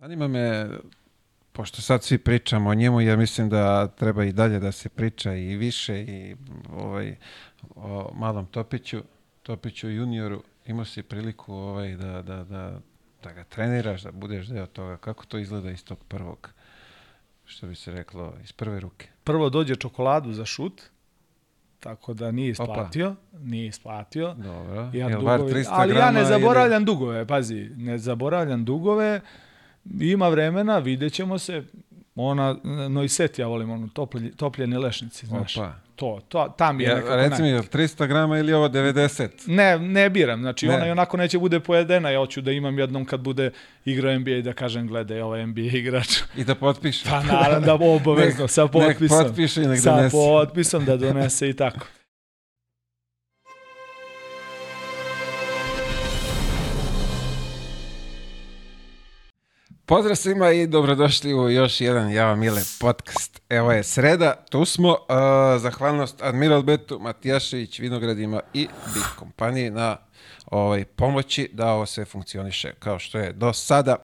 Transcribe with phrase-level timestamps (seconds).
[0.00, 0.68] Zanima me,
[1.52, 5.34] pošto sad svi pričamo o njemu, ja mislim da treba i dalje da se priča
[5.34, 6.36] i više i
[6.72, 7.16] ovaj,
[7.74, 9.02] o malom Topiću,
[9.42, 10.42] Topiću junioru.
[10.66, 12.80] Imao si priliku ovaj, da, da, da,
[13.22, 14.96] da ga treniraš, da budeš deo toga.
[14.96, 16.50] Kako to izgleda iz tog prvog,
[17.44, 19.08] što bi se reklo, iz prve ruke?
[19.24, 20.82] Prvo dođe čokoladu za šut,
[21.80, 24.34] tako da nije isplatio, nije isplatio.
[24.34, 24.90] Dobro.
[24.92, 29.20] Ja Jel bar dugovi, 300 ali ja ne ili- zaboravljam dugove, pazi, ne zaboravljam dugove,
[30.00, 31.62] ima vremena, vidjet ćemo se,
[32.14, 32.56] ona,
[32.88, 35.56] no i set ja volim, ono, toplje, topljene lešnici, znaš.
[35.56, 35.72] Opa.
[35.96, 38.68] To, to, tam je Ja, nekako reci mi, naj- je li 300 grama ili ovo
[38.68, 39.28] 90?
[39.46, 40.74] Ne, ne biram, znači Ne.
[40.74, 43.50] ona i onako neće bude pojedena, ja hoću da imam jednom kad bude
[43.84, 46.08] igrao NBA i da kažem gledaj, ovo je NBA igrač.
[46.36, 47.04] I da potpiše.
[47.04, 49.24] Pa naravno da obavezno, sa nek potpisom.
[49.24, 50.16] potpiše i nek sa donese.
[50.16, 51.86] potpisom da donese i tako.
[59.90, 63.42] Pozdrav svima i dobrodošli u još jedan Java Mile podcast.
[63.48, 64.88] Evo je sreda, tu smo.
[64.88, 64.96] Uh,
[65.60, 69.96] zahvalnost Admiral Betu, Matijašević, Vinogradima i Big kompaniji na
[70.46, 73.96] ovaj, pomoći da ovo sve funkcioniše kao što je do sada.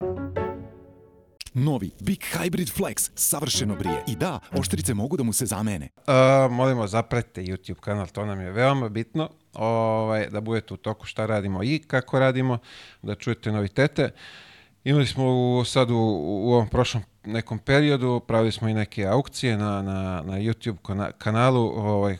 [1.54, 4.04] Novi Big Hybrid Flex savršeno brije.
[4.08, 5.90] I da, oštrice mogu da mu se zamene.
[5.96, 11.06] Uh, molimo zapratite YouTube kanal, to nam je veoma bitno ovaj, da budete u toku
[11.06, 12.58] šta radimo i kako radimo,
[13.02, 14.12] da čujete novitete.
[14.86, 19.58] Imali smo u, sad u, u ovom prošlom nekom periodu, pravili smo i neke aukcije
[19.58, 22.18] na, na, na YouTube kana- kanalu, ovaj,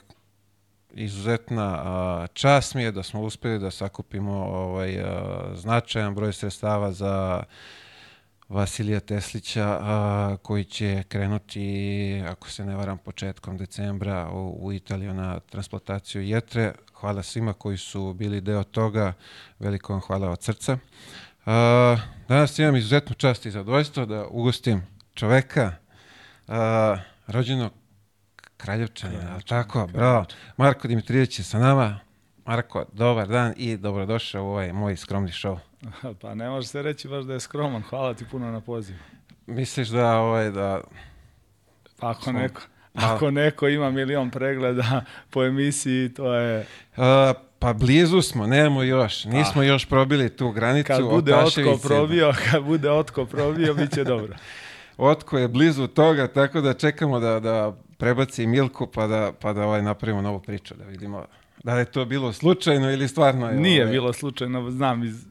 [0.90, 6.92] izuzetna a, čast mi je da smo uspjeli da sakupimo ovaj, a, značajan broj sredstava
[6.92, 7.42] za
[8.48, 15.14] Vasilija Teslića a, koji će krenuti, ako se ne varam, početkom decembra u, u Italiju
[15.14, 16.72] na transplantaciju jetre.
[16.94, 19.12] Hvala svima koji su bili deo toga.
[19.58, 20.78] Veliko vam hvala od srca.
[21.46, 21.96] A,
[22.28, 24.82] danas imam izuzetnu čast i zadovoljstvo da ugostim
[25.14, 25.72] čoveka
[26.48, 26.96] a,
[27.26, 27.72] rođenog
[28.56, 30.24] Kraljevčanina, ali tako, bravo.
[30.56, 31.98] Marko Dimitrijević je sa nama.
[32.44, 35.58] Marko, dobar dan i dobrodošao u ovaj moj skromni show.
[36.20, 38.98] Pa ne može se reći baš da je skroman, hvala ti puno na pozivu.
[39.46, 40.80] Misliš da ovaj da
[42.00, 42.60] Pa ako Smo- neko,
[42.94, 46.66] ako neko ima milion pregleda po emisiji, to je...
[46.96, 49.24] A, pa blizu smo, nemamo još.
[49.24, 50.86] Nismo još probili tu granicu.
[50.86, 54.36] Kad bude Otko probio, kad bude Otko probio, bit će dobro.
[54.96, 59.66] Otko je blizu toga, tako da čekamo da, da prebaci Milku pa da, pa da
[59.66, 61.24] ovaj napravimo novu priču, da vidimo
[61.66, 63.46] da li je to bilo slučajno ili stvarno.
[63.46, 65.26] je, Nije ovaj, bilo slučajno, znam iz,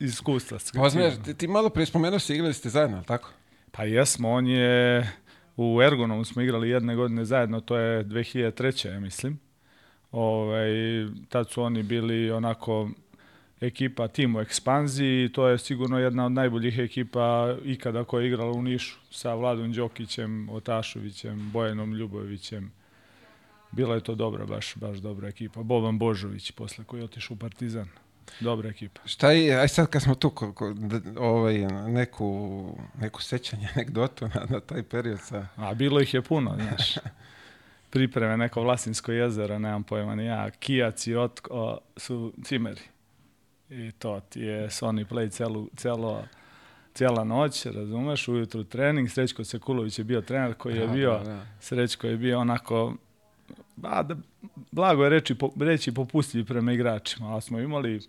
[0.00, 0.58] iz iskustva.
[0.74, 3.30] Poznaš, ti, ti malo prije spomenuo si, igrali ste zajedno, ali tako?
[3.70, 5.12] Pa jesmo, on je
[5.56, 8.88] u Ergonomu smo igrali jedne godine zajedno, to je 2003.
[8.88, 9.38] ja mislim.
[10.12, 10.70] Ovaj,
[11.28, 12.90] tad su oni bili onako
[13.60, 18.28] ekipa tim u ekspanziji i to je sigurno jedna od najboljih ekipa ikada koja je
[18.28, 22.72] igrala u Nišu sa Vladom Đokićem, Otašovićem, Bojanom Ljubovićem.
[23.70, 25.62] Bila je to dobra, baš, baš dobra ekipa.
[25.62, 27.88] Boban Božović posle koji je otišao u Partizan.
[28.40, 29.00] Dobra ekipa.
[29.04, 30.74] Šta je, aj sad kad smo tu, ko,
[31.18, 31.58] ovaj,
[31.88, 35.46] neku, neku sećanje, anegdotu na, na taj period sa...
[35.56, 36.94] A bilo ih je puno, znaš.
[37.92, 40.50] Pripreme neko Vlasinsko jezero, nemam pojma ni ja.
[40.50, 42.80] Kijac i Otko su cimeri.
[43.70, 46.24] I to ti je Sony Play celu, celo,
[46.94, 49.10] cijela noć, razumeš, ujutru trening.
[49.10, 51.46] Srećko Sekulović je bio trener koji je Da, bio, da, da.
[51.60, 52.94] Srećko je bio onako,
[53.76, 54.16] ba, da,
[54.70, 58.00] blago je reći, po, reći popustljiv prema igračima, ali smo imali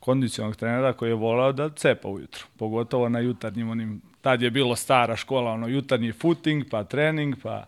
[0.00, 4.76] kondicionog trenera koji je volao da cepa ujutru, pogotovo na jutarnjim onim, tad je bilo
[4.76, 7.66] stara škola, ono jutarnji footing, pa trening, pa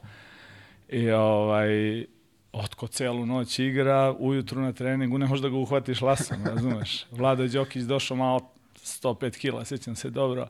[0.92, 2.04] i ovaj,
[2.52, 7.06] otko celu noć igra, ujutru na treningu, ne možeš da ga uhvatiš lasom, razumeš?
[7.10, 8.40] Vlado Đokić došao malo
[8.76, 10.48] 105 kila, sjećam se dobro,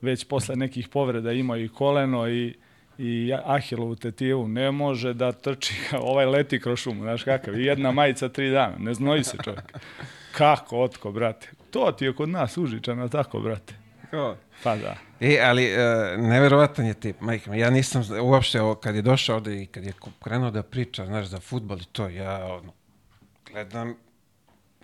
[0.00, 2.54] već posle nekih povreda imao i koleno i
[2.98, 7.92] i Ahilovu tetivu, ne može da trči, ovaj leti kroz šumu, znaš kakav, i jedna
[7.92, 9.78] majica tri dana, ne znoji se čovjek.
[10.32, 11.50] Kako, otko, brate?
[11.70, 13.74] To ti je kod nas užičano tako, brate.
[14.62, 15.07] Pa da.
[15.20, 15.78] E, ali e,
[16.18, 17.50] neverovatan je tip, majke.
[17.50, 19.92] Ja nisam uopšte, ovo, kad je došao ovde i kad je
[20.22, 22.72] krenuo da priča, znaš, za futbol i to, ja ono,
[23.46, 23.94] gledam,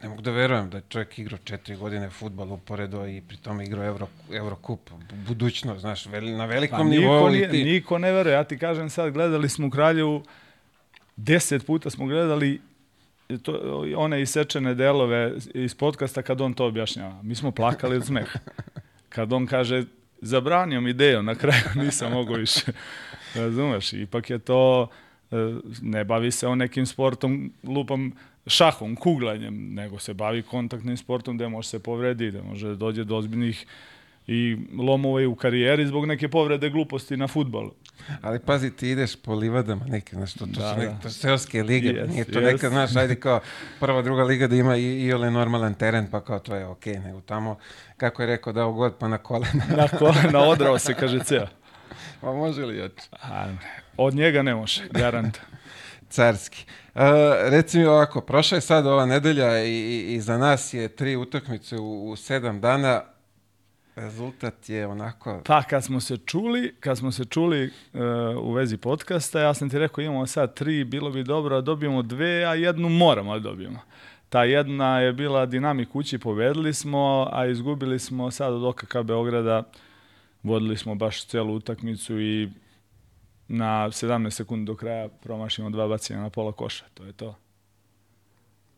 [0.03, 3.65] ne mogu da verujem da je čovjek igrao četiri godine futbol uporedo i pri tome
[3.65, 7.29] igrao Euro, Eurocup, bu- budućnost, znaš, veli, na velikom Pa nivou.
[7.31, 10.23] niko, ti, niko ne veruje, ja ti kažem sad, gledali smo u Kraljevu,
[11.17, 12.61] deset puta smo gledali
[13.43, 13.53] to,
[13.97, 17.23] one isečene delove iz podcasta kad on to objašnjava.
[17.23, 18.39] Mi smo plakali od smeha.
[19.09, 19.85] Kad on kaže,
[20.25, 22.73] zabranio mi ideju, na kraju nisam mogao više.
[23.35, 24.89] Razumeš, ipak je to,
[25.31, 25.37] e,
[25.83, 28.13] ne bavi se on nekim sportom, lupom,
[28.47, 33.17] šahom, kuglanjem, nego se bavi kontaktnim sportom gde može se povredi, gde može dođe do
[33.17, 33.67] ozbiljnih
[34.27, 37.75] i lomove u karijeri zbog neke povrede gluposti na futbolu.
[38.23, 40.99] Ali pazi, ti ideš po livadama neke, znaš, to, to Da, su neke da.
[41.01, 42.45] to su seoske lige, Yes, nije to yes.
[42.53, 43.41] neka, znaš, ajde kao
[43.81, 46.99] prva, druga liga da ima i, i ole normalan teren, pa kao to je okej,
[46.99, 47.59] nego tamo,
[47.97, 51.47] kako je rekao, dao god pa na kolena, Na kolena odrao se, kaže ceo.
[52.21, 53.09] pa može li jače?
[53.97, 55.39] Od njega ne može, garant.
[56.11, 56.65] Carski.
[56.95, 57.01] Uh,
[57.43, 61.17] reci mi ovako, prošla je sad ova nedelja i, i, i za nas je tri
[61.17, 63.03] utakmice u, u sedam dana,
[63.97, 68.01] rezultat je onako, Pa kad smo se čuli, kad smo se čuli uh,
[68.43, 72.03] u vezi podcasta, ja sam ti rekao imamo sad tri, bilo bi dobro da dobijemo
[72.03, 73.79] dve, a jednu moramo da dobijemo.
[74.29, 79.63] Ta jedna je bila dinamik kući, povedali smo, a izgubili smo sad od OKK Beograda,
[80.43, 82.51] vodili smo baš celu utakmicu i
[83.49, 86.85] na 17 sekundi do kraja promašimo dva bacanja na pola koša.
[86.95, 87.35] To je to.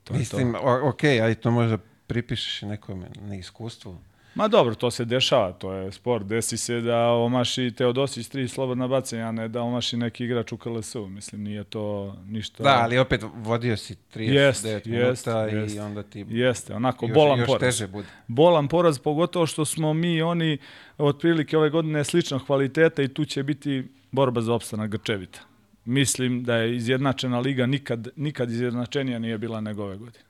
[0.05, 0.37] To je to.
[0.37, 3.99] mislim, o, ok, aj to možda pripišeš nekome neiskustvu.
[4.37, 6.27] Ma dobro, to se dešava, to je sport.
[6.27, 10.57] Desi se da omaši Teodosić tri slobodna bacanja, a ne da omaši neki igrač u
[10.57, 11.07] KLS-u.
[11.09, 12.63] Mislim, nije to ništa...
[12.63, 15.79] Da, ali opet vodio si 39 Jest, minuta jest, i jest.
[15.79, 17.61] onda ti Jeste, onako još, bolan još poraz.
[17.61, 18.09] teže bude.
[18.27, 20.59] Bolan poraz, pogotovo što smo mi oni
[20.99, 25.41] otprilike ove godine sličnog kvaliteta i tu će biti borba za opstanak Grčevita.
[25.85, 30.25] Mislim da je izjednačena liga nikad, nikad izjednačenija nije bila nego ove godine.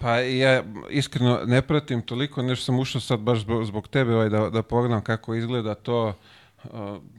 [0.00, 4.28] Pa ja iskreno ne pratim toliko, nešto sam ušao sad baš zbog, zbog tebe ovaj,
[4.28, 6.14] da, da pogledam kako izgleda to.
[6.64, 6.70] Uh,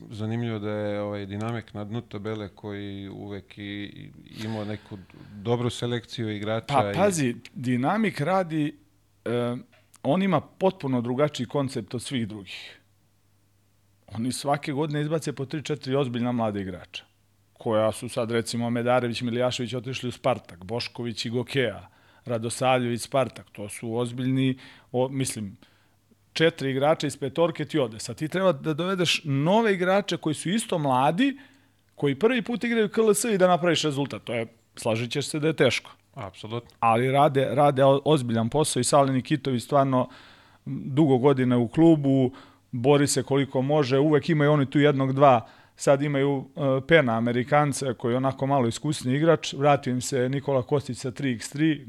[0.09, 4.09] zanimljivo da je ovaj dinamik na dnu tabele koji uvek i, i
[4.45, 4.97] imao neku
[5.33, 6.65] dobru selekciju igrača.
[6.67, 8.77] Pa i- pazi, dinamik radi,
[9.25, 9.55] e,
[10.03, 12.79] on ima potpuno drugačiji koncept od svih drugih.
[14.07, 17.03] Oni svake godine izbace po 3-4 ozbiljna mlada igrača,
[17.53, 21.89] koja su sad recimo Medarević, Milijašević otišli u Spartak, Bošković i Gokeja,
[22.25, 24.57] Radosavljević, Spartak, to su ozbiljni,
[24.91, 25.57] o, mislim,
[26.33, 27.99] četiri igrača iz petorke ti ode.
[27.99, 31.37] Sad ti treba da dovedeš nove igrače koji su isto mladi,
[31.95, 34.23] koji prvi put igraju KLS i da napraviš rezultat.
[34.23, 36.69] To je, slažit ćeš se da je teško Apsolutno.
[36.79, 40.09] ali rade, rade ozbiljan posao i Savle Nikitović stvarno
[40.65, 42.31] dugo godina u klubu,
[42.71, 46.45] bori se koliko može, uvek imaju oni tu jednog, dva, sad imaju uh,
[46.87, 51.87] Pena, Amerikanca, koji je onako malo iskusni igrač, vratio im se Nikola Kostić sa 3x3,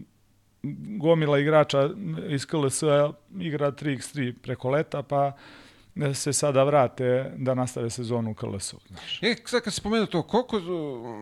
[0.99, 1.91] gomila igrača
[2.29, 5.33] iz KLS-a igra 3x3 preko leta, pa
[6.15, 8.79] se sada vrate da nastave sezonu u KLS-u.
[9.23, 10.61] E, sad kad si spomenuo to, koliko,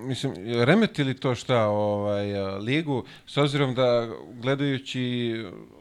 [0.06, 5.35] mislim, remeti li to šta, ovaj, ligu, s obzirom da gledajući,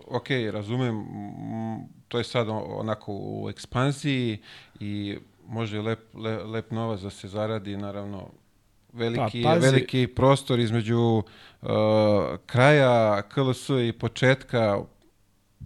[0.08, 1.06] ok, razumem,
[2.08, 4.38] to je sad onako u ekspanziji
[4.80, 5.18] i
[5.48, 8.30] može lep, le, lep novac da se zaradi, naravno,
[8.94, 9.66] veliki, Pa, pazi.
[9.66, 11.24] veliki prostor između
[11.62, 11.70] uh,
[12.46, 14.80] kraja KLS i početka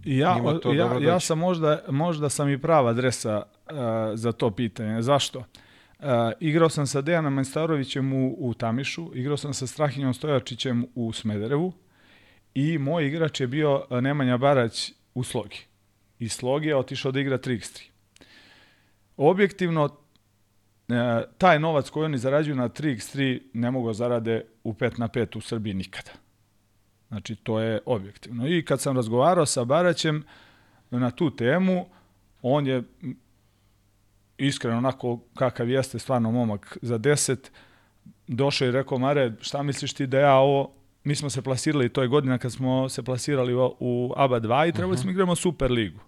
[0.04, 3.76] Ja, ja, dobro ja sam možda, možda sam i prava adresa uh,
[4.14, 5.02] za to pitanje.
[5.02, 5.38] Zašto?
[5.38, 6.06] Uh,
[6.40, 11.72] igrao sam sa Dejanom Majstarovićem u, u Tamišu, igrao sam sa Strahinjom Stojačićem u Smederevu
[12.54, 15.58] i moj igrač je bio uh, Nemanja Barać u Slogi.
[16.18, 17.82] I Slog je otišao da igra 3x3.
[19.16, 19.94] Objektivno, uh,
[21.38, 25.38] taj novac koji oni zarađuju na 3x3 ne mogu da zarade u 5 na 5
[25.38, 26.10] u Srbiji nikada.
[27.08, 28.48] Znači, to je objektivno.
[28.48, 30.24] I kad sam razgovarao sa Baraćem
[30.90, 31.86] na tu temu,
[32.42, 32.82] on je
[34.38, 37.36] iskreno onako kakav jeste stvarno momak za 10,
[38.26, 40.72] došao i rekao, Mare, šta misliš ti da ja ovo,
[41.04, 44.72] mi smo se plasirali, to je godina kad smo se plasirali u, ABA 2 i
[44.72, 46.00] trebali smo igramo Super ligu.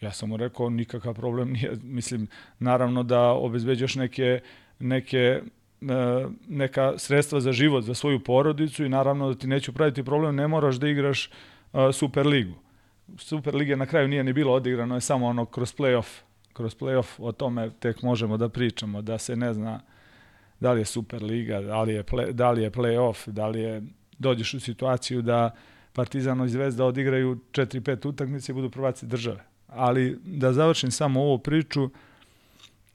[0.00, 4.40] Ja sam mu rekao, nikakav problem nije, mislim, naravno da obezbeđuješ neke,
[4.78, 5.42] neke
[6.48, 10.48] neka sredstva za život, za svoju porodicu i naravno da ti neću praviti problem, ne
[10.48, 11.30] moraš da igraš
[11.72, 12.54] uh, Super ligu.
[13.18, 16.20] Super lige na kraju nije ni bilo odigrano, je samo ono kroz playoff.
[16.52, 19.80] Kroz playoff o tome tek možemo da pričamo, da se ne zna
[20.60, 23.60] da li je Super liga, da li je, play, da li je playoff, da li
[23.60, 23.82] je
[24.18, 25.50] dođeš u situaciju da
[25.92, 29.44] Partizan i Zvezda odigraju 4-5 utakmice i budu prvaci države.
[29.66, 31.90] Ali da završim samo ovu priču,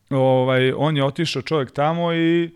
[0.10, 2.50] ovaj, on je otišao čovjek tamo i e,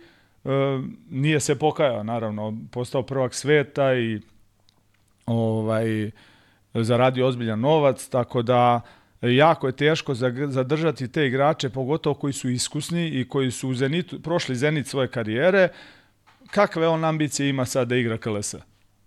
[1.09, 4.19] nije se pokajao, naravno, postao prvak sveta i
[5.25, 6.11] ovaj,
[6.73, 8.81] zaradio ozbiljan novac, tako da
[9.21, 13.73] jako je teško za- zadržati te igrače, pogotovo koji su iskusni i koji su u
[13.73, 15.69] Zenitu, prošli Zenit svoje karijere,
[16.51, 18.55] kakve on ambicije ima sad da igra KLS?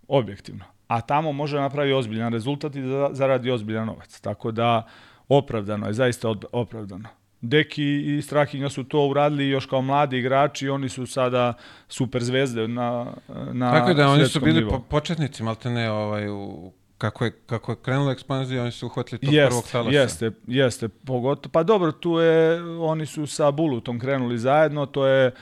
[0.08, 0.64] Objektivno.
[0.88, 4.20] A tamo može napravi ozbiljan rezultat i da zaradi ozbiljan novac.
[4.20, 4.86] Tako da
[5.28, 7.08] opravdano je, zaista opravdano.
[7.40, 11.54] Deki i Strahinja su to uradili još kao mladi igrači i oni su sada
[11.88, 13.12] super zvezde na,
[13.52, 17.72] na Tako da oni su bili po, početnici, malte ne, ovaj, u kako je, kako
[17.72, 19.98] je krenula ekspanzija, oni su uhvatili tog Jest, prvog talasa.
[19.98, 21.52] Jeste, jeste, pogotovo.
[21.52, 25.32] Pa dobro, tu je, oni su sa Bulutom krenuli zajedno, to je, e,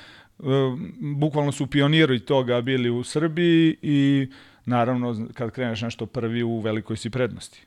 [1.17, 4.29] bukvalno su pioniri toga bili u Srbiji i
[4.65, 7.67] naravno kad kreneš nešto prvi u velikoj si prednosti.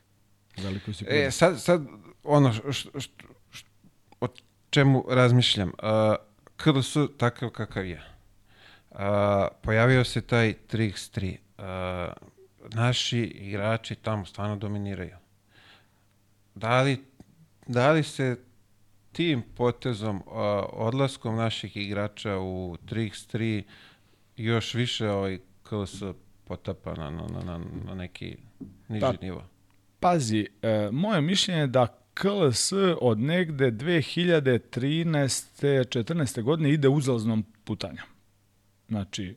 [0.58, 1.38] U velikoj si E, prednosti.
[1.38, 1.82] sad, sad
[2.24, 2.90] ono što,
[4.70, 6.14] čemu razmišljam, uh,
[6.56, 8.02] KLS takav kakav je.
[8.90, 8.98] Uh,
[9.62, 11.36] pojavio se taj 3x3.
[11.58, 11.64] Uh,
[12.74, 15.16] naši igrači tamo stvarno dominiraju.
[16.54, 17.04] Da li,
[17.66, 18.36] da li se
[19.12, 20.22] tim potezom, uh,
[20.72, 23.62] odlaskom naših igrača u 3x3
[24.36, 26.02] još više ovaj KLS
[26.44, 28.36] potapa na, na, na, na, na neki
[28.88, 29.44] niži Pa, nivo?
[30.00, 35.60] Pazi, e, moje mišljenje je da KLS od negde 2013.
[35.62, 36.42] 14.
[36.42, 38.06] godine ide uzlaznom putanjom.
[38.88, 39.36] Znači,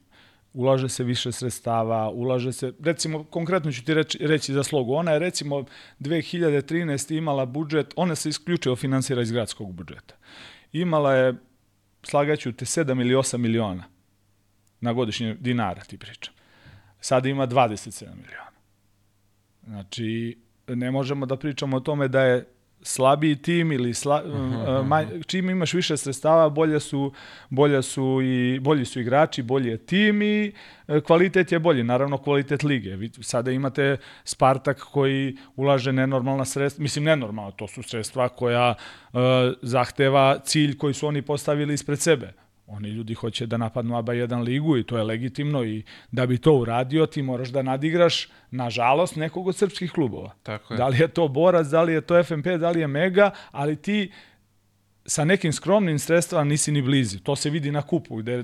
[0.54, 5.12] ulaže se više sredstava, ulaže se, recimo, konkretno ću ti reći, reći za slogu, ona
[5.12, 5.66] je recimo
[6.00, 7.18] 2013.
[7.18, 10.16] imala budžet, ona se isključivo finansira iz gradskog budžeta.
[10.72, 11.34] Imala je,
[12.04, 13.84] slagaću te, 7 ili 8 miliona
[14.82, 16.34] na godišnje dinara, ti pričam.
[17.00, 18.54] Sada ima 27 miliona.
[19.68, 20.38] Znači,
[20.68, 22.53] ne možemo da pričamo o tome da je
[22.84, 27.14] slabiji tim ili sla, uh, manj, čim imaš više sredstava, bolje su,
[27.50, 30.54] bolje su i bolji su igrači, bolji je tim i
[30.88, 31.84] e, kvalitet je bolji.
[31.84, 32.96] Naravno kvalitet lige.
[32.96, 38.74] Vi sada imate Spartak koji ulaže nenormalna sredstva, mislim nenormalno, to su sredstva koja
[39.14, 39.20] uh,
[39.62, 42.43] zahteva cilj koji su oni postavili ispred sebe.
[42.68, 46.38] Oni ljudi hoće da napadnu ABA 1 ligu i to je legitimno i da bi
[46.38, 50.32] to uradio ti moraš da nadigraš, nažalost, nekog od srpskih klubova.
[50.44, 50.78] Tako je.
[50.78, 53.76] Da li je to Borac, da li je to FNP, da li je Mega, ali
[53.76, 54.12] ti
[55.06, 57.20] sa nekim skromnim sredstva nisi ni blizu.
[57.20, 58.44] To se vidi na kupu gde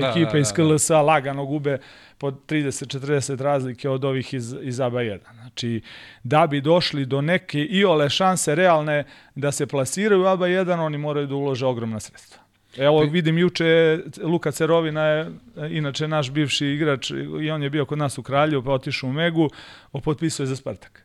[0.00, 0.68] Da, ekipe da, iz da, da.
[0.68, 1.78] KLS-a lagano gube
[2.18, 5.18] po 30-40 razlike od ovih iz, iz ABA 1.
[5.34, 5.80] Znači,
[6.22, 9.04] da bi došli do neke iole šanse realne
[9.34, 12.43] da se plasiraju u ABA 1, oni moraju da ulože ogromna sredstva.
[12.76, 15.28] Evo vidim juče Luka Cerovina je e,
[15.70, 17.10] inače naš bivši igrač
[17.42, 19.50] i on je bio kod nas u Kralju pa otišao u Megu,
[20.04, 21.04] potpisao je za Spartak.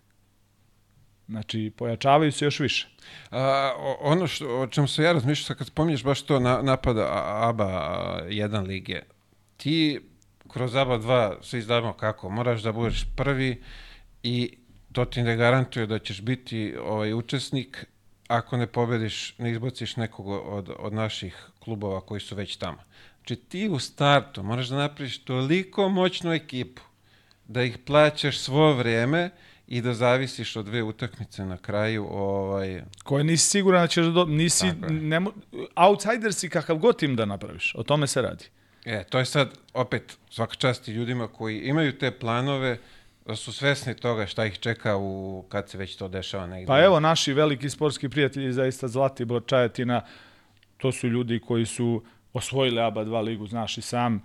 [1.28, 2.88] Znači, pojačavaju se još više.
[3.32, 7.10] A, ono što, o čemu se ja razmišljam, kad spominješ baš to na, napada
[7.42, 9.02] ABA a, 1 lige,
[9.58, 10.00] ti
[10.48, 13.62] kroz ABA 2 svi znamo kako, moraš da budeš prvi
[14.24, 14.58] i
[14.92, 17.86] to ti ne garantuje da ćeš biti ovaj učesnik
[18.28, 22.78] ako ne pobediš, ne izbaciš nekog od, od naših klubova koji su već tamo.
[23.18, 26.82] Znači ti u startu moraš da napraviš toliko moćnu ekipu
[27.48, 29.30] da ih plaćaš svo vrijeme
[29.68, 34.12] i da zavisiš od dve utakmice na kraju ovaj Koje nisi siguran da ćeš da
[34.12, 34.26] do...
[34.26, 35.22] Nisi, ne,
[35.76, 37.74] outsider si kakav god tim da napraviš.
[37.76, 38.46] O tome se radi.
[38.86, 42.78] E, to je sad opet svaka čast i ljudima koji imaju te planove,
[43.26, 46.68] da su svesni toga šta ih čeka u kad se već to dešava negdje.
[46.68, 50.02] Pa evo, naši veliki sportski prijatelji, zaista Zlatibor, Čajetina,
[50.80, 54.22] to su ljudi koji su osvojili ABA 2 ligu, znaš i sam.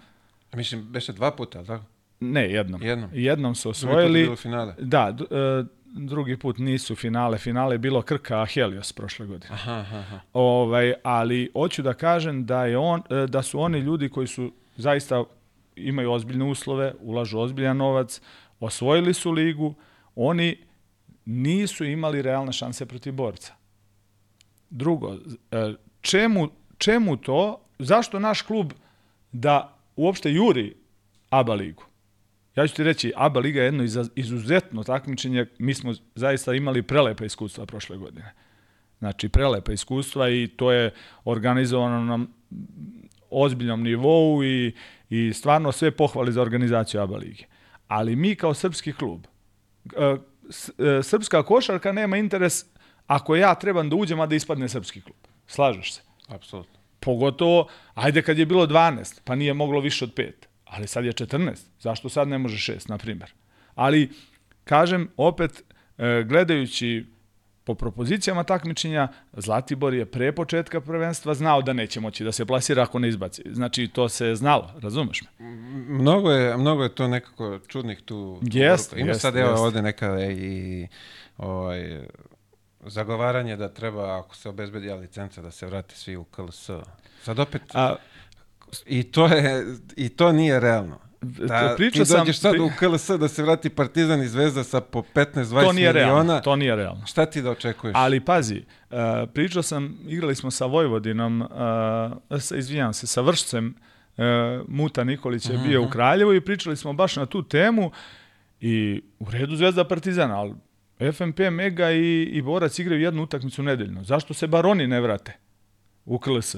[0.54, 1.84] Mislim, beše dva puta, tako?
[2.20, 2.82] Ne, jednom.
[2.82, 3.10] Jednom.
[3.12, 4.36] Jednom su Drugi put osvojili.
[4.36, 4.74] finale.
[4.78, 7.38] Da, e, drugi put nisu finale.
[7.38, 9.54] Finale je bilo Krka Helios prošle godine.
[9.54, 10.20] Aha, aha, aha.
[10.32, 14.52] Ovaj, ali hoću da kažem da je on e, da su oni ljudi koji su
[14.76, 15.24] zaista
[15.76, 18.20] imaju ozbiljne uslove, ulažu ozbiljan novac,
[18.60, 19.74] osvojili su ligu,
[20.14, 20.56] oni
[21.24, 23.54] nisu imali realne šanse protiv borca.
[24.70, 25.14] Drugo,
[25.50, 27.60] e, čemu, čemu to?
[27.78, 28.72] Zašto naš klub
[29.32, 30.74] da uopšte juri
[31.30, 31.84] ABA ligu?
[32.56, 33.84] Ja ću ti reći, ABA liga je jedno
[34.14, 35.46] izuzetno takmičenje.
[35.58, 38.32] Mi smo zaista imali prelepe iskustva prošle godine.
[38.98, 40.94] Znači, prelepa iskustva i to je
[41.24, 42.26] organizovano na
[43.30, 44.74] ozbiljnom nivou i,
[45.10, 47.44] i stvarno sve pohvali za organizaciju ABA lige.
[47.88, 49.26] Ali mi kao srpski klub,
[49.96, 50.16] e,
[50.78, 52.64] e, srpska košarka nema interes
[53.06, 55.33] ako ja trebam da uđem, a da ispadne srpski klub.
[55.46, 56.00] Slažeš se?
[56.28, 56.80] Apsolutno.
[57.00, 60.30] Pogotovo, ajde kad je bilo 12, pa nije moglo više od 5.
[60.64, 61.56] Ali sad je 14.
[61.80, 63.30] Zašto sad ne može 6, na primjer?
[63.74, 64.10] Ali,
[64.64, 65.64] kažem, opet,
[65.98, 67.06] e, gledajući
[67.64, 72.82] po propozicijama takmičenja, Zlatibor je pre početka prvenstva znao da neće moći da se plasira
[72.82, 73.42] ako ne izbaci.
[73.50, 75.28] Znači, to se znalo, razumeš me?
[75.88, 78.92] Mnogo je, mnogo je to nekako čudnih tu Jest.
[78.96, 79.60] Ima jest, sad evo jest.
[79.62, 80.88] ovde neka i
[81.36, 82.00] ovaj,
[82.86, 86.70] zagovaranje da treba, ako se obezbedi licenca, da se vrati svi u KLS.
[87.22, 87.94] Sad opet, A,
[88.86, 90.98] i to, je, i to nije realno.
[91.20, 94.64] Da, pričao ti sam- dođeš sad pri- u KLS da se vrati Partizan i Zvezda
[94.64, 95.92] sa po 15-20 to nije miliona.
[95.92, 96.40] realno.
[96.40, 97.06] To nije realno.
[97.06, 97.94] Šta ti da očekuješ?
[97.96, 98.96] Ali pazi, uh,
[99.34, 101.48] pričao sam, igrali smo sa Vojvodinom, uh,
[102.40, 103.74] sa, izvijam se, sa Vršcem,
[104.16, 104.24] uh,
[104.68, 107.90] Muta Nikolić je bio u Kraljevu i pričali smo baš na tu temu
[108.60, 110.54] I u redu Zvezda Partizana, ali
[110.98, 114.04] FNP, Mega i, i Borac igraju jednu utakmicu nedeljno.
[114.04, 115.32] Zašto se bar oni ne vrate
[116.04, 116.56] u KLS?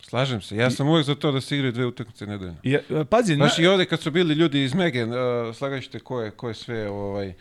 [0.00, 0.56] Slažem se.
[0.56, 2.56] Ja sam uvek za to da se igraju dve utakmice nedeljno.
[2.62, 2.80] I, e,
[3.10, 5.10] pazi, na, Znaš, i ovde kad su bili ljudi iz Mege, uh,
[5.54, 7.34] slagaćete ko je, ko je sve, ovaj...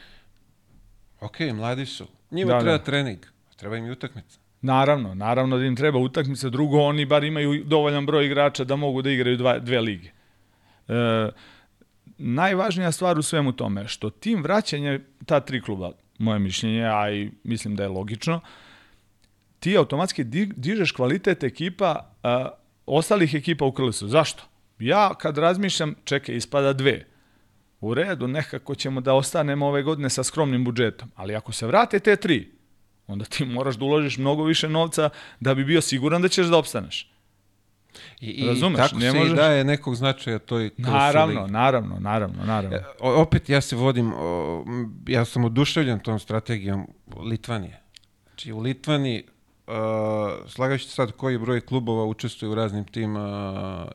[1.19, 2.07] Ok, mladi su.
[2.31, 2.83] Njima Da, treba da.
[2.83, 3.19] trening,
[3.55, 4.39] treba im i utakmica.
[4.61, 6.49] naravno, naravno da im treba utakmica.
[6.49, 10.09] Drugo, oni bar imaju dovoljan broj igrača da mogu da igraju dva, dve lige.
[10.87, 11.29] E,
[12.17, 17.31] najvažnija stvar u svemu tome što tim vraćanje ta tri kluba, moje mišljenje, a i
[17.43, 18.41] mislim da je logično,
[19.59, 22.49] ti automatski di- dižeš kvalitet ekipa a,
[22.85, 24.07] ostalih ekipa u KLS-u.
[24.07, 24.43] Zašto?
[24.79, 27.05] Ja kad razmišljam, čekaj, ispada dve.
[27.81, 31.11] U redu, nekako ćemo da ostanemo ove godine sa skromnim budžetom.
[31.15, 32.51] Ali ako se vrate te tri,
[33.07, 36.57] onda ti moraš da uložiš mnogo više novca da bi bio siguran da ćeš da
[36.57, 37.14] opstaneš.
[38.21, 41.51] I, i Razumeš, tako ne se možeš- i daje nekog značaja toj Naravno, ligi.
[41.51, 42.77] naravno, naravno, naravno.
[42.77, 44.65] E, o- opet ja se vodim, o,
[45.07, 46.87] ja sam oduševljen tom strategijom
[47.19, 47.81] Litvanije.
[48.25, 49.23] Znači u Litvani,
[49.67, 49.73] uh,
[50.47, 53.23] slagajući sad koji broj klubova učestvuje u raznim tim uh,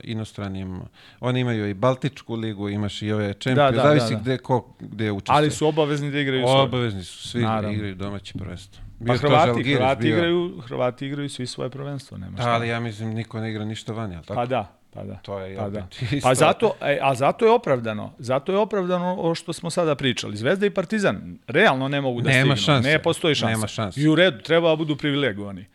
[0.04, 0.80] inostranim,
[1.20, 4.20] oni imaju i Baltičku ligu, imaš i ove Champions, Da, da, zavisi da, da.
[4.20, 5.36] gde ko gde učestvuje.
[5.36, 6.62] Ali su obavezni da igraju svoje.
[6.62, 7.70] Obavezni su svi Naravno.
[7.70, 8.82] igraju domaće prvenstvo.
[9.06, 10.16] Pa Hrvati, Hrvati, bio.
[10.16, 12.50] igraju, Hrvati igraju svi svoje prvenstvo, nema Da, šta.
[12.50, 14.34] ali ja mislim niko ne igra ništa vani, ali tako?
[14.34, 15.14] Pa da, pa da.
[15.14, 15.86] To je pa da.
[16.10, 16.28] isto.
[16.28, 18.12] Pa zato, e, a zato je opravdano.
[18.18, 20.36] Zato je opravdano o što smo sada pričali.
[20.36, 22.64] Zvezda i Partizan realno ne mogu da Nema stignu.
[22.66, 22.88] šanse.
[22.88, 23.50] Ne postoji šansa.
[23.50, 24.00] Nema šanse.
[24.00, 25.66] I u redu, treba da budu privilegovani.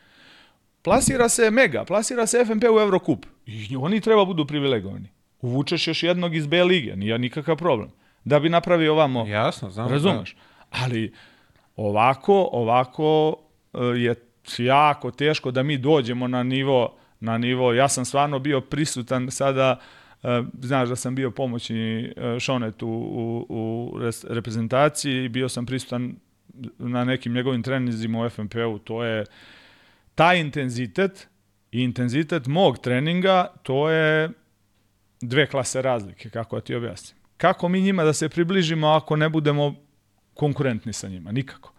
[0.82, 3.26] Plasira se Mega, plasira se FNP u Evrokup.
[3.46, 5.10] I oni treba budu privilegovani.
[5.42, 7.90] Uvučeš još jednog iz B lige, nije nikakav problem.
[8.24, 9.90] Da bi napravio ovamo Jasno, znam.
[9.90, 10.36] Razumeš?
[10.72, 11.14] Ali
[11.76, 13.36] ovako, ovako
[13.74, 14.16] e, je
[14.58, 19.80] jako teško da mi dođemo na nivo, na nivo, ja sam stvarno bio prisutan sada,
[20.24, 25.26] e, znaš da sam bio pomoćni e, Šonet u, u, u reprezentaciji.
[25.26, 26.16] I bio sam prisutan
[26.78, 29.26] na nekim njegovim treninzima u FNP-u, to je
[30.16, 31.28] taj intenzitet
[31.72, 34.30] i intenzitet mog treninga, to je
[35.22, 37.18] dve klase razlike, kako da ti objasnim.
[37.38, 39.76] Kako mi njima da se približimo ako ne budemo
[40.36, 41.32] konkurentni sa njima?
[41.32, 41.72] Nikako.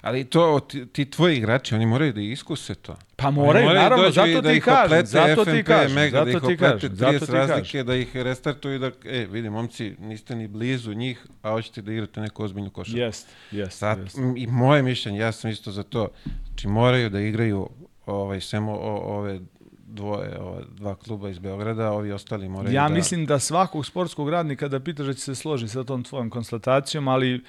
[0.00, 2.96] Ali to, ti, ti tvoji igrači, oni moraju da iskuse to.
[3.16, 6.90] Pa Oni moraju, naravno, zato da ti kažem, zato ti kažem, da zato ti kažem,
[6.90, 10.92] 30 zato ti razlike, da ih restartuju i da, e, vidi, momci, niste ni blizu
[10.92, 12.98] njih, a hoćete da igrate neku ozbiljnu košarku.
[12.98, 14.18] Jest, jest, Sad, jest.
[14.18, 16.08] m, I moje mišljenje, ja sam isto za to,
[16.46, 17.68] znači moraju da igraju
[18.06, 19.40] ovaj, samo ove
[19.86, 22.94] dvoje, ova, dva kluba iz Beograda, ovi ostali moraju Ja da...
[22.94, 27.08] mislim da svakog sportskog radnika da pitaš da će se složiti sa tom tvojom konstatacijom,
[27.08, 27.44] ali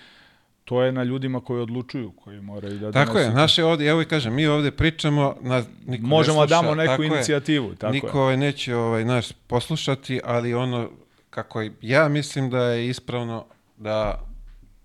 [0.65, 4.05] to je na ljudima koji odlučuju, koji moraju da Tako je, naše ovdje, evo i
[4.05, 7.07] kažem, mi ovdje pričamo, na, niko ne Možemo da sluša, damo neku tako je.
[7.07, 8.37] inicijativu, tako Niko je.
[8.37, 10.89] neće ovaj, nas poslušati, ali ono
[11.29, 13.45] kako je, ja mislim da je ispravno
[13.77, 14.19] da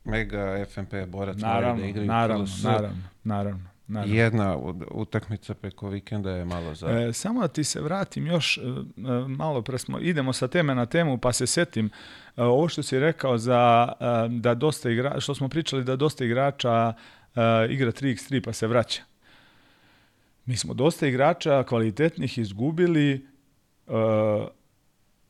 [0.04, 4.14] Mega FNP Borac moraju Naravno, da igraju naravno, naravno, naravno, naravno.
[4.14, 6.90] Jedna od- utakmica preko vikenda je malo za...
[6.90, 8.64] E, samo da ti se vratim još e, e,
[9.28, 11.90] malo pre smo, idemo sa teme na temu pa se setim
[12.36, 16.24] e, ovo što si rekao za e, da dosta igra, što smo pričali da dosta
[16.24, 16.92] igrača
[17.36, 19.02] e, igra 3x3 pa se vraća.
[20.46, 23.20] Mi smo dosta igrača kvalitetnih izgubili e,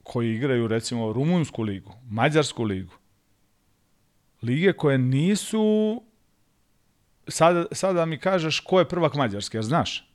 [0.02, 2.92] koji igraju recimo Rumunsku ligu, Mađarsku ligu.
[4.42, 6.02] Lige koje nisu
[7.28, 10.08] sada, sada mi kažeš ko je prvak Mađarske, jer znaš?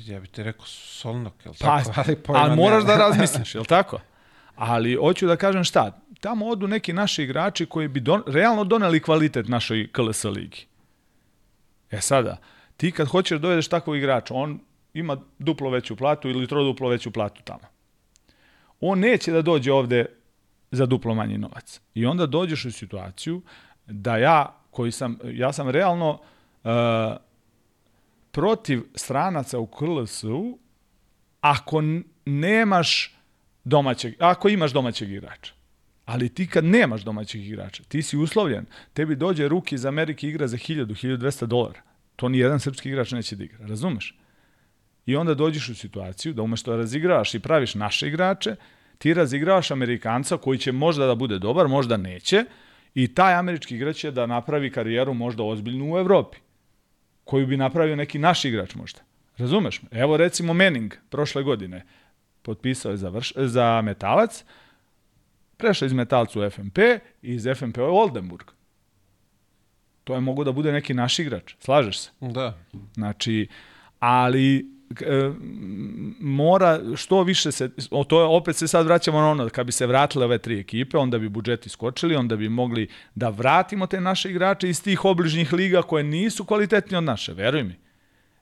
[0.00, 2.32] Ja bih ti rekao Solnok, jel Pa, tako?
[2.32, 4.00] Ali ali moraš da razmisliš, jel tako?
[4.56, 9.00] Ali hoću da kažem šta, tamo odu neki naši igrači koji bi don, realno doneli
[9.00, 10.66] kvalitet našoj KLS ligi.
[11.90, 12.36] E sada,
[12.76, 14.60] ti kad hoćeš da dovedeš takvog igrača, on
[14.94, 17.72] ima duplo veću platu ili troduplo veću platu tamo.
[18.80, 20.06] On neće da dođe ovde
[20.70, 21.80] za duplo manji novac.
[21.94, 23.42] I onda dođeš u situaciju
[23.86, 26.10] da ja, koji sam, ja sam realno
[26.64, 26.70] uh,
[28.30, 30.58] protiv stranaca u KLS-u
[31.40, 31.82] ako
[32.24, 33.16] nemaš
[33.64, 35.52] domaćeg, ako imaš domaćeg igrača.
[36.04, 40.48] Ali ti kad nemaš domaćeg igrača, ti si uslovljen, tebi dođe ruki iz Amerike igra
[40.48, 41.80] za 1000, 1200 dolara.
[42.16, 44.18] To ni jedan srpski igrač neće da igra, razumeš?
[45.06, 48.56] I onda dođeš u situaciju da umešto da razigravaš i praviš naše igrače,
[48.98, 52.44] ti razigravaš Amerikanca koji će možda da bude dobar, možda neće,
[52.94, 56.38] i taj američki igrač će da napravi karijeru možda ozbiljnu u Evropi
[57.24, 59.00] koju bi napravio neki naš igrač možda.
[59.38, 59.88] Razumeš me?
[59.92, 61.84] Evo recimo Manning prošle godine
[62.42, 64.44] potpisao je za, vrš, za metalac,
[65.56, 66.78] prešao iz metalca u FNP
[67.22, 68.50] i iz FNP u Oldenburg.
[70.04, 72.10] To je mogo da bude neki naš igrač, slažeš se?
[72.20, 72.58] Da.
[72.94, 73.48] Znači,
[73.98, 75.30] ali e,
[76.20, 79.72] mora što više se, o, to je, opet se sad vraćamo na ono, kad bi
[79.72, 84.00] se vratile ove tri ekipe, onda bi budžeti skočili, onda bi mogli da vratimo te
[84.00, 87.74] naše igrače iz tih obližnjih liga koje nisu kvalitetni od naše, veruj mi.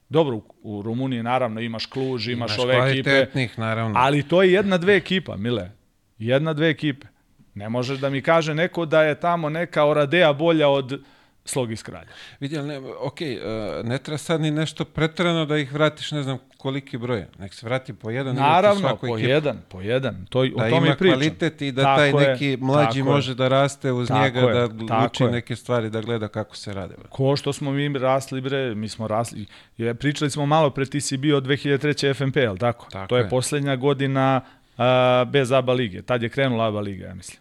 [0.08, 3.94] Dobro, u, Rumuniji naravno imaš Kluž, imaš, Imaš ove ekipe, naravno.
[3.98, 5.70] ali to je jedna, dve ekipa, Mile.
[6.18, 7.06] Jedna, dve ekipe.
[7.54, 11.02] Ne možeš da mi kaže neko da je tamo neka Oradea bolja od
[11.50, 12.08] Slog iz Kralja.
[12.40, 16.22] Vidi, ali ne, ok, uh, ne treba sad ni nešto pretrano da ih vratiš, ne
[16.22, 17.26] znam koliki broj.
[17.38, 19.18] Nek se vrati po jedan Naravno, po ekipu.
[19.20, 20.26] jedan, po jedan.
[20.26, 21.14] To, Da o tome ima pričam.
[21.14, 23.04] kvalitet i da Tako taj je, neki mlađi tako je.
[23.04, 26.72] može da raste uz Tako njega, je, da uči neke stvari, da gleda kako se
[26.72, 26.94] rade.
[26.94, 27.08] bre.
[27.08, 29.46] Ko što smo mi rasli, bre, mi smo rasli.
[29.76, 31.80] Je, pričali smo malo pre, ti si bio od 2003.
[32.14, 32.86] FNP, ali tako?
[32.90, 33.28] Tako to je, je.
[33.28, 34.40] posljednja godina
[34.78, 36.02] a, bez ABA lige.
[36.02, 37.38] Tad je krenula ABA liga, ja mislim.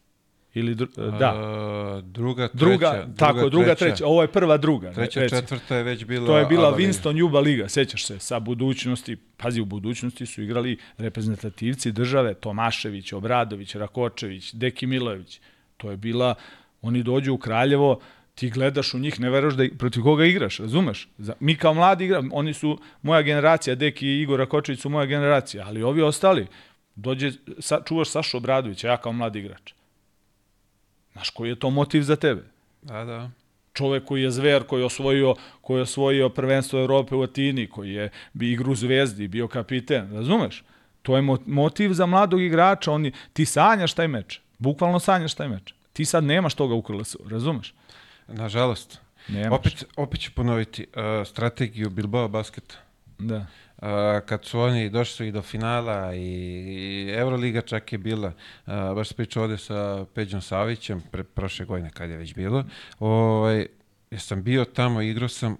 [0.59, 0.87] Ili, dru,
[1.19, 1.33] da.
[1.97, 2.65] Uh, druga, treća.
[2.65, 4.05] druga, tako, druga, treća.
[4.07, 4.93] Ovo je prva druga.
[4.93, 5.35] Treća, reci.
[5.35, 6.27] četvrta je već bila...
[6.27, 6.77] To je bila.
[6.77, 13.13] Winston Juba liga, sećaš se, sa budućnosti, pazi, u budućnosti su igrali reprezentativci države, Tomašević,
[13.13, 15.39] Obradović, Rakočević, Deki Milojević.
[15.77, 16.35] To je bila,
[16.81, 17.99] oni dođu u Kraljevo,
[18.35, 21.07] ti gledaš u njih, ne veruješ da protiv koga igraš, razumeš?
[21.17, 25.05] Za, mi kao mladi igra, oni su moja generacija, Deki i Igor Rakočević su moja
[25.05, 26.47] generacija, ali ovi ostali,
[26.95, 29.73] dođe, sa, čuvaš Sašu Obradovića, ja kao mladi igrač.
[31.13, 32.43] Znaš, koji je to motiv za tebe?
[32.81, 33.29] Da, da.
[33.73, 37.93] čovek koji je zver, koji je osvojio, koji je osvojio prvenstvo Evrope u Atini, koji
[37.93, 40.63] je bi igru Zvezdi, bio kapiten, razumeš?
[41.01, 45.47] To je mo- motiv za mladog igrača, oni, ti sanjaš taj meč, bukvalno sanjaš taj
[45.47, 45.73] meč.
[45.93, 47.73] Ti sad nemaš toga u KLS, razumeš?
[48.27, 48.99] Nažalost.
[49.27, 49.59] Nemaš.
[49.59, 52.75] Opet, opet ću ponoviti uh, strategiju Bilbao basketa.
[53.19, 53.45] Da.
[53.81, 53.87] Uh,
[54.25, 59.07] kad su oni došli i do finala i, i Euroliga čak je bila, uh, baš
[59.07, 62.63] se pričao ovde sa Peđom Savićem, pre, prošle godine kad je već bilo,
[62.99, 63.67] ovaj,
[64.11, 65.57] jer sam bio tamo, igrao sam,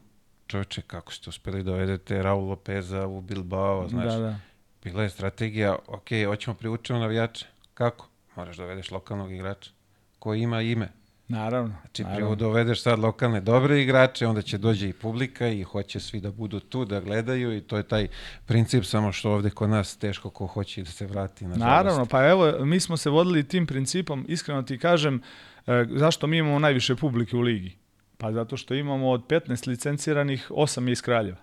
[0.48, 4.36] čoveče, kako ste uspeli da dovedete Raul Lopeza u Bilbao, znaš, Da, da.
[4.84, 8.10] bila je strategija, ok, hoćemo priučiti navijače, kako?
[8.36, 9.72] Moraš da dovedeš lokalnog igrača,
[10.20, 10.99] koji ima ime.
[11.30, 11.76] Naravno.
[11.82, 12.20] Znači, naravno.
[12.20, 16.32] prvo dovedeš sad lokalne dobre igrače, onda će dođe i publika i hoće svi da
[16.32, 18.08] budu tu, da gledaju i to je taj
[18.46, 21.46] princip, samo što ovde kod nas teško ko hoće da se vrati.
[21.46, 25.22] Na Naravno, pa evo, mi smo se vodili tim principom, iskreno ti kažem,
[25.68, 27.78] e, zašto mi imamo najviše publike u ligi?
[28.18, 31.38] Pa zato što imamo od 15 licenciranih, 8 je iz Kraljeva.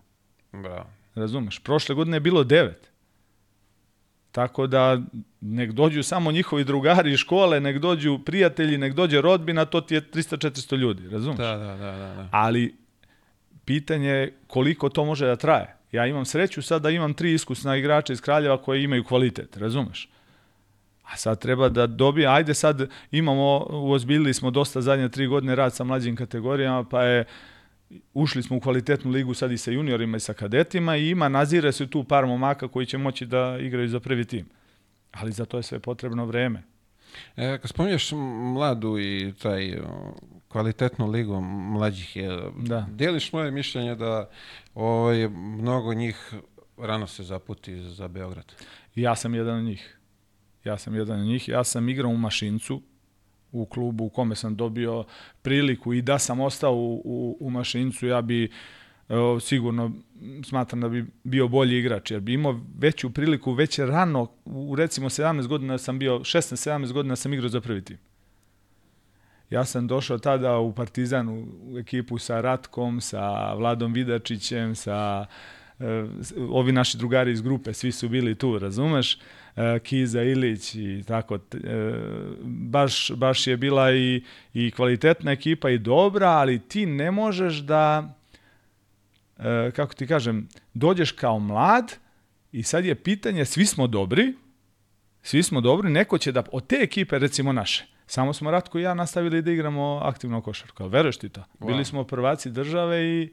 [0.52, 0.86] Bravo.
[1.14, 1.58] Razumeš?
[1.58, 2.90] Prošle godine je bilo devet.
[4.36, 5.00] Tako da
[5.40, 9.94] nek dođu samo njihovi drugari iz škole, nek dođu prijatelji, nek dođe rodbina, to ti
[9.94, 11.38] je 300-400 ljudi, razumeš?
[11.38, 12.14] Da, da, da, da.
[12.14, 12.28] da.
[12.30, 12.74] Ali
[13.64, 15.76] pitanje je koliko to može da traje.
[15.92, 20.08] Ja imam sreću sad da imam tri iskusna igrača iz Kraljeva koji imaju kvalitet, razumeš?
[21.02, 25.74] A sad treba da dobije, ajde sad imamo, uozbiljili smo dosta zadnje tri godine rad
[25.74, 27.24] sa mlađim kategorijama, pa je
[28.14, 31.72] ušli smo u kvalitetnu ligu sad i sa juniorima i sa kadetima i ima, nazire
[31.72, 34.46] se tu par momaka koji će moći da igraju za prvi tim.
[35.12, 36.62] Ali za to je sve potrebno vreme.
[37.36, 38.12] E, kad spominješ
[38.54, 39.78] mladu i taj
[40.48, 42.86] kvalitetnu ligu mlađih, je, Da.
[42.90, 44.30] dijeliš moje mišljenje da
[44.74, 46.34] ovaj, mnogo njih
[46.76, 48.52] rano se zaputi za Beograd.
[48.94, 49.98] Ja sam jedan od njih.
[50.64, 51.48] Ja sam jedan od njih.
[51.48, 52.82] Ja sam igrao u Mašincu,
[53.56, 55.04] u klubu u kome sam dobio
[55.42, 58.50] priliku i da sam ostao u, u, u Mašincu, ja bi
[59.40, 59.92] sigurno
[60.44, 65.08] smatram da bi bio bolji igrač, jer bi imao veću priliku, već rano, u recimo
[65.08, 67.98] 17 godina sam bio, 16-17 godina sam igrao za prvi tim.
[69.50, 71.46] Ja sam došao tada u Partizan u,
[71.78, 75.28] ekipu sa Ratkom, sa Vladom Vidačićem, sa s-
[76.50, 79.18] ovi naši drugari iz grupe, svi su bili tu, razumeš?
[79.56, 81.38] E, Kiza Ilić i tako.
[81.38, 81.92] t- E,
[82.44, 84.22] baš, baš je bila i,
[84.54, 88.14] i kvalitetna ekipa i dobra, ali ti ne možeš da,
[89.74, 91.92] kako ti kažem, dođeš kao mlad
[92.52, 94.34] i sad je pitanje, svi smo dobri,
[95.22, 98.82] svi smo dobri, neko će da, od te ekipe, recimo naše, samo smo Ratko i
[98.82, 100.82] ja nastavili da igramo aktivno košarku.
[100.82, 101.44] Ali veruješ ti to?
[101.58, 101.66] Wow.
[101.66, 103.30] Bili smo prvaci države i,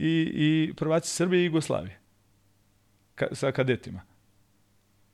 [0.00, 1.98] i, i prvaci Srbije i Jugoslavije.
[3.14, 4.00] Ka, sa kadetima.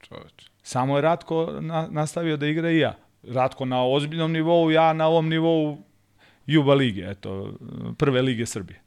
[0.00, 0.50] Čoveče.
[0.62, 2.94] Samo je Ratko na, nastavio da igra i ja.
[3.22, 5.78] Ratko na ozbiljnom nivou, ja na ovom nivou
[6.46, 7.54] Juba lige, eto,
[7.98, 8.80] prve lige Srbije.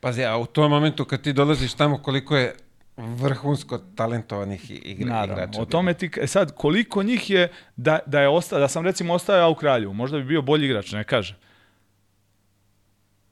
[0.00, 2.54] Pazi, a u tom momentu kad ti dolaziš tamo koliko je
[2.96, 5.62] vrhunsko talentovanih igra, Naravno, igrača.
[5.62, 9.14] o tome ti, e sad, koliko njih je, da, da je ostao, da sam recimo
[9.14, 11.36] ostao ja u Kraljevu, možda bi bio bolji igrač, ne kažem.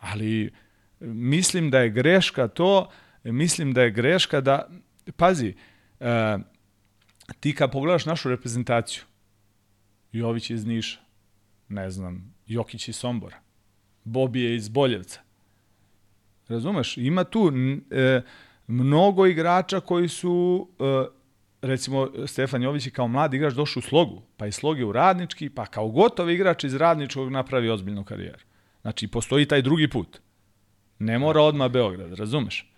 [0.00, 0.52] Ali
[1.00, 2.90] mislim da je greška to,
[3.24, 4.68] mislim da je greška da,
[5.16, 5.54] pazi,
[6.00, 6.38] e,
[7.40, 9.02] ti kad pogledaš našu reprezentaciju,
[10.12, 11.00] Jović iz Niša,
[11.68, 13.36] ne znam, Jokić iz Sombora,
[14.04, 15.20] Bobi je iz Boljevca,
[16.48, 16.96] Razumeš?
[16.96, 17.52] Ima tu
[17.90, 18.22] e,
[18.66, 21.06] mnogo igrača koji su, e,
[21.62, 24.92] recimo Stefan Jović je kao mladi igrač došao u slogu, pa i slog je u
[24.92, 28.44] radnički, pa kao gotov igrač iz radničkog napravi ozbiljnu karijeru.
[28.82, 30.20] Znači, postoji taj drugi put.
[30.98, 32.70] Ne mora odmah Beograd, razumeš?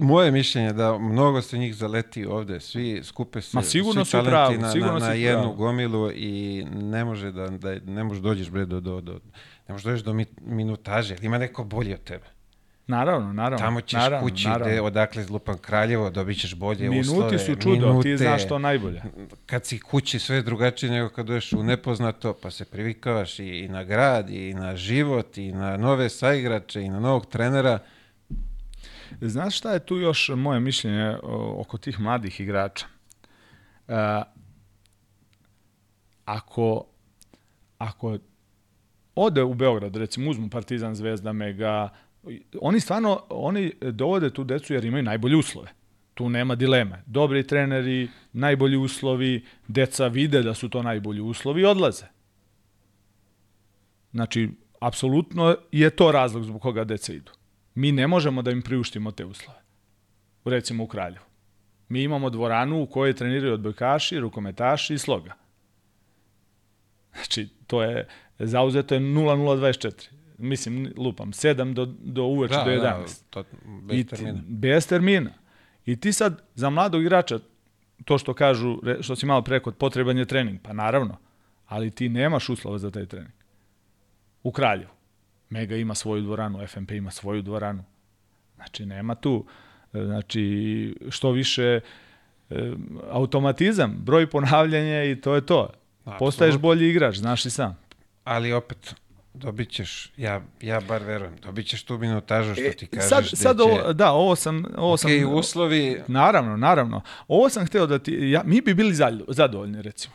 [0.00, 4.10] Moje mišljenje je da mnogo se njih zaleti ovde, svi skupe se Ma, sigurno svi
[4.10, 5.56] su talenti pravu, na, sigurno na, na jednu pravu.
[5.56, 9.12] gomilu i ne može da, da ne može dođeš bre do, do, do
[9.68, 12.33] ne možeš dođeš do mi, minutaže, ima neko bolji od tebe.
[12.86, 13.58] Naravno, naravno.
[13.58, 14.66] Tamo ćeš naravno, kući naravno.
[14.66, 17.38] gde odakle zlupan Kraljevo, dobit ćeš bolje Minuti uslove.
[17.38, 19.02] su čudo, ti znaš to najbolje.
[19.46, 23.44] Kad si kući sve je drugačije nego kad dođeš u nepoznato, pa se privikavaš i,
[23.44, 27.78] i na grad, i na život, i na nove saigrače, i na novog trenera.
[29.20, 31.16] Znaš šta je tu još moje mišljenje
[31.56, 32.86] oko tih mladih igrača?
[33.88, 34.22] E,
[36.24, 36.86] ako,
[37.78, 38.18] ako
[39.14, 41.90] ode u Beograd, recimo uzmu Partizan, Zvezda, Mega,
[42.60, 45.68] oni stvarno, oni dovode tu decu jer imaju najbolje uslove.
[46.14, 47.02] Tu nema dileme.
[47.06, 52.04] Dobri treneri, najbolji uslovi, deca vide da su to najbolji uslovi i odlaze.
[54.12, 54.48] Znači,
[54.80, 57.32] apsolutno je to razlog zbog koga deca idu.
[57.74, 59.58] Mi ne možemo da im priuštimo te uslove.
[60.44, 61.24] Recimo u Kraljevu.
[61.88, 65.34] Mi imamo dvoranu u kojoj treniraju odbojkaši, rukometaši i sloga.
[67.14, 68.08] Znači, to je,
[68.38, 70.10] zauzeto je 0024.
[70.38, 72.80] Mislim, lupam, 7 do, do uveče do 11.
[72.82, 73.44] Da, to,
[73.82, 74.42] bez I ti- termina.
[74.46, 75.30] Bez termina.
[75.86, 77.38] I ti sad za mladog igrača,
[78.04, 80.60] to što kažu, što si malo preko, potreban je trening.
[80.62, 81.16] Pa naravno,
[81.66, 83.32] ali ti nemaš uslova za taj trening.
[84.42, 84.90] U Kraljevu.
[85.50, 87.84] Mega ima svoju dvoranu, FMP ima svoju dvoranu.
[88.56, 89.46] Znači, nema tu,
[89.92, 91.80] e, znači, što više
[92.50, 92.72] e,
[93.10, 95.70] automatizam, broj ponavljanja i to je to.
[96.18, 97.78] Postaješ bolji igrač, znaš i sam.
[98.24, 98.94] Ali opet,
[99.34, 103.06] dobit ćeš, ja, ja bar verujem, dobit ćeš tu minutažu što ti kažeš.
[103.06, 104.64] E, sad, sad će- ovo, da, ovo sam...
[104.76, 107.00] Ovo sam Okej, uslovi, Naravno, naravno.
[107.28, 108.30] Ovo sam hteo da ti...
[108.30, 108.94] Ja, mi bi bili
[109.28, 110.14] zadovoljni, recimo.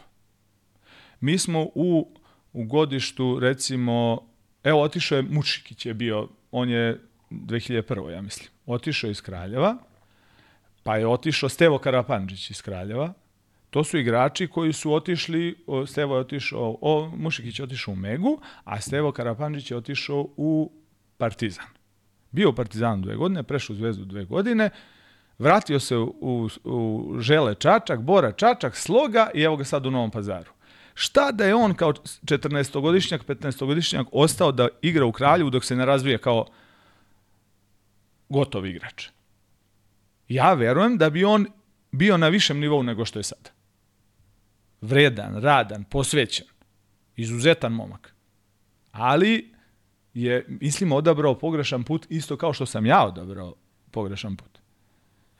[1.19, 2.11] Mi smo u,
[2.53, 4.21] u godištu, recimo...
[4.63, 8.09] Evo, otišao je Mušikić je bio, on je 2001.
[8.09, 8.49] ja mislim.
[8.65, 9.77] Otišao je iz Kraljeva,
[10.83, 13.13] pa je otišao Stevo Karapanđić iz Kraljeva.
[13.69, 15.55] To su igrači koji su otišli,
[15.87, 20.71] Stevo je otišao, o, Mušikić je otišao u Megu, a Stevo Karapanđić je otišao u
[21.17, 21.65] Partizan.
[22.31, 24.69] Bio u Partizanu dve godine, prešao u Zvezdu dve godine,
[25.39, 30.11] vratio se u, u, Žele Čačak, Bora Čačak, Sloga i evo ga sad u Novom
[30.11, 30.51] pazaru.
[30.93, 35.85] Šta da je on kao 14-godišnjak, 15-godišnjak ostao da igra u Kraljevu dok se ne
[35.85, 36.45] razvije kao
[38.29, 39.07] gotov igrač?
[40.27, 41.47] Ja verujem da bi on
[41.91, 43.58] bio na višem nivou nego što je sad.
[44.81, 46.45] Vredan, radan, posvećen.
[47.15, 48.15] Izuzetan momak.
[48.91, 49.53] Ali
[50.13, 53.55] je, mislim, odabrao pogrešan put isto kao što sam ja odabrao
[53.91, 54.59] pogrešan put.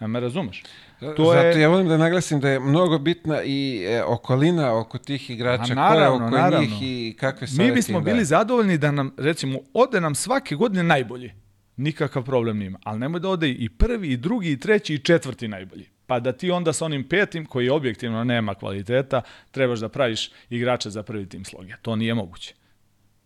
[0.02, 0.64] Ja me razumeš?
[1.00, 1.62] To Zato je...
[1.62, 5.66] ja volim da naglasim da je mnogo bitna i e, okolina oko tih igrača, A
[5.66, 6.60] ko je naravno, oko naravno.
[6.60, 10.84] njih i kakve savjeti Mi bismo bili zadovoljni da nam, recimo, ode nam svake godine
[10.84, 11.32] najbolji.
[11.78, 12.80] Nikakav problem nima.
[12.84, 15.86] Ali nemoj da ode i prvi, i drugi, i treći, i četvrti najbolji.
[16.10, 20.90] Pa da ti onda sa onim petim, koji objektivno nema kvaliteta, trebaš da praviš igrača
[20.90, 21.74] za prvi tim sloge.
[21.82, 22.54] To nije moguće.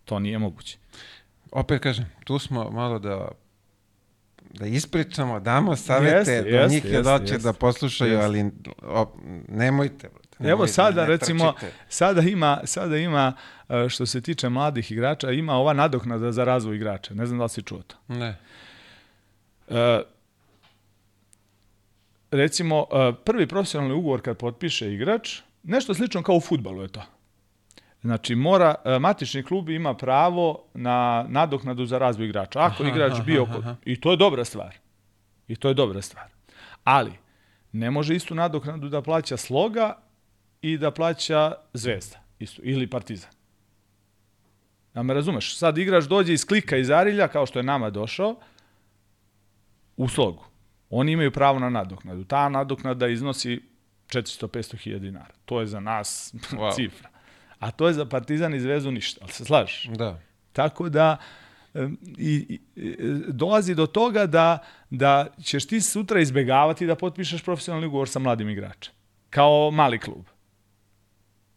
[0.05, 0.77] To nije moguće.
[1.51, 3.27] Opet kažem, tu smo malo da
[4.53, 7.37] da ispričamo, damo savete, Jeste, do jeste, njih je jeste, doće jeste.
[7.39, 8.25] da poslušaju, Jeste.
[8.25, 8.51] ali
[8.83, 9.13] o,
[9.47, 10.09] nemojte.
[10.09, 11.73] brate, Evo nemojte, sada ne recimo trčite.
[11.89, 13.33] sada ima sada ima
[13.69, 17.13] e, što se tiče mladih igrača ima ova nadoknada za razvoj igrača.
[17.13, 17.95] Ne znam da li si čuo to.
[18.07, 18.37] Ne.
[19.69, 20.01] E,
[22.33, 27.03] recimo e, prvi profesionalni ugovor kad potpiše igrač, nešto slično kao u fudbalu je to.
[28.01, 32.59] Znači mora e, matični klub ima pravo na nadoknadu za razvoj igrača.
[32.59, 34.75] Ako Aha, igrač aha, bio aha, i to je dobra stvar.
[35.47, 36.25] I to je dobra stvar.
[36.83, 37.11] Ali
[37.71, 39.97] ne može istu nadoknadu da plaća Sloga
[40.61, 43.31] i da plaća Zvezda isto ili Partizan.
[44.95, 45.57] Ja me razumeš?
[45.57, 48.35] Sad igrač dođe iz klika iz Arilja, kao što je nama došao,
[49.97, 50.52] u slogu.
[50.95, 52.23] Oni imaju pravo na nadoknadu.
[52.23, 53.61] Ta nadoknada iznosi
[54.07, 55.33] 400-500 hiljada dinara.
[55.45, 56.75] To je za nas Wow.
[56.75, 57.09] cifra.
[57.59, 59.19] A to je za Partizan i Zvezdu ništa.
[59.21, 59.83] Ali se slažeš?
[59.97, 60.19] Da.
[60.53, 61.17] Tako da
[62.17, 64.57] i, i, e, dolazi do toga da,
[64.89, 68.93] da ćeš ti sutra izbegavati da potpišeš profesionalni ugovor sa mladim igračem.
[69.29, 70.25] Kao mali klub.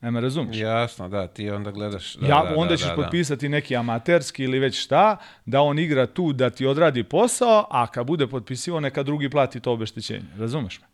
[0.07, 0.57] Ne me razumiješ?
[0.57, 2.14] Jasno, da, ti onda gledaš.
[2.14, 5.16] Da, ja, da, onda da, ćeš da, potpisati neki amaterski ili već šta,
[5.47, 9.61] da on igra tu da ti odradi posao, a kad bude potpisivo neka drugi plati
[9.61, 10.25] to obeštećenje.
[10.38, 10.87] Razumeš me?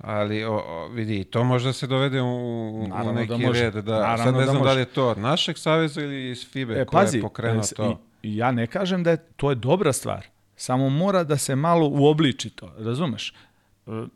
[0.00, 3.70] Ali o, o, vidi, to možda se dovede u, u Naravno neki da može.
[3.70, 3.84] red.
[3.84, 6.74] Da, sad ne da znam da, li je to od našeg saveza ili iz FIBE
[6.80, 8.00] E, ko pazi, je pokrenuo to.
[8.22, 10.26] I ja ne kažem da je to je dobra stvar.
[10.56, 13.34] Samo mora da se malo uobliči to, razumeš?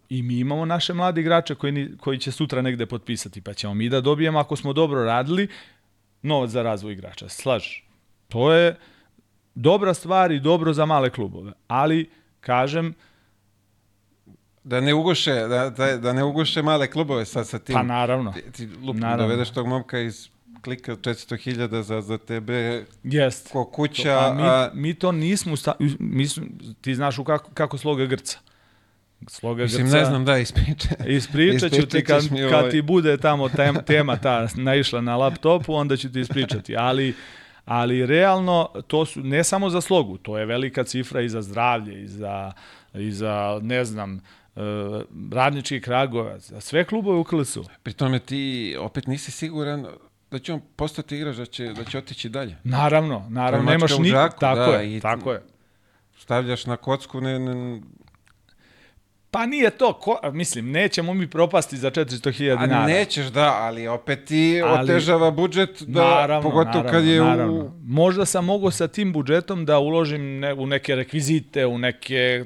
[0.09, 3.89] I mi imamo naše mlade igrače koji, koji će sutra negde potpisati, pa ćemo mi
[3.89, 5.49] da dobijemo, ako smo dobro radili,
[6.23, 7.29] novac za razvoj igrača.
[7.29, 7.85] Slažeš?
[8.29, 8.77] To je
[9.55, 11.53] dobra stvar i dobro za male klubove.
[11.69, 12.95] Ali, kažem,
[14.65, 17.75] Da ne uguše, da, da, da ne uguše male klubove sad sa tim.
[17.75, 19.23] pa naravno, Ti, ti lup, Naravno.
[19.25, 20.29] dovedeš tog momka iz
[20.61, 23.49] klika od 400.000 za, za tebe jest.
[23.49, 26.27] ko kuća, A mi, a, mi to nismo, sta, mi
[26.81, 28.39] ti znaš u kako, kako sloga grca.
[29.29, 30.89] Sloga mislim, grca, ne znam, da, ispriča.
[31.07, 32.71] Ispričat ću ti kad, mi kad ovaj.
[32.71, 36.77] ti bude tamo tem, tema ta naišla na laptopu, onda ću ti ispričati.
[36.77, 37.15] Ali,
[37.65, 42.03] ali realno, to su ne samo za slogu, to je velika cifra i za zdravlje,
[42.03, 42.53] i za,
[42.95, 44.17] i za ne znam,
[44.57, 44.61] e,
[45.33, 47.65] radnički kragovac, za sve klubove u KLS-u.
[47.83, 49.87] Pri tome ti opet nisi siguran
[50.31, 52.57] da će on postati igrač, da će, da će otići dalje.
[52.65, 54.11] Naravno, naravno, nemaš ni...
[54.41, 55.43] tako da, je, i- tako je.
[56.19, 57.81] Stavljaš na kocku, ne, ne,
[59.33, 62.87] Pa nije to, ko, mislim, nećemo mi propasti za 400.000 a dinara.
[62.87, 67.53] nećeš da, ali opet ti Ali- otežava budžet, da, naravno, pogotovo naravno, kad je naravno.
[67.55, 67.71] u...
[67.85, 72.45] Možda sam mogao sa tim budžetom da uložim ne, u neke rekvizite, u neke,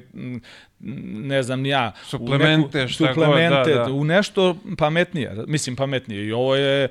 [1.19, 3.91] ne znam ja, Suplemente, u neku, šta god, suplemente, da, da.
[3.91, 6.27] u nešto pametnije, mislim pametnije.
[6.27, 6.87] I ovo je,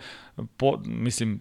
[0.56, 1.40] po, mislim,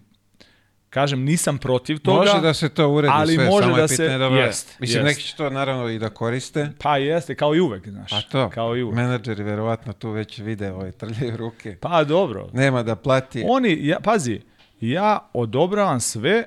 [0.96, 2.18] kažem, nisam protiv toga.
[2.20, 4.24] Može da se to uredi ali sve, može samo da je se- pitanje da...
[4.26, 5.16] jest, Mislim, jest.
[5.16, 8.12] neki će to naravno i da koriste, Pa jeste, kao i uvek, znaš.
[8.12, 8.96] a to, Kao i uvek.
[8.96, 11.76] menadžeri verovatno tu već vide ove trljaju ruke.
[11.76, 12.48] Pa dobro.
[12.52, 13.44] Nema da plati.
[13.46, 14.40] Oni, ja, pazi,
[14.80, 16.44] ja odobravam sve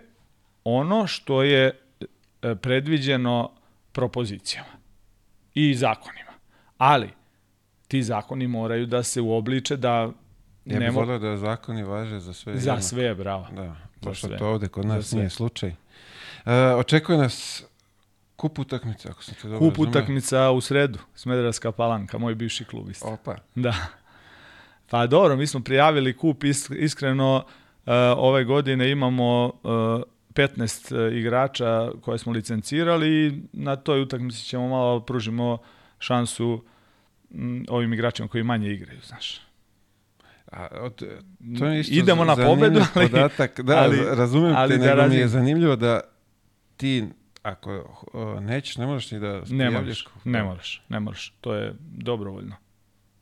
[0.63, 1.79] ono što je
[2.41, 3.51] e, predviđeno
[3.91, 4.69] propozicijama
[5.53, 6.31] i zakonima.
[6.77, 7.09] Ali,
[7.87, 10.09] ti zakoni moraju da se uobliče da
[10.65, 12.53] Ja bih volio da zakoni važe za sve.
[12.53, 12.81] za jednako.
[12.81, 13.47] sve, bravo.
[13.51, 13.75] Da,
[14.15, 14.37] Sve.
[14.37, 15.69] to ovde kod nas nije slučaj.
[16.45, 17.63] E, očekuje nas
[18.35, 22.89] kup utakmice, ako sam te dobro Kup utakmica u sredu, Smederevska palanka, moj bivši klub
[22.89, 23.07] isto.
[23.07, 23.35] Opa.
[23.55, 23.75] Da.
[24.89, 27.45] Pa dobro, mi smo prijavili kup, is- iskreno,
[27.85, 29.67] e, ove godine imamo e,
[30.33, 35.57] 15 igrača koje smo licencirali i na toj utakmici ćemo malo pružimo
[35.99, 36.63] šansu
[37.31, 39.41] m, ovim igračima koji manje igraju, znaš.
[40.51, 41.03] A, od,
[41.59, 43.61] to je isto Idemo na pobedu, ali- podatak.
[43.61, 46.01] Da, ali- razumem ali te, da nego mi je zanimljivo da
[46.77, 47.05] ti,
[47.43, 47.83] ako
[48.41, 51.33] nećeš, ne možeš ni da Ne moraš, ne moraš, ne moraš.
[51.41, 52.55] To je dobrovoljno.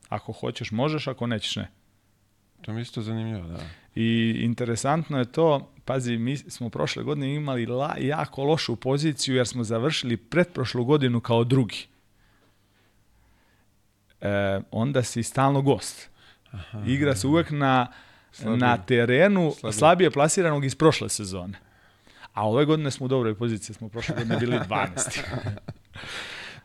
[0.10, 1.68] Ako hoćeš, možeš, ako nećeš, ne.
[2.62, 3.60] To mi isto zanimljivo, da.
[3.96, 9.48] I interesantno je to, pazi, mi smo prošle godine imali la, jako lošu poziciju jer
[9.48, 11.88] smo završili pretprošlu godinu kao drugi.
[14.22, 16.10] E, onda si stalno gost.
[16.88, 17.88] Igra se uvek na,
[18.32, 18.58] Slabije.
[18.58, 19.74] na terenu Slabije.
[19.74, 20.12] slabije.
[20.12, 21.54] plasiranog iz prošle sezone.
[22.34, 25.20] A ove godine smo u dobroj poziciji, smo prošle godine bili 12.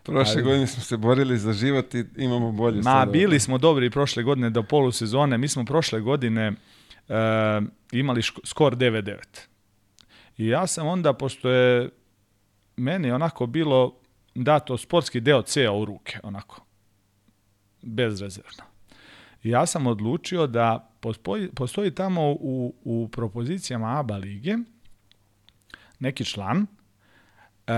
[0.02, 3.12] Prošle Ali- godine smo se borili za život i imamo bolje Ma, sada.
[3.12, 5.38] bili smo dobri prošle godine do polusezone.
[5.38, 6.52] Mi smo prošle godine
[7.08, 7.14] e,
[7.92, 9.16] imali ško- skor 9-9.
[10.38, 11.90] I ja sam onda, pošto je
[12.76, 13.94] meni onako bilo
[14.34, 16.64] dato sportski deo C-a u ruke, onako,
[17.82, 18.64] bezrezervno.
[19.42, 24.56] Ja sam odlučio da postoji, postoji tamo u, u propozicijama ABA lige
[25.98, 26.66] neki član
[27.66, 27.72] e,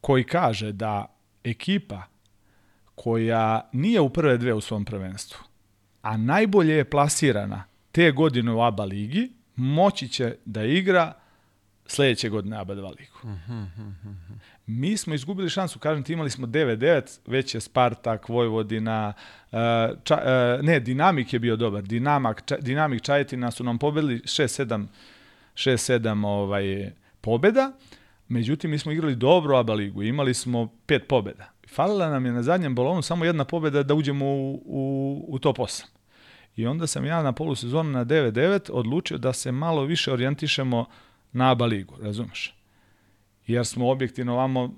[0.00, 1.06] koji kaže da
[1.44, 2.02] ekipa
[2.94, 5.38] koja nije u prve dve u svom prvenstvu,
[6.02, 11.12] a najbolje je plasirana te godine u ABA ligi, moći će da igra
[11.86, 13.18] sledeće godine ABA 2 ligu.
[14.70, 19.12] Mi smo izgubili šansu, kažem ti, imali smo 9-9, već je Spartak, Vojvodina,
[19.52, 19.56] e,
[20.04, 24.86] ča, e, ne, Dinamik je bio dobar, Dinamak, ča, Dinamik Čajetina su nam pobedili 6-7
[25.54, 27.72] 6-7 ovaj, pobeda,
[28.28, 31.50] međutim mi smo igrali dobro ABA ligu, imali smo pet pobeda.
[31.68, 35.58] Falila nam je na zadnjem balonu samo jedna pobeda da uđemo u, u, u top
[35.58, 35.84] 8.
[36.56, 40.84] I onda sam ja na polusezonu na 9-9 odlučio da se malo više orijentišemo
[41.32, 42.57] na ABA ligu, razumeš?
[43.48, 44.74] Jer smo objektivno ovamo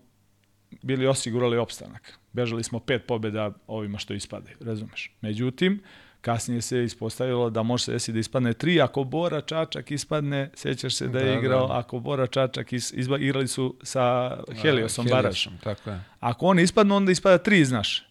[0.83, 2.19] bili osigurali opstanak.
[2.33, 5.13] Bežali smo pet pobjeda ovima što ispadaju, razumeš?
[5.21, 5.83] Međutim,
[6.21, 10.95] kasnije se ispostavilo da može se desiti da ispadne tri, ako Bora Čačak ispadne, sećaš
[10.95, 11.79] se da je Da, igrao, da.
[11.79, 15.16] ako Bora Čačak is, izba, igrali su sa Heliosom Da.
[15.16, 16.01] Heliosom, Tako je.
[16.21, 18.07] Ako oni ispadnu, onda ispada tri, znaš.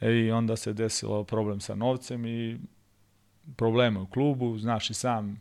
[0.00, 2.58] E, I onda se desilo problem sa novcem i
[3.56, 5.40] probleme u klubu, znaš i sam,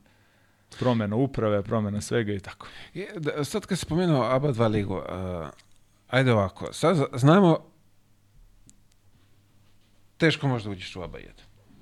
[0.69, 2.67] promjena uprave, promjena svega i tako.
[2.93, 5.03] Je, da, sad kad si spomenuo ABA 2 ligu, uh,
[6.07, 7.59] ajde ovako, sad zna- znamo
[10.17, 11.25] teško možda uđeš u ABA 1.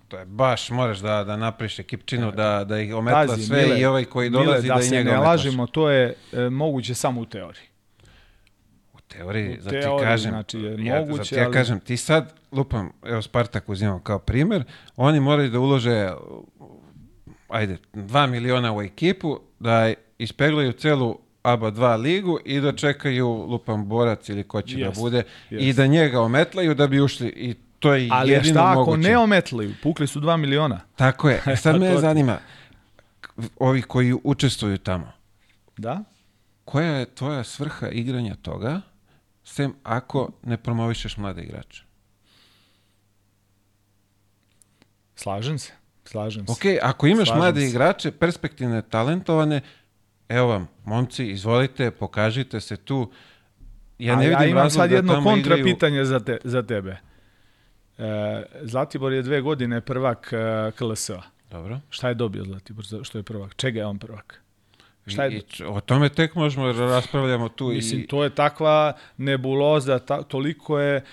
[0.08, 3.80] To je baš, moraš da, da napriš ekipčinu, da, da ih ometla Pazi, sve Mile,
[3.80, 6.50] i ovaj koji Mile, dolazi da, da i se njega ne lažimo, to je e,
[6.50, 7.64] moguće samo u teoriji.
[8.94, 11.80] U teoriji, U zato ti teoriji, kažem, znači, je ja, moguće, zato ja ali- kažem,
[11.80, 14.64] ti sad, lupam, evo Spartak uzimam kao primjer,
[14.96, 16.12] oni moraju da ulože,
[17.50, 23.88] ajde, 2 miliona u ekipu, da ispeglaju celu ABA 2 ligu i da čekaju, lupam,
[23.88, 25.78] borac ili ko će Jest, da bude, i jest.
[25.78, 29.10] da njega ometlaju da bi ušli i to je Ali jedino šta ako moguće.
[29.10, 29.74] ne ometlaju?
[29.84, 30.80] Pukli su 2 miliona.
[30.96, 31.42] Tako je.
[31.48, 32.38] E sad me zanima,
[33.60, 35.12] ovi koji učestvuju tamo,
[35.78, 36.04] Da?
[36.66, 38.82] koja je tvoja svrha igranja toga,
[39.44, 41.84] sem ako ne promovišeš mlade igrače?
[45.16, 45.74] Slažem se.
[46.08, 46.52] Slažem se.
[46.52, 47.68] Ok, ako imaš Slažem mlade se.
[47.68, 49.62] igrače, perspektivne, talentovane,
[50.30, 53.12] evo vam, momci, izvolite, pokažite se tu.
[54.00, 56.64] Ja ne A vidim ja imam sad da jedno kontra igraju- pitanje za, te, za
[56.64, 56.98] tebe.
[57.98, 58.04] E,
[58.62, 60.38] Zlatibor je dve godine prvak e,
[60.72, 61.22] KLS-a.
[61.52, 61.80] Dobro.
[61.90, 63.56] Šta je dobio Zlatibor za- što je prvak?
[63.56, 64.42] Čega je on prvak?
[65.08, 67.68] Šta je, I, o tome tek možemo da raspravljamo tu.
[67.68, 71.04] mislim, i, to je takva nebuloza, ta, toliko je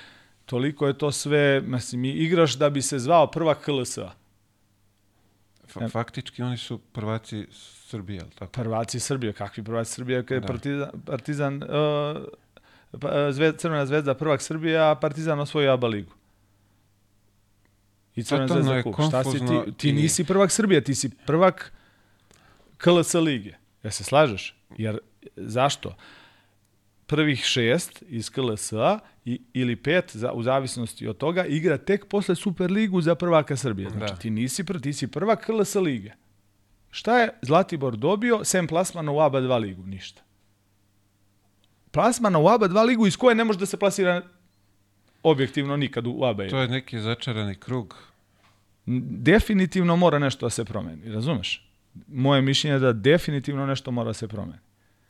[0.47, 4.11] toliko je to sve, mislim, igraš da bi se zvao prvak KLS-a.
[5.75, 7.47] Fa- faktički oni su prvaci
[7.87, 8.53] Srbije, ali tako?
[8.53, 10.47] Prvaci Srbije, kakvi prvaci Srbije, kad je Da.
[10.47, 11.71] Partizan, partizan uh,
[13.01, 16.13] pa, zved, Crvena zvezda prvak Srbije, a Partizan osvojio ABA ligu.
[18.17, 18.95] I Crvena Totalno zvezda kup.
[19.09, 19.73] Šta si ti?
[19.77, 21.73] Ti nisi prvak Srbije, ti si prvak
[22.79, 23.55] KLS lige.
[23.83, 24.55] Ja se slažeš?
[24.77, 24.99] Jer
[25.37, 25.95] zašto?
[27.07, 32.35] Prvih šest iz KLS-a i, ili pet, za, u zavisnosti od toga, igra tek posle
[32.35, 33.91] Superligu za prvaka Srbije.
[33.91, 34.17] Znači, Da.
[34.19, 36.11] ti nisi, pr, ti si prvak KLS lige.
[36.91, 39.83] Šta je Zlatibor dobio sem plasmana u ABA 2 ligu?
[39.87, 40.23] Ništa.
[41.91, 44.23] Plasmana u ABA 2 ligu iz koje ne može da se plasira
[45.23, 46.49] objektivno nikad u ABA.
[46.49, 47.97] To je neki začarani krug.
[49.11, 51.69] Definitivno mora nešto da se promeni, razumeš?
[52.09, 54.59] Moje mišljenje je da definitivno nešto mora da se promeni.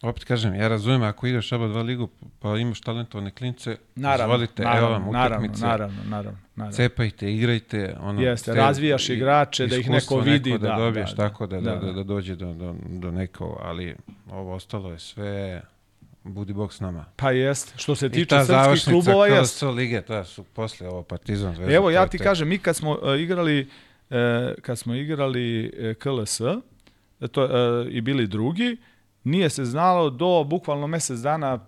[0.05, 4.63] Opet kažem, ja razumijem, ako igraš ABA 2 ligu, pa imaš talentovane klince, Naravno, izvolite,
[4.63, 6.77] naravno, evo vam utakmice, naravno, naravno, naravno.
[6.77, 7.97] cepajte, igrajte.
[8.01, 11.47] Ono, Jeste, ste- razvijaš i- igrače, da ih neko vidi, da, da, dobiješ da, tako
[11.47, 11.93] da, da, da, da, da.
[11.93, 13.95] da dođe do, do, do nekog, ali
[14.31, 15.63] ovo ostalo je sve
[16.25, 17.05] budi bog s nama.
[17.17, 19.63] Pa jest, što se I tiče ta srpskih klubova, jest.
[19.65, 21.75] lige, ta su posle ovo Partizan Zvezda.
[21.75, 23.69] Evo, ja ti tek- kažem, mi kad smo uh, igrali
[24.11, 24.17] e,
[24.63, 26.41] kad smo igrali e, KLS
[27.29, 27.49] to,
[27.85, 28.77] i bili drugi,
[29.25, 31.59] nije se znalo do bukvalno mjesec dana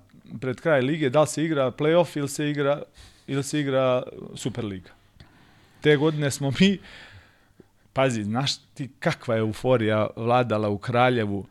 [0.40, 2.82] pred kraj lige da li se igra playoff ili se igra
[3.26, 4.02] ili se igra
[4.34, 4.90] Superliga.
[5.80, 6.78] Te godine smo mi
[7.92, 11.46] pazi, znaš ti kakva je euforija vladala u Kraljevu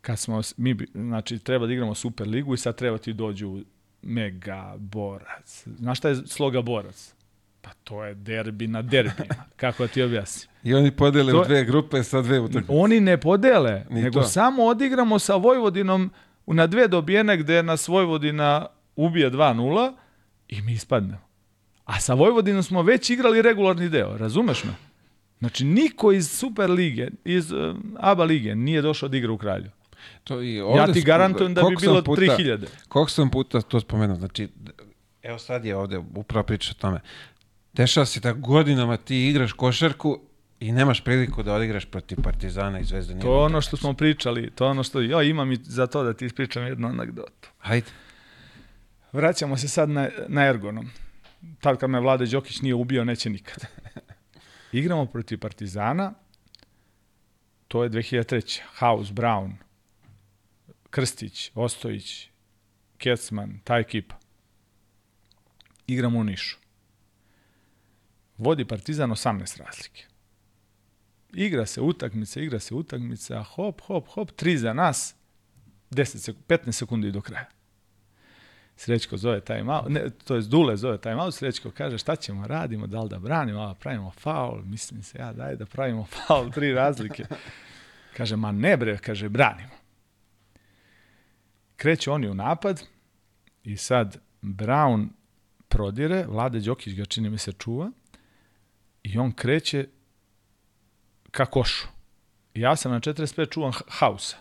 [0.00, 3.60] kad smo mi znači treba da igramo Superligu i sad treba ti dođu
[4.02, 5.66] mega borac.
[5.78, 7.14] Znaš šta je sloga borac?
[7.66, 9.34] Pa to je derbi na derbijima.
[9.56, 10.50] Kako da ti objasnim?
[10.62, 12.66] I oni podele To u dve grupe sa dve utakmice.
[12.70, 14.26] Oni ne podele, Ni nego to.
[14.26, 16.10] samo odigramo sa Vojvodinom
[16.46, 19.92] na dve dobijene gde nas Vojvodina ubije 2-0
[20.48, 21.20] i mi ispadnemo.
[21.84, 24.70] A sa Vojvodinom smo već igrali regularni deo, razumeš me?
[25.38, 27.58] Znači, niko iz Super lige, iz uh,
[27.96, 29.70] ABA lige nije došao da igra u Kralju.
[30.24, 32.66] To i Ja ovde ti smo- garantujem da bi bilo puta- 3000.
[32.88, 34.48] Koliko sam puta to spomenuo, znači,
[35.22, 37.00] evo sad je ovde upravo priča o tome.
[37.76, 40.20] Dešava se da godinama ti igraš košarku
[40.60, 43.20] i nemaš priliku da odigraš protiv Partizana i Zvezde.
[43.20, 46.02] To je ono što smo pričali, to je ono što, ja imam i za to
[46.02, 47.48] da ti ispričam jednu anegdotu.
[47.58, 47.86] Hajde.
[49.12, 50.90] Vraćamo se sad na, na Ergonom.
[51.60, 53.64] Tad kad me Vlade Đokić nije ubio, neće nikad.
[54.72, 56.12] Igramo protiv Partizana,
[57.68, 58.60] to je 2003.
[58.78, 59.52] House, Brown,
[60.90, 62.28] Krstić, Ostojić,
[62.98, 64.16] Kecman, ta ekipa.
[65.86, 66.65] Igramo u Nišu.
[68.38, 70.04] Vodi Partizan 18 razlike.
[71.32, 75.14] Igra se utakmica, igra se utakmica, hop, hop, hop, tri za nas,
[75.90, 77.48] 10 sek 15 sekundi do kraja.
[78.76, 82.46] Srećko zove time out, ne, to je Dule zove time out, Srećko kaže šta ćemo,
[82.46, 86.50] radimo, da li da branimo, a pravimo faul, mislim se ja, daj da pravimo faul,
[86.50, 87.24] tri razlike.
[88.16, 89.76] Kaže, ma ne bre, kaže, branimo.
[91.76, 92.82] Kreću oni u napad
[93.64, 95.08] i sad Brown
[95.68, 97.90] prodire, Vlade Đokić ga čini mi se čuva
[99.06, 99.86] i on kreće
[101.30, 101.88] ka košu.
[102.54, 104.36] Ja sam na 45 čuvan hausa.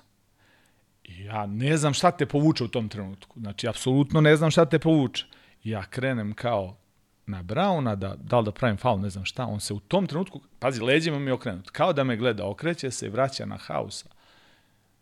[1.04, 3.40] Ja ne znam šta te povuče u tom trenutku.
[3.40, 5.26] Znači, apsolutno ne znam šta te povuče.
[5.64, 6.78] Ja krenem kao
[7.26, 9.46] na Brauna, da, da li da pravim faul, ne znam šta.
[9.46, 11.70] On se u tom trenutku, pazi, leđima mi je okrenut.
[11.70, 14.10] Kao da me gleda, okreće se i vraća na hausa.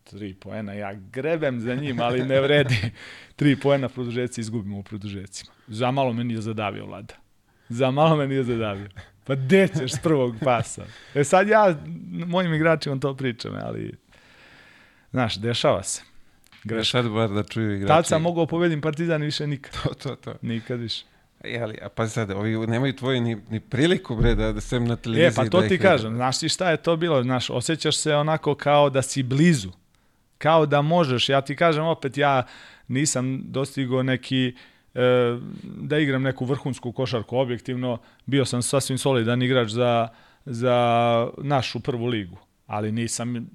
[0.04, 2.92] Tri poena, ja grebem za njim, ali ne vredi.
[3.36, 5.52] Tri poena produžeci, izgubimo u produžecima.
[5.68, 7.14] Za malo me nije zadavio vlada.
[7.70, 8.90] Za malo me nije zadavio.
[9.24, 10.86] Pa gde ćeš s prvog pasa?
[11.16, 11.76] E sad ja
[12.28, 13.98] mojim igračima to pričam, ali
[15.12, 16.02] znaš, dešava se.
[16.64, 17.02] greška.
[17.02, 17.88] Sad bar da čuju igrači.
[17.88, 19.74] Tad sam mogao pobedim Partizan više nikad.
[19.84, 20.34] To, to, to.
[20.42, 21.06] Nikad više.
[21.44, 24.86] E, ali, a pa sad, ovi nemaju tvoji ni, ni priliku, bre, da, da sem
[24.86, 25.28] na televiziji.
[25.28, 28.16] E, pa to da ti kažem, znaš ti šta je to bilo, znaš, osjećaš se
[28.16, 29.72] onako kao da si blizu,
[30.38, 32.44] kao da možeš, ja ti kažem opet, ja
[32.88, 34.54] nisam dostigao neki, e,
[35.64, 40.08] da igram neku vrhunsku košarku objektivno, bio sam sasvim solidan igrač za,
[40.46, 42.38] za našu prvu ligu,
[42.68, 43.50] ali nisam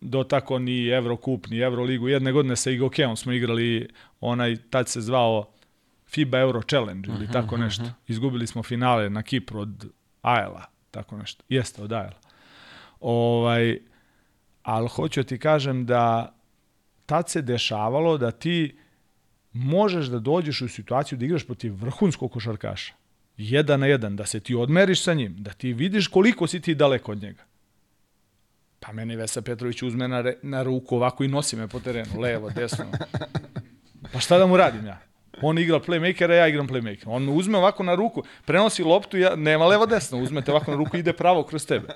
[0.00, 3.88] dotako ni Evrokup, ni Evroligu, jedne godine sa Igokeom smo igrali,
[4.20, 5.50] onaj, tad se zvao
[6.06, 7.84] FIBA Euro Challenge ili tako nešto.
[8.08, 9.86] Izgubili smo finale na Kipru od
[10.22, 11.44] Ajela, tako nešto.
[11.48, 12.20] Jeste, od Ajela.
[13.00, 13.78] Ovaj,
[14.62, 16.34] ali hoću ti kažem da
[17.06, 18.76] tad se dešavalo da ti
[19.54, 22.94] možeš da dođeš u situaciju da igraš protiv vrhunskog košarkaša.
[23.36, 26.74] Jedan na jedan, da se ti odmeriš sa njim, da ti vidiš koliko si ti
[26.74, 27.42] daleko od njega.
[28.80, 32.20] Pa meni Vesa Petrović uzme na, re, na ruku ovako i nosi me po terenu,
[32.20, 32.84] levo, desno.
[34.12, 35.00] Pa šta da mu radim ja?
[35.42, 37.04] On igra playmakera, ja igram playmaker.
[37.06, 40.76] On me uzme ovako na ruku, prenosi loptu, ja, nema levo desno, uzmete ovako na
[40.76, 41.88] ruku ide pravo kroz tebe.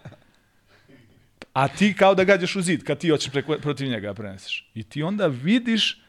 [1.53, 4.71] A ti kao da gađaš u zid kad ti hoćeš preko, protiv njega da preneseš.
[4.75, 6.03] I ti onda vidiš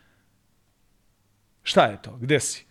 [1.69, 2.65] šta je to, gde si.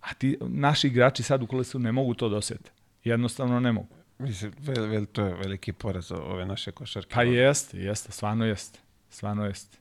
[0.00, 2.70] A ti, naši igrači sad u kolesu ne mogu to da osete.
[3.04, 3.94] Jednostavno ne mogu.
[4.18, 7.14] Mislim, vel, vel, to je veliki poraz ove naše košarke.
[7.14, 8.78] Pa jeste, jeste, stvarno jeste.
[9.10, 9.78] Stvarno jeste.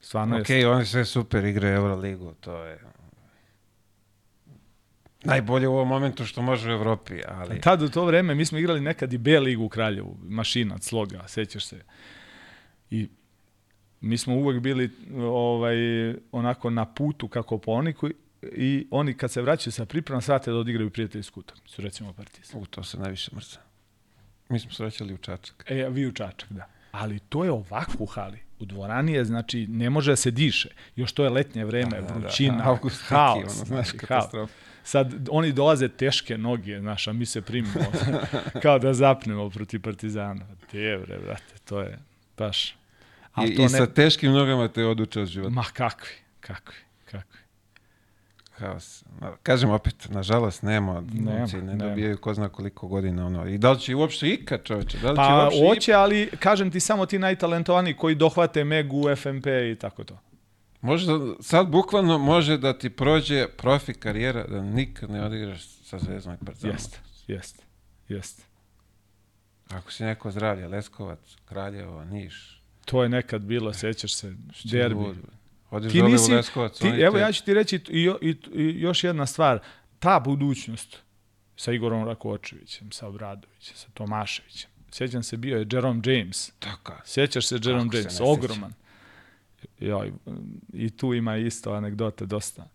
[0.00, 0.68] Stvarno Ok, jeste.
[0.68, 2.80] oni sve super igraju Euroligu, to je
[5.24, 8.58] najbolje u ovom momentu što može u Evropi, ali Tad u to vreme mi smo
[8.58, 11.80] igrali nekad i B ligu u Kraljevu, mašinac, sloga, sećaš se.
[12.90, 13.08] I
[14.00, 15.76] mi smo uvek bili ovaj,
[16.32, 20.50] onako na putu kako po oni koji, i oni kad se vraćaju sa pripremom svate
[20.50, 22.60] da odigraju prijateljsku utakmicu, recimo Partizan.
[22.62, 23.58] u, to se najviše mrza.
[24.48, 25.64] Mi smo srećali u Čačak.
[25.68, 26.66] E, a vi u Čačak, da.
[26.90, 28.38] Ali to je ovako u hali.
[28.58, 30.68] U dvorani je, znači, ne može da se diše.
[30.96, 32.14] Još to je letnje vreme, Da, da, da.
[32.14, 33.36] vrućina, Avgust neki, haos.
[33.36, 34.52] ono, znaš, znači, katastrofa.
[34.84, 37.74] Sad, oni dolaze teške noge, znaš, a mi se primimo,
[38.62, 40.46] kao da zapnemo protiv Partizana.
[40.70, 41.98] Te, bre, brate, to je
[42.38, 42.76] baš...
[43.44, 45.54] I, to I sa teškim nogama te oduče od života.
[45.54, 46.08] Ma kakvi,
[46.40, 47.38] kakvi, kakvi.
[48.52, 49.04] Haos.
[49.42, 51.84] Kažem opet, nažalost, nema, Nema, momci ne nema.
[51.84, 53.26] dobijaju ko zna koliko godina.
[53.26, 53.46] Ono.
[53.48, 54.98] I da li će uopšte ikad, čoveče?
[54.98, 59.16] Da li će Pa uopšte hoće, ali kažem ti samo ti najtalentovaniji koji dohvate Megu,
[59.16, 60.18] FMP i tako to.
[60.80, 66.34] Možda, sad bukvalno može da ti prođe profi karijera da nikad ne odigraš sa Zvezdom
[66.34, 66.74] i Partizanom.
[66.76, 67.62] Jeste, jeste,
[68.08, 68.42] jeste.
[69.70, 72.55] Ako si neko zdravlje, Leskovac, Kraljevo, Niš,
[72.86, 74.34] To je nekad bilo, sećaš se,
[74.64, 75.04] derbi.
[75.70, 79.04] Odiš Ti nisi, Leskovac, ti, evo te- ja ću ti reći i, i, i još
[79.04, 79.58] jedna stvar,
[79.98, 80.98] ta budućnost
[81.56, 87.00] sa Igorom Rakočevićem, sa Obradovićem, sa Tomaševićem, sjećam se bio je Jerome James, Taka.
[87.04, 88.26] sjećaš se Jerome se ne James, sjećam.
[88.26, 88.72] ogroman.
[89.80, 90.12] Joj,
[90.72, 92.68] I tu ima isto anegdote dosta.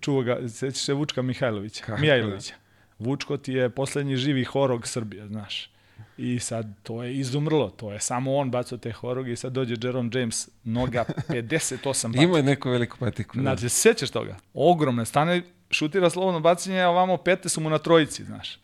[0.00, 2.54] Čuo ga, sjećaš se Vučka Mihajlovića, Kako Mihajlovića.
[2.98, 5.70] Vučko ti je poslednji živi horog Srbije, znaš.
[6.18, 9.76] I sad to je izumrlo, to je samo on bacao te horoge i sad dođe
[9.82, 12.22] Jerome James, noga 58 bacao.
[12.22, 13.36] Ima je neku veliku patiku.
[13.36, 13.42] da.
[13.42, 14.36] Znači, se sećaš toga?
[14.54, 18.58] Ogromne, stane, šutira slobodno bacanje, a ovamo pete su mu na trojici, znaš.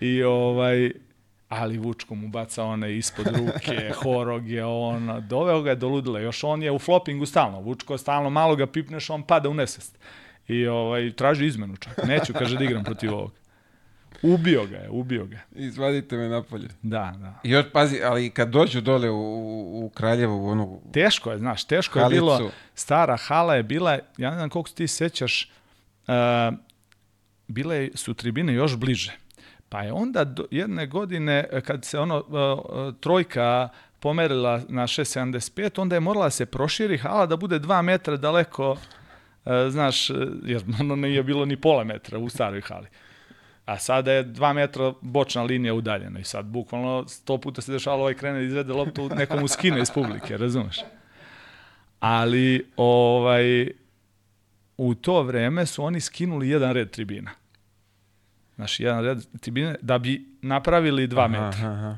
[0.00, 0.92] I ovaj,
[1.48, 6.20] ali Vučko mu baca one ispod ruke, horog je on, doveo ga je do ludila,
[6.20, 9.98] još on je u floppingu stalno, Vučko stalno, malo ga pipneš, on pada u nesvest.
[10.48, 13.41] I ovaj, traži izmenu čak, neću, kaže da igram protiv ovog.
[14.22, 15.36] Ubio ga je, ubio ga.
[15.36, 15.66] je.
[15.66, 16.68] Izvadite me napolje.
[16.82, 17.40] Da, da.
[17.42, 20.80] I još, pazi, ali kad dođu dole u, u, Kraljevu, u onu...
[20.92, 22.20] Teško je, znaš, teško je Halicu.
[22.20, 22.50] bilo.
[22.74, 25.50] Stara hala je bila, ja ne znam koliko ti sećaš,
[26.08, 26.14] uh,
[27.48, 29.12] bile su tribine još bliže.
[29.68, 33.68] Pa je onda do, jedne godine, e, kad se ono, uh, trojka
[34.00, 38.78] pomerila na 6.75, onda je morala se proširi hala da bude dva metra daleko, uh,
[39.68, 40.10] znaš,
[40.44, 42.86] jer ono nije bilo ni pola metra u staroj hali.
[43.64, 48.02] A sada je dva metra bočna linija udaljena i sad bukvalno sto puta se dešavalo
[48.02, 50.76] ovaj krene da izvede loptu nekomu skine iz publike, razumeš?
[52.00, 53.70] Ali ovaj
[54.76, 57.30] u to vreme su oni skinuli jedan red tribina.
[58.54, 61.48] Znači, jedan red tribine da bi napravili dva metra.
[61.48, 61.96] Aha, aha.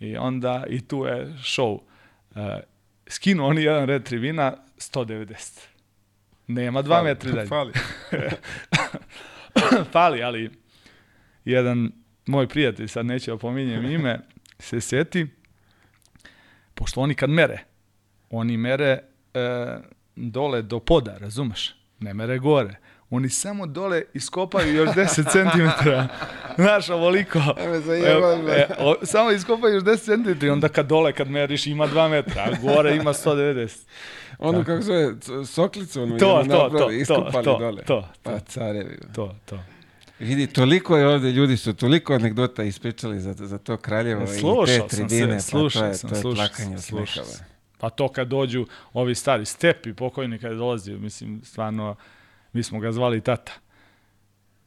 [0.00, 1.78] I onda, i tu je show.
[2.30, 2.40] Uh,
[3.06, 5.60] skinu oni jedan red tribina 190.
[6.46, 7.48] Nema dva Fali, metra i dalje.
[7.54, 7.72] Fali.
[9.92, 10.63] Fali, ali
[11.44, 11.92] jedan
[12.26, 14.20] moj prijatelj, sad neću da pominjem ime,
[14.58, 15.26] se seti,
[16.74, 17.58] pošto oni kad mere,
[18.30, 18.98] oni mere
[19.34, 19.76] e,
[20.16, 21.74] dole do poda, razumeš?
[22.00, 22.76] Ne mere gore.
[23.10, 25.88] Oni samo dole iskopaju još 10 cm
[26.56, 27.40] Znaš, ovoliko.
[27.84, 28.52] Zajebaj me.
[28.52, 32.10] E, o, samo iskopaj još 10 cm i onda kad dole, kad meriš, ima 2
[32.10, 33.78] metra, a gore ima 190.
[34.38, 35.14] Ono kako zove,
[35.46, 37.82] soklicu onu To, to, napravi, to, iskopali to, dole.
[37.82, 38.98] to, Pa carevi.
[39.14, 39.58] To, to.
[40.18, 44.32] Vidi, toliko je ovdje, ljudi su toliko anegdota ispričali za, za to Kraljevo i te
[44.32, 47.46] Slušao sam tribine, se, pa to slušao je, sam, to je slušao plakanje slušao sam.
[47.78, 51.96] Pa to kad dođu ovi stari stepi, pokojni kad je dolazio, mislim, stvarno,
[52.52, 53.52] mi smo ga zvali tata.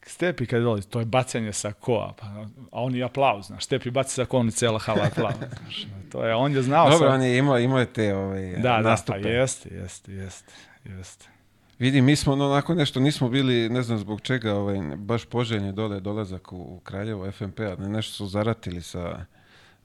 [0.05, 2.25] Stepi kad je dolazi, to je bacanje sa koa, pa,
[2.71, 6.35] a oni aplauz, znaš, Stepi baci sa koa, oni cela hala aplauz, znaš, to je,
[6.35, 9.21] on je znao Dobro, sam- on je imao, imao je te ovaj, da, da, nastupe.
[9.21, 10.53] pa jeste, jeste, jeste,
[10.85, 11.36] jeste.
[11.79, 15.73] Vidi, mi smo ono, onako nešto, nismo bili, ne znam zbog čega, ovaj, baš poželjni
[15.73, 19.25] dole dolazak u, u Kraljevo FMP-a, ne, nešto su zaratili sa,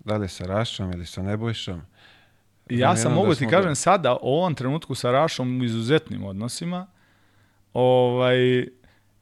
[0.04, 1.82] da li sa Rašom ili sa Nebojšom.
[2.70, 5.60] Ja sam jedno mogu da ti smo kažem do- sada, u ovom trenutku sa Rašom
[5.60, 6.86] u izuzetnim odnosima,
[7.74, 8.66] ovaj,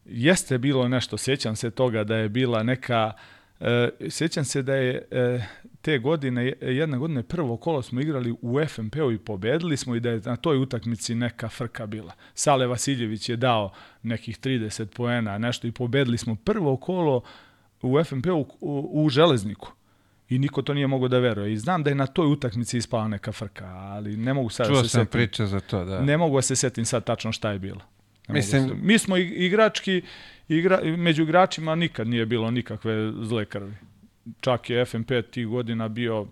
[0.05, 3.21] jeste bilo nešto, sjećam se toga da je bila neka, e,
[4.11, 5.41] sjećam se da je e,
[5.81, 10.11] te godine, jedna godine prvo kolo smo igrali u FMP-u i pobedili smo i da
[10.11, 12.13] je na toj utakmici neka frka bila.
[12.35, 17.23] Sale Vasiljević je dao nekih 30 poena, nešto i pobedili smo prvo kolo
[17.83, 19.73] u FMP-u u, u Železniku.
[20.29, 21.53] I niko to nije mogao da veruje.
[21.53, 24.77] I znam da je na toj utakmici ispala neka frka, ali ne mogu sad Čuo
[24.77, 25.13] da se sam setim.
[25.13, 26.01] priče za to, da.
[26.01, 27.81] Ne mogu da se setim sad tačno šta je bilo.
[28.29, 30.03] Ne Mislim- mogu se- mi smo ig- igrački,
[30.57, 33.75] igra, među igračima nikad nije bilo nikakve zle krvi.
[34.41, 36.27] Čak je FMP tih godina bio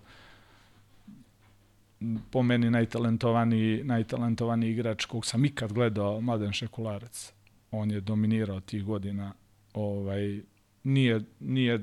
[2.31, 7.33] po meni najtalentovaniji, najtalentovaniji igrač kog sam ikad gledao, Mladen Šekularac.
[7.71, 9.33] On je dominirao tih godina.
[9.75, 10.41] Ovaj,
[10.85, 11.81] nije, nije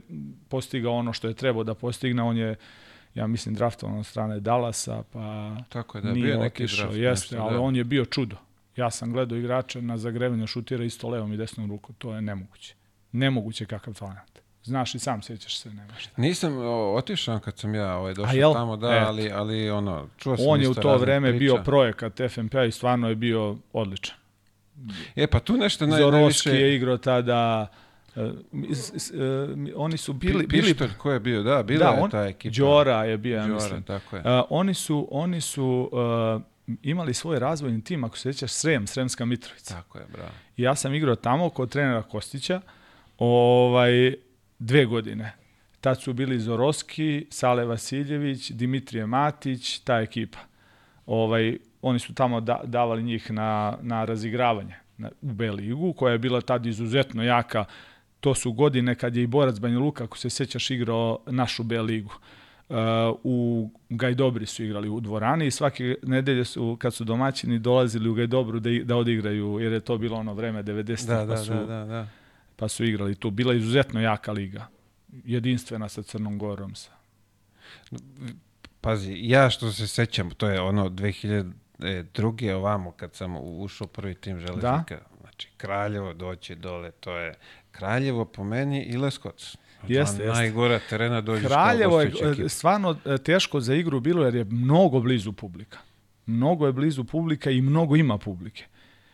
[0.50, 2.24] postigao ono što je trebao da postigne.
[2.24, 2.56] On je,
[3.16, 6.98] ja mislim, draftovan od strane Dallasa, pa Tako je, da, nije bio neki otišao, draft,
[6.98, 7.62] jeste, nešto, ali da.
[7.62, 8.38] on je bio čudo.
[8.76, 12.76] Ja sam gledao igrača na zagrevanju šutira isto levom i desnom rukom, to je nemoguće.
[13.12, 14.40] Nemoguće kakav talent.
[14.64, 16.12] Znaš i sam sjećaš se, nema šta.
[16.18, 19.08] Nisam o, otišao kad sam ja ovaj, došao tamo, da, Eto.
[19.08, 21.40] ali, ali ono, čuo sam On je u to vreme priča.
[21.40, 24.16] bio projekat FNP-a i stvarno je bio odličan.
[25.16, 26.50] E, pa tu nešto naj, najviše...
[26.52, 27.68] je igrao tada,
[28.72, 29.18] s- e,
[29.76, 31.44] oni su bili, Pi- bili Pištolj, ko je bio?
[31.44, 32.56] Da, bila da, je on, ta ekipa.
[32.58, 33.84] Đora je bio, ja Đora, mislim.
[33.84, 34.22] tako je.
[34.22, 36.42] Uh, oni su, oni su uh,
[36.82, 39.76] imali svoj razvojni tim, ako se sjećaš, Srem, Sremska Mitrovica.
[39.76, 40.32] Tako je, bravo.
[40.58, 42.62] I ja sam igrao tamo kod trenera Kostića
[43.18, 44.14] ovaj,
[44.60, 45.34] dve godine.
[45.82, 50.40] Tad su bili Zoroski, Sale Vasiljević, Dimitrije Matić, ta ekipa.
[51.06, 56.12] Ovaj, oni su tamo da, davali njih na, na razigravanje na, u B ligu, koja
[56.12, 57.66] je bila tad izuzetno jaka.
[58.20, 61.82] To su godine kad je i Borac Banja Luka, ako se sjećaš, igrao našu B
[61.82, 62.14] ligu.
[62.70, 62.76] Uh,
[63.24, 68.14] u Gajdobri su igrali u dvorani i svake nedelje su, kad su domaćini dolazili u
[68.14, 71.54] Gajdobru da, da odigraju, jer je to bilo ono vreme 90 Da, pa, da, su,
[71.54, 72.08] da, da, da.
[72.56, 73.32] pa su igrali tu.
[73.32, 74.68] Bila je izuzetno jaka liga.
[75.26, 76.76] Jedinstvena sa Crnom Gorom.
[76.76, 76.92] Sa.
[78.82, 82.54] Pazi, ja što se sećam, to je ono 2002.
[82.54, 85.00] ovamo kad sam ušao prvi tim železnika.
[85.22, 87.34] Znači, Kraljevo doći dole, to je
[87.72, 89.56] Kraljevo po meni i Leskovac.
[89.88, 90.42] Jeste, Dva jeste.
[90.42, 92.12] Najgora terena dođeš Kraljevo je
[92.46, 95.78] e, stvarno e, teško za igru bilo jer je mnogo blizu publika.
[96.26, 98.66] Mnogo je blizu publika i mnogo ima publike.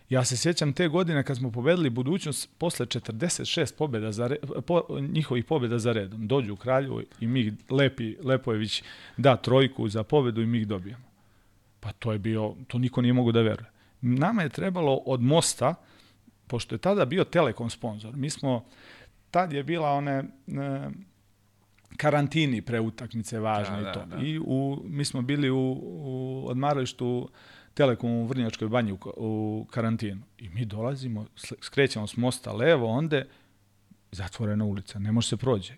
[0.09, 4.36] Ja se sjećam te godine kad smo pobedili budućnost posle 46 pobjeda za re,
[4.67, 6.28] po, njihovih pobjeda za redom.
[6.28, 8.84] Dođu u Kraljevo i mi Lepi, Lepojević
[9.17, 11.03] da trojku za pobedu i mi ih dobijemo.
[11.80, 13.69] Pa to je bio, to niko nije mogu da veruje.
[14.01, 15.76] Nama je trebalo od mosta,
[16.47, 18.65] pošto je tada bio Telekom sponsor, mi smo,
[19.32, 20.23] tad je bila one e,
[21.97, 24.05] karantini pre utakmice važne Da, i da, to.
[24.05, 24.17] da.
[24.17, 27.29] I u, mi smo bili u, u odmaralištu
[27.73, 30.21] Telekom u Vrnjačkoj banji u, u karantinu.
[30.38, 31.25] I mi dolazimo,
[31.61, 33.21] skrećemo s mosta levo, onda
[34.11, 35.73] zatvorena ulica, ne može se prođe.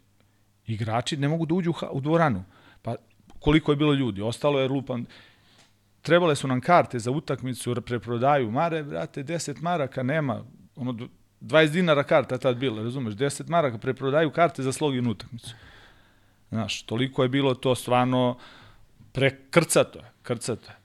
[0.67, 2.43] Igrači ne mogu da uđu u, u dvoranu.
[2.81, 2.95] Pa
[3.39, 4.21] koliko je bilo ljudi?
[4.21, 5.05] Ostalo je lupan.
[6.01, 8.51] Trebale su nam karte za utakmicu, preprodaju.
[8.51, 10.43] Mare, brate, 10 maraka nema.
[10.75, 11.07] Ono,
[11.43, 13.13] 20 dinara karta tad bila, razumeš?
[13.13, 15.55] 10 maraka preprodaju karte za slogin utakmicu.
[16.49, 18.37] Znaš, toliko je bilo to stvarno
[19.11, 20.77] prekrcato je, krcato je.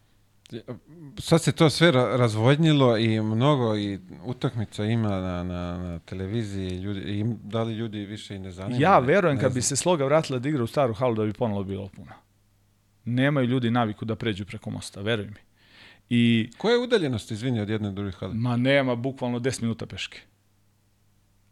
[1.19, 6.71] Sad se to sve ra- razvodnilo i mnogo i utakmica ima na, na, na televiziji.
[6.71, 8.81] Ljudi, i da li ljudi više i ne zanima?
[8.81, 11.33] Ja verujem ne kad bi se sloga vratila da igra u staru halu da bi
[11.33, 12.11] ponovo bilo puno.
[13.05, 15.41] Nemaju ljudi naviku da pređu preko mosta, veruj mi.
[16.11, 18.35] I Koja je udaljenost, izvini, od jedne do druge hale?
[18.35, 20.21] ma nema bukvalno 10 minuta peške.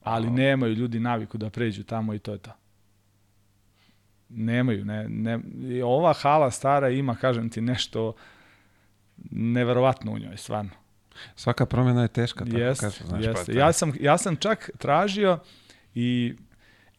[0.07, 2.50] Ali nemaju ljudi naviku da pređu tamo i to je to.
[4.28, 8.14] Nemaju, ne, ne, i ova hala stara ima, kažem ti, nešto
[9.30, 10.70] neverovatno u njoj, stvarno.
[11.34, 13.04] Svaka promjena je teška, tako Jeste, kažu.
[13.04, 13.52] Znaš, jeste.
[13.52, 15.38] pa, ja, sam, ja sam čak tražio
[15.94, 16.34] i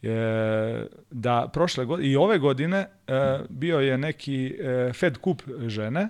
[0.02, 6.08] e, da prošle godine i ove godine e, bio je neki e, Fed Cup žene,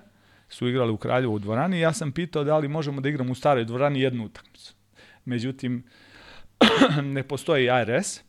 [0.49, 3.31] su igrali u Kraljevu u dvorani i ja sam pitao da li možemo da igramo
[3.31, 4.73] u staroj dvorani jednu utakmicu.
[5.25, 5.83] Međutim,
[7.15, 8.19] ne postoji ARS,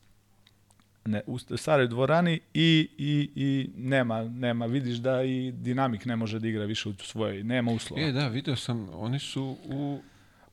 [1.04, 6.38] ne, u staroj dvorani i, i, i nema, nema, vidiš da i dinamik ne može
[6.38, 8.02] da igra više u svojoj, nema uslova.
[8.02, 10.00] E, da, video sam, oni su u...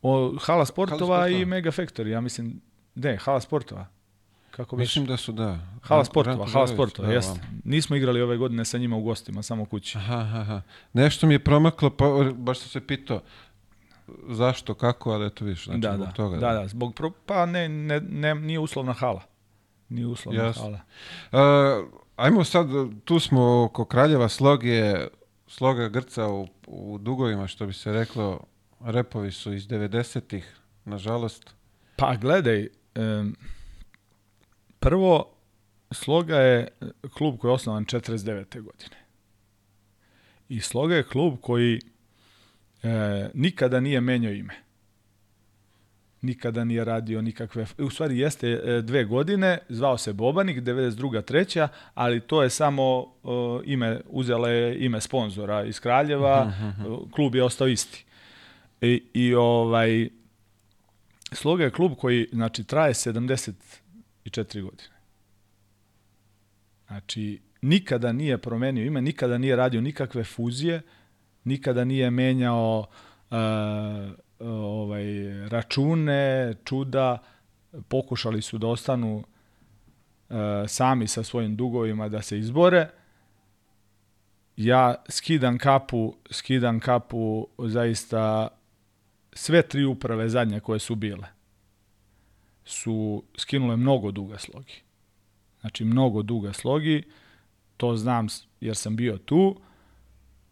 [0.01, 1.28] O, Hala Sportova, Sportova.
[1.28, 2.61] i Mega Factory, ja mislim,
[2.95, 3.88] ne, Hala Sportova.
[4.51, 4.84] Kako biš?
[4.84, 5.59] Mislim da su, da.
[5.82, 7.39] Hala Sportova, Ranko Hala Sportova, da, jeste.
[7.63, 9.97] Nismo igrali ove godine sa njima u gostima, samo kući.
[9.97, 10.61] Aha, aha, aha.
[10.93, 12.05] Nešto mi je promaklo, pa
[12.36, 13.21] baš sam se pitao
[14.30, 16.38] zašto, kako, ali eto vidiš, znači da, zbog da, toga.
[16.38, 19.22] da, da, zbog pro, pa ne, ne, ne, nije uslovna hala.
[19.89, 20.64] Nije uslovna Jasno.
[20.64, 20.80] hala.
[21.82, 22.68] Uh, ajmo sad,
[23.05, 25.08] tu smo oko Kraljeva slogije,
[25.47, 28.39] sloga grca u, u dugovima, što bi se reklo,
[28.80, 31.55] repovi su iz 90-ih, nažalost.
[31.95, 33.36] Pa gledaj, em,
[34.80, 35.34] prvo,
[35.91, 36.68] Sloga je
[37.14, 38.62] klub koji je osnovan 49.
[38.62, 38.97] godine.
[40.49, 41.80] I Sloga je klub koji
[42.84, 44.53] e, nikada nije menjao ime.
[46.21, 47.65] Nikada nije radio nikakve...
[47.78, 51.23] U stvari jeste e, dve godine, zvao se Bobanik, 92.
[51.23, 53.28] treća, ali to je samo e,
[53.65, 58.05] ime, uzela je ime sponzora iz Kraljeva, e, klub je ostao isti.
[58.82, 60.09] I, i ovaj,
[61.32, 64.97] Sloga je klub koji znači, traje 74 godine.
[66.88, 70.82] Znači, nikada nije promenio ime, nikada nije radio nikakve fuzije,
[71.48, 72.86] nikada nije menjao
[73.30, 73.38] uh,
[74.39, 75.06] ovaj,
[75.50, 77.18] račune, čuda,
[77.88, 80.36] pokušali su da ostanu uh,
[80.68, 82.89] sami sa svojim dugovima da se izbore.
[84.58, 88.48] Ja skidam kapu, skidam kapu zaista
[89.34, 91.38] sve tri uprave zadnje koje su bile
[92.68, 94.74] su skinule mnogo duga slogi.
[95.62, 97.04] Znači, mnogo duga slogi,
[97.78, 98.28] to znam
[98.62, 99.62] jer sam bio tu,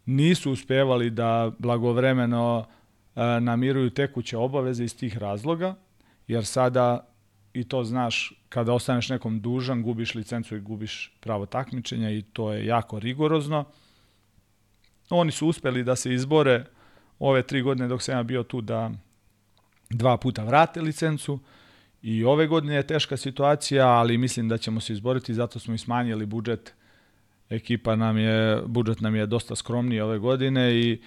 [0.06, 2.66] nisu uspevali da blagovremeno
[3.16, 5.74] e, namiruju tekuće obaveze iz tih razloga,
[6.28, 7.06] jer sada,
[7.52, 12.52] i to znaš, kada ostaneš nekom dužan, gubiš licencu i gubiš pravo takmičenja i to
[12.52, 13.64] je jako rigorozno.
[15.10, 16.64] Oni su uspeli da se izbore
[17.18, 18.90] ove tri godine dok sam ja bio tu da
[19.90, 21.38] dva puta vrate licencu
[22.02, 25.78] i ove godine je teška situacija, ali mislim da ćemo se izboriti, zato smo i
[25.78, 26.74] smanjili budžet.
[27.50, 31.00] Ekipa nam je, budžet nam je dosta skromniji ove godine i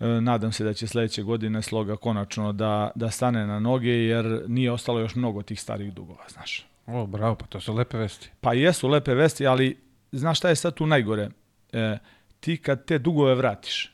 [0.00, 4.44] e, nadam se da će sledeće godine sloga konačno da, da stane na noge, jer
[4.48, 6.66] nije ostalo još mnogo tih starih dugova, znaš.
[6.86, 8.30] O, bravo, pa to su lepe vesti.
[8.40, 9.76] Pa jesu lepe vesti, ali
[10.12, 11.30] znaš šta je sad tu najgore?
[11.72, 11.98] E,
[12.40, 13.92] ti kad te dugove vratiš,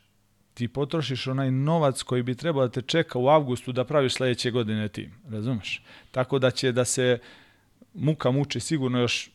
[0.55, 4.51] ti potrošiš onaj novac koji bi trebao da te čeka u avgustu da praviš sledeće
[4.51, 5.82] godine tim, razumeš?
[6.11, 7.18] Tako da će da se
[7.95, 9.30] muka muči sigurno još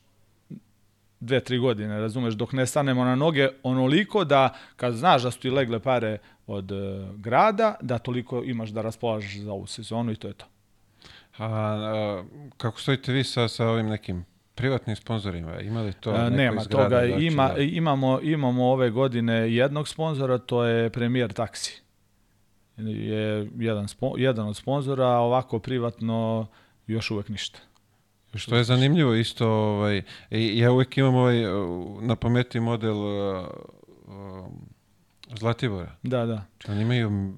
[1.20, 5.40] dve, tri godine, razumeš, dok ne stanemo na noge onoliko da kad znaš da su
[5.40, 6.18] ti legle pare
[6.48, 6.76] od e,
[7.18, 10.46] grada, da toliko imaš da raspolažeš za ovu sezonu i to je to.
[11.38, 12.24] A, a
[12.58, 15.60] kako stojite vi sa, sa ovim nekim privatnim sponzorima?
[15.60, 18.90] Ima li to E, neko Nema iz grada, toga, znači, ima, da- imamo, imamo ove
[18.90, 21.80] godine jednog sponzora, to je Premier Taxi.
[22.78, 26.48] Je jedan, spo, jedan od sponzora, a ovako privatno
[26.88, 27.60] još uvek ništa.
[28.36, 30.02] Što je zanimljivo isto, ovaj,
[30.32, 33.46] ja uvijek imam ovaj, uh, na pameti model uh,
[35.40, 35.96] Zlatibora.
[36.04, 36.46] Da, da.
[36.68, 37.34] Oni imaju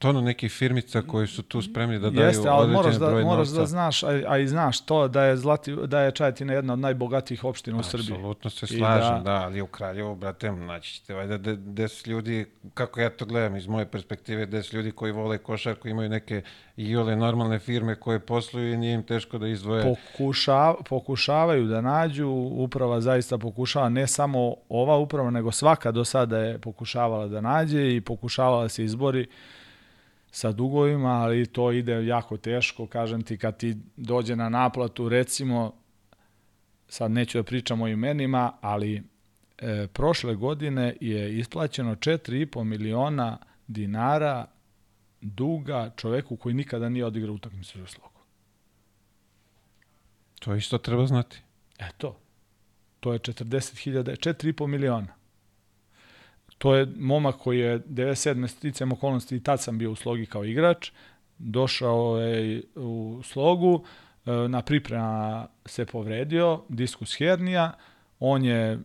[0.00, 3.48] tono nekih firmica koji su tu spremni da daju Jeste, ali moraš da, broj moraš
[3.48, 6.78] da znaš, a, a i znaš to da je, Zlati, da je Čajetina jedna od
[6.78, 8.12] najbogatijih opština u Srbiji.
[8.12, 12.46] Apsolutno se slažem, da- da, ali u Kraljevu, brate, naći ćete valjda de- deset ljudi,
[12.74, 16.42] kako ja to gledam iz moje perspektive, deset ljudi koji vole košarku, imaju neke
[16.76, 19.82] i ole normalne firme koje posluju i nije im teško da izdvoje.
[19.84, 26.38] Pokuša, pokušavaju da nađu, uprava zaista pokušava, ne samo ova uprava, nego svaka do sada
[26.38, 29.26] je pokušavala da nađe i pokušavala da se izbori
[30.30, 35.72] sa dugovima, ali to ide jako teško, kažem ti, kad ti dođe na naplatu, recimo,
[36.88, 39.02] sad neću da pričam o imenima, ali
[39.58, 44.46] e, prošle godine je isplaćeno 4,5 miliona dinara
[45.20, 48.20] duga čoveku koji nikada nije odigrao utakmicu za slogu.
[50.38, 51.42] To isto treba znati.
[51.78, 52.16] Eto,
[53.00, 55.19] to je 40.000, 4,5 miliona.
[56.60, 58.46] To je momak koji je 97.
[58.46, 60.90] sticam okolnosti i tad sam bio u slogi kao igrač.
[61.38, 63.84] Došao je u slogu,
[64.26, 67.72] e, na priprema se povredio, diskus hernija,
[68.18, 68.78] on je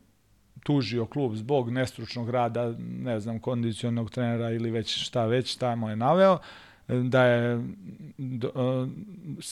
[0.64, 5.96] tužio klub zbog nestručnog rada, ne znam, kondicionog trenera ili već šta već, tamo je
[5.96, 6.38] naveo,
[6.88, 7.60] e, da je e,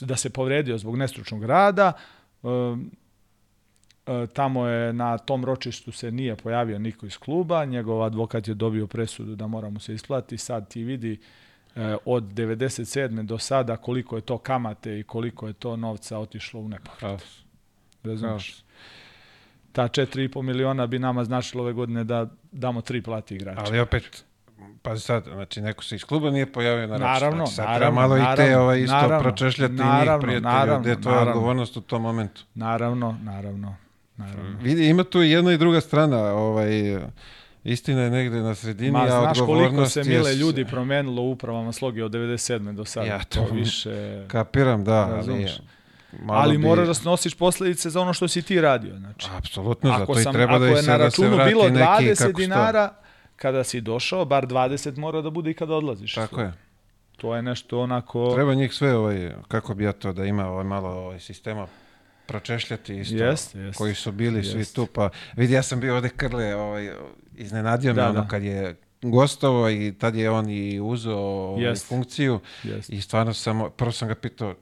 [0.02, 1.94] da se povredio zbog nestručnog rada,
[4.34, 8.88] tamo je na tom ročištu se nije pojavio niko iz kluba, njegov advokat je dobio
[8.88, 11.20] presudu da mora mu se isplati, sad ti vidi
[11.76, 13.26] e, od 97.
[13.26, 17.24] do sada koliko je to kamate i koliko je to novca otišlo u nepovrat.
[18.04, 18.64] Razumeš?
[19.72, 23.62] Ta 4,5 miliona bi nama značilo ove godine da damo tri plati igrača.
[23.66, 24.26] Ali opet,
[24.82, 27.08] pa sad, znači neko se iz kluba nije pojavio na ročištu.
[27.08, 30.52] Naravno, znači, sad naravno, malo i te naravno, ovaj, isto naravno, pročešljati naravno, njih, prijatelju,
[30.52, 31.32] naravno, gde je tvoja naravno.
[31.32, 32.44] odgovornost u tom momentu.
[32.56, 33.76] Naravno, naravno,
[34.18, 34.58] naravno.
[34.62, 36.70] Vidi, ima tu i jedna i druga strana, ovaj,
[37.64, 41.22] istina je negde na sredini, Ma, a znaš koliko odgovornost se je mile ljudi promenilo
[41.22, 42.76] u upravama sloge od 97.
[42.76, 43.08] do sada.
[43.08, 44.26] Ja, to, to- više...
[44.28, 45.60] Kapiram, da, ali, Razumeš.
[46.22, 48.98] malo Ali bi- moraš da snosiš posledice za ono što si ti radio.
[48.98, 51.50] Znači, Apsolutno, zato ako, i treba ako da je se, na da se računu vrati
[51.50, 52.32] bilo neki 20 kako sto.
[52.32, 52.94] dinara,
[53.36, 56.14] kada si došao, bar 20 mora da bude i kada odlaziš.
[56.16, 56.54] Tako je.
[57.18, 58.32] To je nešto onako...
[58.36, 61.68] Treba njih sve, ovaj, kako bi ja to da ima ovaj, malo ovaj, sistema
[62.26, 63.78] pročešljati isto, Jeste, jeste.
[63.78, 64.76] koji su bili svi Jeste.
[64.76, 66.92] tu, pa vidi, ja sam bio ovde Krle, ovaj,
[67.36, 68.28] iznenadio me Da, ono da.
[68.28, 72.40] kad je gostovao i tad je on i uzeo ovaj, funkciju
[72.90, 74.56] i stvarno sam, prvo sam ga pitao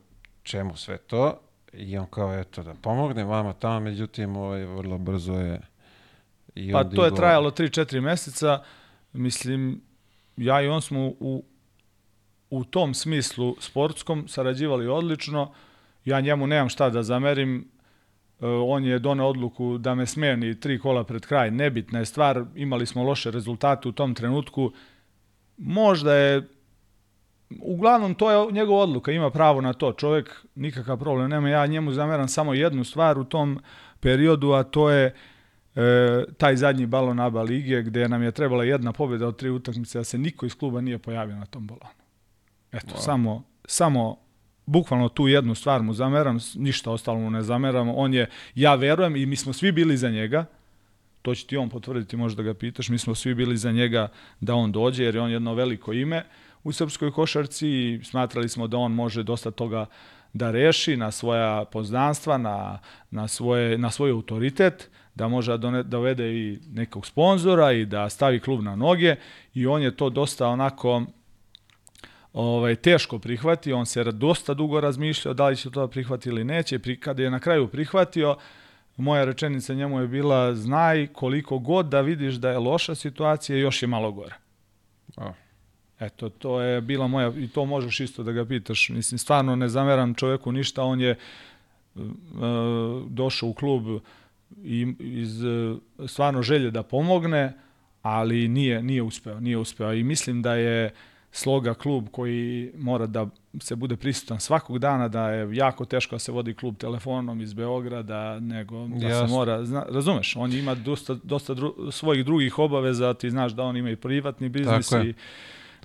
[0.43, 1.39] čemu sve to
[1.73, 5.61] i on kao eto da pomogne vama tamo, međutim ovaj, vrlo brzo je
[6.55, 8.63] i Pa to je trajalo 3-4 meseca.
[9.13, 9.81] Mislim,
[10.37, 11.43] ja i on smo u,
[12.49, 15.53] u tom smislu sportskom sarađivali odlično.
[16.05, 17.67] Ja njemu nemam šta da zamerim.
[18.41, 21.51] E, on je doneo odluku da me smeni tri kola pred kraj.
[21.51, 24.71] Nebitna je stvar, imali smo loše rezultate u tom trenutku.
[25.57, 26.47] Možda je
[27.59, 29.93] Uglavnom, to je njegova odluka, ima pravo na to.
[29.93, 31.49] Čovjek nikakav problem nema.
[31.49, 33.59] Ja njemu zameram samo jednu stvar u tom
[33.99, 35.13] periodu, a to je
[35.75, 39.99] e, taj zadnji balon ABA lige gdje nam je trebala jedna pobjeda od tri utakmice,
[39.99, 42.01] a se niko iz kluba nije pojavio na tom balonu.
[42.71, 44.17] Eto, samo, samo
[44.65, 47.89] bukvalno tu jednu stvar mu zameram, ništa ostalo mu ne zameram.
[47.89, 50.45] On je, ja verujem i mi smo svi bili za njega,
[51.21, 54.07] to će ti on potvrditi, možda ga pitaš, mi smo svi bili za njega
[54.39, 56.25] da on dođe, jer je on jedno veliko ime
[56.63, 59.85] u srpskoj košarci i smatrali smo da on može dosta toga
[60.33, 62.79] da reši na svoja poznanstva, na,
[63.11, 68.39] na, svoje, na svoj autoritet, da može da dovede i nekog sponzora i da stavi
[68.39, 69.15] klub na noge
[69.53, 71.03] i on je to dosta onako
[72.33, 76.43] ovaj, teško prihvatio, on se dosta dugo razmišljao da li će to da prihvati ili
[76.43, 76.79] neće.
[76.79, 78.35] Pri, kada je na kraju prihvatio,
[78.97, 83.81] moja rečenica njemu je bila znaj koliko god da vidiš da je loša situacija, još
[83.81, 84.35] je malo gore.
[85.17, 85.33] A.
[85.99, 88.89] Eto, to je bila moja, i to možeš isto da ga pitaš.
[88.89, 91.17] Mislim, stvarno ne zameram čoveku ništa, on je e,
[93.07, 94.01] došao u klub
[94.63, 95.75] i, iz e,
[96.07, 97.53] stvarno želje da pomogne,
[98.01, 99.93] ali nije, nije uspeo, nije uspeo.
[99.93, 100.93] I mislim da je
[101.31, 103.27] sloga klub koji mora da
[103.59, 107.53] se bude prisutan svakog dana, da je jako teško da se vodi klub telefonom iz
[107.53, 109.27] Beograda, nego da Jasno.
[109.27, 113.63] se mora, zna, razumeš, on ima dosta, dosta dru, svojih drugih obaveza, ti znaš da
[113.63, 115.09] on ima i privatni biznis Tako je.
[115.09, 115.13] i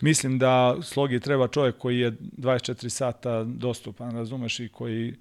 [0.00, 5.14] mislim da slogi treba čovjek koji je 24 sata dostupan, razumeš, i koji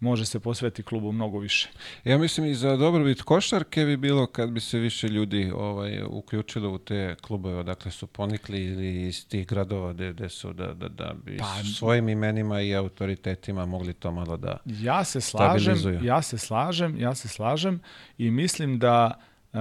[0.00, 1.68] može se posveti klubu mnogo više.
[2.04, 6.70] Ja mislim i za dobrobit košarke bi bilo kad bi se više ljudi ovaj, uključilo
[6.70, 10.88] u te klubove odakle su ponikli ili iz tih gradova gde, gde su da, da,
[10.88, 14.56] da bi Pa- svojim imenima i autoritetima mogli to malo da...
[14.64, 17.80] Ja se slažem, ja se slažem, ja se slažem
[18.18, 19.20] i mislim da
[19.52, 19.60] uh,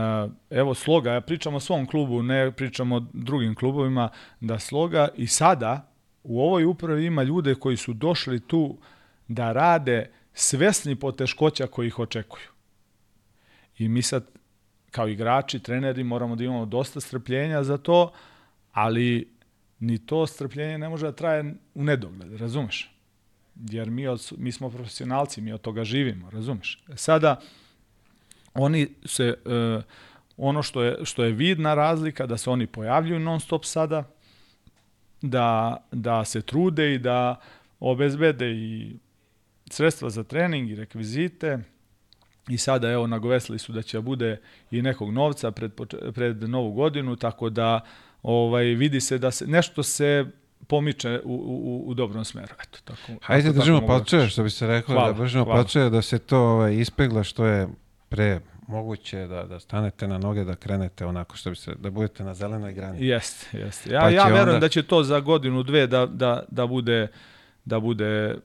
[0.49, 4.09] evo Sloga, ja pričam o svom klubu, ne pričam o drugim klubovima,
[4.39, 5.91] da Sloga i sada
[6.23, 8.77] u ovoj upravi ima ljude koji su došli tu
[9.27, 12.47] da rade svesni poteškoća koji ih očekuju.
[13.77, 14.25] I mi sad
[14.91, 18.11] kao igrači, treneri moramo da imamo dosta strpljenja za to,
[18.71, 19.35] ali
[19.79, 22.91] ni to strpljenje ne može da traje u nedogled, razumeš?
[23.55, 26.83] Jer mi, od, mi smo profesionalci, mi od toga živimo, razumeš?
[26.95, 27.41] Sada,
[28.53, 29.81] oni se, e,
[30.37, 34.03] ono što je, što je vidna razlika, da se oni pojavljuju non stop sada,
[35.21, 37.39] da, da se trude i da
[37.79, 38.95] obezbede i
[39.69, 41.59] sredstva za trening i rekvizite,
[42.47, 44.37] i sada evo nagovesili su da će bude
[44.71, 45.71] i nekog novca pred,
[46.13, 47.79] pred novu godinu, tako da
[48.23, 50.25] ovaj vidi se da se nešto se
[50.67, 52.53] pomiče u, u, u dobrom smeru.
[52.61, 54.29] Eto, tako, Hajde tako- držimo da kažem.
[54.29, 57.67] što bi se reklo, Hvala, da držimo palčeve, da se to ovaj, ispegla što je
[58.09, 62.23] pre moguće, da, da stanete na noge, da krenete onako što bi se, da budete
[62.23, 63.07] na zelenoj grani.
[63.07, 63.93] Jeste, jeste.
[63.93, 67.07] Ja, Pa ja verujem onda- da će to za godinu, dve da, da, da bude
[67.65, 68.35] da bude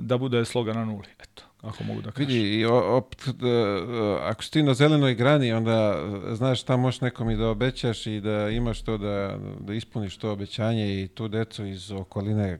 [0.00, 1.06] da bude sloga na nuli.
[1.18, 2.26] Eto, ako mogu da kažem.
[2.26, 3.76] Vidi, i opet, da,
[4.22, 8.06] ako si ti na zelenoj grani, onda e, znaš šta možeš nekom i da obećaš
[8.06, 12.58] i da imaš to da, da ispuniš to obećanje i tu decu iz okoline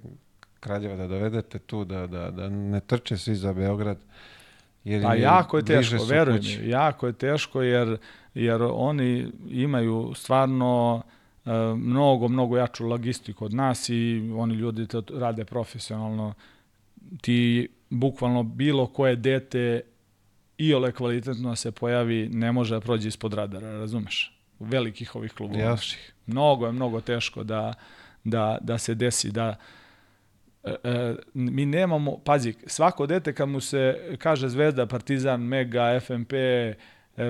[0.60, 3.98] Kraljeva da dovedete tu, da, da, da ne trče svi za Beograd,
[4.84, 6.60] Jer Pa jako je teško, su veruj kući.
[6.62, 7.98] mi, jako je teško jer,
[8.34, 11.02] jer oni imaju stvarno
[11.46, 16.34] e, mnogo, mnogo jaču logistiku od nas i oni ljudi to rade profesionalno.
[17.20, 19.80] Ti bukvalno bilo koje dete
[20.58, 24.38] i ole kvalitetno se pojavi, ne može da prođe ispod radara, razumeš?
[24.58, 25.70] U velikih ovih klubova.
[25.70, 26.12] Naših.
[26.26, 27.74] Mnogo je, mnogo teško da,
[28.24, 29.56] da, da se desi, da
[30.64, 36.32] e, e, mi nemamo, pazi, svako dete kad mu se kaže Zvezda, Partizan, Mega, FMP,
[36.32, 36.74] e,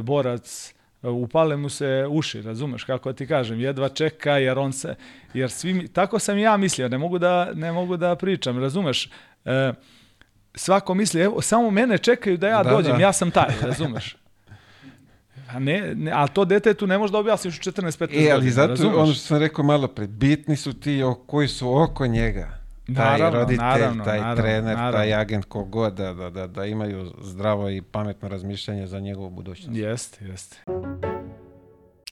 [0.03, 4.95] Borac, e, upale mu se uši, razumeš kako ti kažem, jedva čeka jer on se,
[5.35, 9.11] jer svi, tako sam i ja mislio, ne mogu da, ne mogu da pričam, razumeš,
[9.49, 9.73] e,
[10.55, 13.03] svako misli, evo, samo mene čekaju da ja Da, dođem, da.
[13.03, 14.17] ja sam taj, razumeš.
[15.49, 18.51] A ne, ne, a to detetu ne možeš da objasniš u 14-15 godina, E, ali
[18.51, 18.97] zato razumeš?
[18.97, 22.59] ono što sam rekao malo pre, bitni su ti o- koji su oko njega.
[22.87, 27.13] Taj Naravno, roditelj, naravno, taj naravno, trener, taj agent, kogod, da, da, da, da imaju
[27.23, 29.71] zdravo i pametno razmišljanje za njegovu budućnost.
[29.73, 30.57] Jeste, jeste.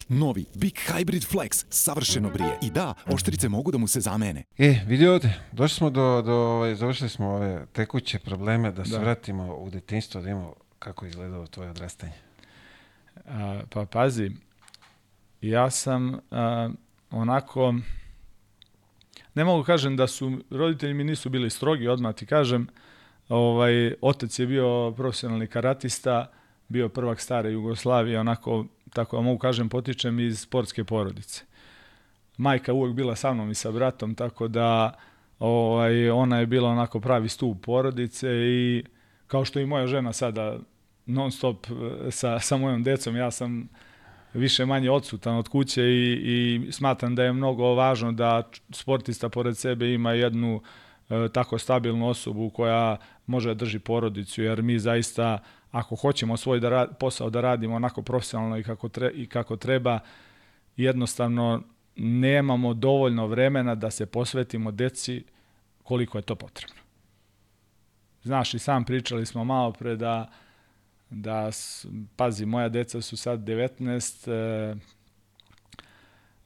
[0.08, 2.58] Novi Big Hybrid Flex savršeno brije.
[2.62, 4.42] I da, oštrice mogu da mu se zamene.
[4.58, 8.90] E, vidi ovde, došli smo do, do ovaj, završili smo ove tekuće probleme, da se
[8.90, 8.98] Da.
[8.98, 12.12] vratimo u detinjstvo, da imamo kako je izgledalo tvoje odrastanje.
[13.26, 14.30] A, pa pazi,
[15.40, 16.70] ja sam a,
[17.10, 17.74] onako,
[19.34, 22.66] ne mogu kažem da su, roditelji mi nisu bili strogi, odmah ti kažem,
[23.28, 26.30] ovaj, otac je bio profesionalni karatista,
[26.68, 31.44] bio prvak stare Jugoslavije, onako, tako da mogu kažem, potičem iz sportske porodice.
[32.36, 34.92] Majka uvek bila sa mnom i sa bratom, tako da
[35.38, 38.84] ovaj, ona je bila onako pravi stup porodice i
[39.26, 40.58] kao što i moja žena sada
[41.06, 43.68] non stop e, sa, sa mojom decom, ja sam
[44.34, 49.56] više manje odsutan od kuće i, i smatram da je mnogo važno da sportista pored
[49.56, 50.62] sebe ima jednu
[51.10, 55.38] e, tako stabilnu osobu koja može da drži porodicu, jer mi zaista
[55.78, 59.56] ako hoćemo svoj da ra- posao da radimo onako profesionalno i kako, tre, i kako
[59.56, 59.98] treba,
[60.76, 61.62] jednostavno
[61.96, 65.24] nemamo dovoljno vremena da se posvetimo deci
[65.82, 66.76] koliko je to potrebno.
[68.22, 70.30] Znaš, i sam pričali smo malo pre da,
[71.10, 71.50] da
[72.16, 74.76] pazi, moja deca su sad 19, e,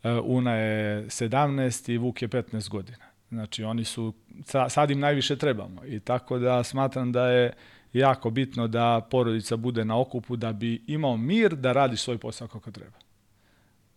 [0.03, 3.05] e, Una je 17 i Vuk je 15 godina.
[3.29, 4.15] Znači, oni su,
[4.45, 7.53] sa- sad im najviše trebamo i tako da smatram da je
[7.93, 12.49] jako bitno da porodica bude na okupu da bi imao mir da radi svoj posao
[12.49, 12.99] kako treba.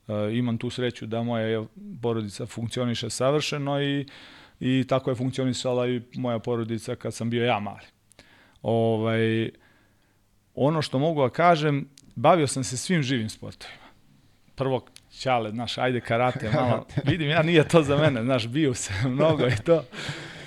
[0.07, 1.63] E, imam tu sreću da moja
[2.01, 4.05] porodica funkcioniše savršeno i,
[4.59, 7.85] i tako je funkcionisala i moja porodica kad sam bio ja mali.
[8.61, 9.49] Ovaj,
[10.55, 13.83] ono što mogu da kažem, bavio sam se svim živim sportovima.
[14.55, 18.95] Prvo ćale, znaš, ajde karate, malo, vidim ja, nije to za mene, znaš, bio sam
[19.13, 19.83] mnogo i to.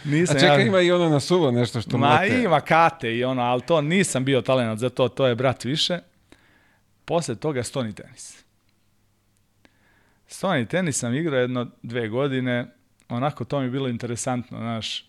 [0.06, 2.42] Nisam A čekaj, ja, ima i ono na suvo nešto što Ma mlate.
[2.42, 5.98] ima kate i ono, ali to nisam bio talent za to, to je brat više.
[7.04, 8.44] Posle toga stoni tenis.
[10.26, 12.66] Stoni tenis sam igrao jedno dve godine,
[13.08, 15.04] onako to mi je bilo interesantno, znaš,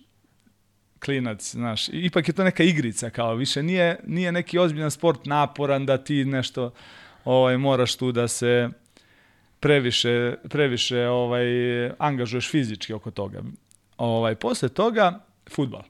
[1.05, 5.85] klinac, znaš, ipak je to neka igrica kao, više nije, nije neki ozbiljan sport naporan
[5.85, 6.71] da ti nešto
[7.25, 8.69] ovaj, moraš tu da se
[9.59, 11.45] previše, previše ovaj,
[11.99, 13.41] angažuješ fizički oko toga.
[13.97, 15.19] Ovaj, posle toga,
[15.49, 15.83] futbal.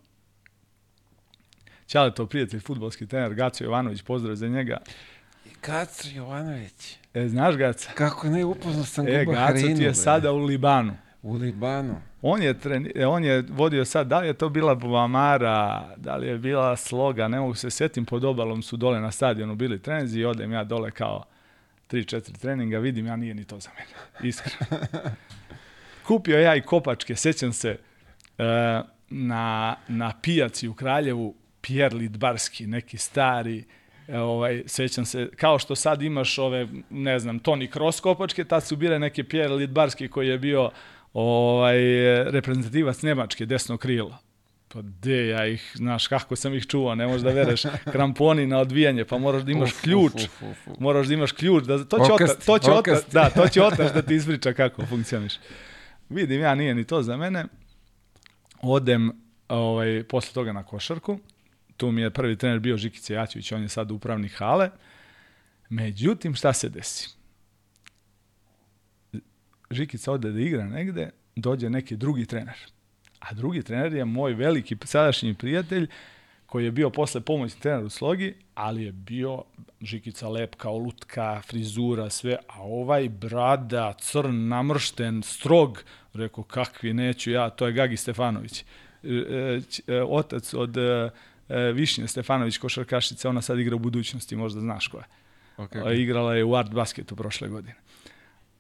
[1.88, 4.78] Ćale to prijatelj, futbolski trener, Gaco Jovanović, pozdrav za njega.
[5.64, 6.98] Gaco Jovanović.
[7.14, 7.92] E, znaš Gaca?
[7.96, 9.94] Kako ne, upoznao sam E, Gaco ti je bre.
[9.94, 10.98] sada u Libanu.
[11.22, 11.96] U Libanu.
[12.22, 16.16] On je, treni, e, on je vodio sad, da li je to bila Buvamara, da
[16.16, 19.82] li je bila Sloga, ne mogu se sjetim, pod obalom su dole na stadionu bili
[19.82, 21.24] treninzi i odem ja dole kao
[21.90, 24.84] 3-4 treninga, vidim ja nije ni to za mene, iskreno.
[26.08, 27.78] Kupio ja i kopačke, sjećam se,
[29.10, 33.64] na, na pijaci u Kraljevu, Pierre Lidbarski, neki stari,
[34.08, 38.64] e, ovaj, sećam se, kao što sad imaš ove, ne znam, Toni Kroos kopačke, tad
[38.64, 40.72] su bile neke Pierre Lidbarski koji je bio
[41.14, 41.78] ovaj,
[42.32, 44.18] reprezentativac Nemačke, desno krilo.
[44.74, 47.64] Pa de, ja ih, znaš, kako sam ih čuvao, ne možeš da vereš,
[47.94, 50.80] kramponi na odvijanje, pa moraš da imaš ključ, uf, uf, uf.
[50.80, 53.12] moraš da imaš ključ, da, to će, Okasti, otac, to će otac, okasti.
[53.14, 55.34] da, to će otac da ti ispriča kako funkcioniš.
[56.10, 57.46] Vidim, ja nije ni to za mene.
[58.62, 59.12] Odem
[59.48, 61.20] ovaj, posle toga na košarku.
[61.78, 64.70] Tu mi je prvi trener bio Žikica Jaćević, on je sad upravnik hale.
[65.70, 67.10] Međutim, šta se desi?
[69.72, 72.58] Žikica ode da igra negde, dođe neki drugi trener.
[73.20, 75.88] A drugi trener je moj veliki sadašnji prijatelj
[76.48, 79.44] koji je bio posle pomoćni trener u slogi, ali je bio
[79.82, 85.84] Žikica lep kao lutka, frizura, sve, a ovaj brada, crn, namršten, strog,
[86.14, 88.62] rekao kakvi neću ja, to je Gagi Stefanović.
[88.62, 88.66] E,
[89.08, 90.76] e, e, otac od
[91.74, 95.04] Višnje Stefanović, košarkašica, ona sad igra u budućnosti, možda znaš koja.
[95.58, 96.02] Okay, Okay.
[96.02, 97.76] Igrala je u art basketu prošle godine.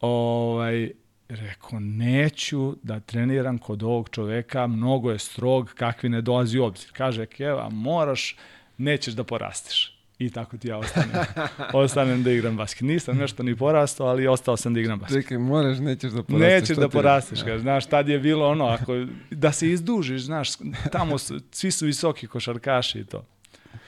[0.02, 0.92] Ovaj,
[1.30, 6.90] rekao, neću da treniram kod ovog čoveka, mnogo je strog, kakvi ne dolazi u obzir.
[6.94, 8.36] Kaže, Keva, moraš,
[8.78, 9.94] nećeš da porasteš.
[10.20, 11.10] I tako ti ja ostanem,
[11.74, 12.82] ostanem da igram basket.
[12.82, 15.24] Nisam nešto ni porastao, ali ostao sam da igram basket.
[15.24, 16.52] Čekaj, moraš, nećeš da porasteš.
[16.52, 17.60] Nećeš da porasteš, kaže.
[17.60, 20.50] Znaš, tad je bilo ono, ako, da se izdužiš, znaš,
[20.92, 23.26] tamo su, svi su visoki košarkaši i to.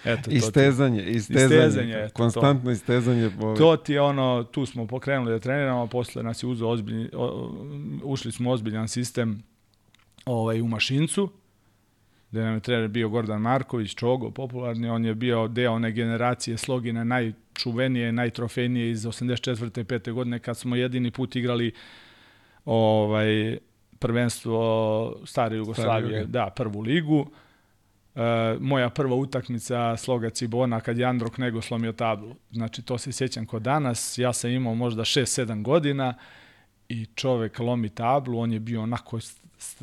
[0.05, 2.71] Eto, istezanje, to istezanje, istezanje eto, konstantno to.
[2.71, 3.31] istezanje.
[3.41, 3.57] Ove.
[3.57, 7.53] To ti je ono, tu smo pokrenuli da treniramo, posle nas je uzeo ozbiljni, o,
[8.03, 9.43] ušli smo ozbiljan sistem
[10.25, 11.29] ovaj, u mašincu,
[12.31, 16.57] gde nam je trener bio Gordan Marković, Čogo, popularni, on je bio deo one generacije
[16.57, 19.83] slogine najčuvenije, najtrofejnije iz 84.
[19.83, 20.11] 5.
[20.11, 21.71] godine kad smo jedini put igrali
[22.65, 23.57] ovaj
[23.99, 27.31] prvenstvo stare Jugoslavije, da, prvu ligu.
[28.19, 32.35] Uh, moja prva utakmica sloga Cibona kad je Androk Nego slomio tablu.
[32.51, 34.17] Znači, to se sjećam kod danas.
[34.17, 36.13] Ja sam imao možda 6-7 godina
[36.89, 38.39] i čovek lomi tablu.
[38.39, 39.19] On je bio onako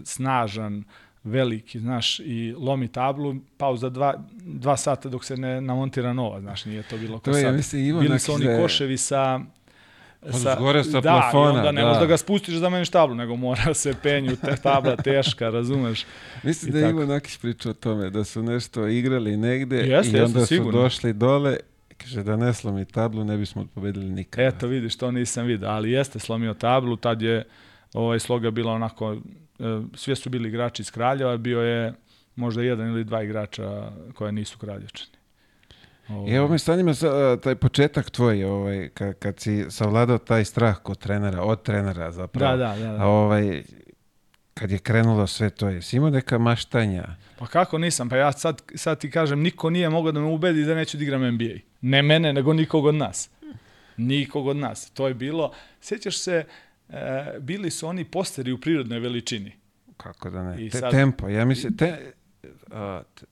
[0.04, 0.84] snažan,
[1.24, 4.14] veliki, znaš, i lomi tablu, pauza dva,
[4.44, 7.54] dva sata dok se ne namontira nova, znaš, nije to bilo kao sad.
[7.72, 8.56] Bili su oni za...
[8.62, 9.40] koševi sa
[10.30, 11.52] sa, zgore sa da, plafona.
[11.52, 11.86] Da, onda ne da.
[11.86, 16.04] možeš da ga spustiš da meniš tablu, nego mora se penju, te tabla teška, razumeš?
[16.42, 20.20] Mislim da je Ivo Nakić pričao o tome, da su nešto igrali negde jeste, i
[20.20, 20.82] onda su sigurno.
[20.82, 21.56] došli dole
[21.98, 24.48] Kaže da ne slomi tablu, ne bismo pobedili nikada.
[24.48, 27.44] Eto, vidiš, to nisam vidio, ali jeste slomio tablu, tad je
[27.94, 29.18] ovaj sloga bila onako, e,
[29.94, 31.94] sve su bili igrači iz Kraljeva, bio je
[32.36, 34.58] možda jedan ili dva igrača koje nisu
[36.06, 36.20] kraljevčani.
[36.20, 36.36] Ovaj.
[36.36, 40.98] Evo mi stanima sa, taj početak tvoj, ovaj, kad, kad si savladao taj strah kod
[40.98, 42.56] trenera, od trenera zapravo.
[42.56, 42.92] Da, da, da.
[42.92, 43.02] da.
[43.02, 43.62] A, ovaj,
[44.54, 47.04] kad je krenulo sve to, jesi imao neka maštanja?
[47.38, 48.08] Pa kako nisam?
[48.08, 51.02] Pa ja sad, sad ti kažem, niko nije mogao da me ubedi da neću da
[51.02, 51.54] igram NBA.
[51.80, 53.30] Ne mene, nego nikog od nas.
[53.96, 54.90] Nikog od nas.
[54.90, 56.44] To je bilo, sjećaš se,
[56.88, 59.52] e, bili su oni posteri u prirodnoj veličini.
[59.96, 60.66] Kako da ne?
[60.66, 62.12] I te, sad, tempo, ja mislim, te,
[62.70, 63.26] a, te,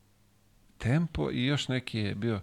[0.79, 2.41] tempo i još neki je bio,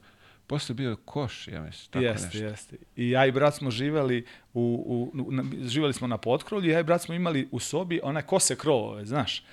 [0.52, 2.38] posle bio koš, ja mislim, tako jeste, nešto.
[2.38, 6.80] Jeste, I ja i brat smo živeli, u, u, na, živeli smo na potkrovlju, ja
[6.80, 9.44] i brat smo imali u sobi one kose krovove, znaš.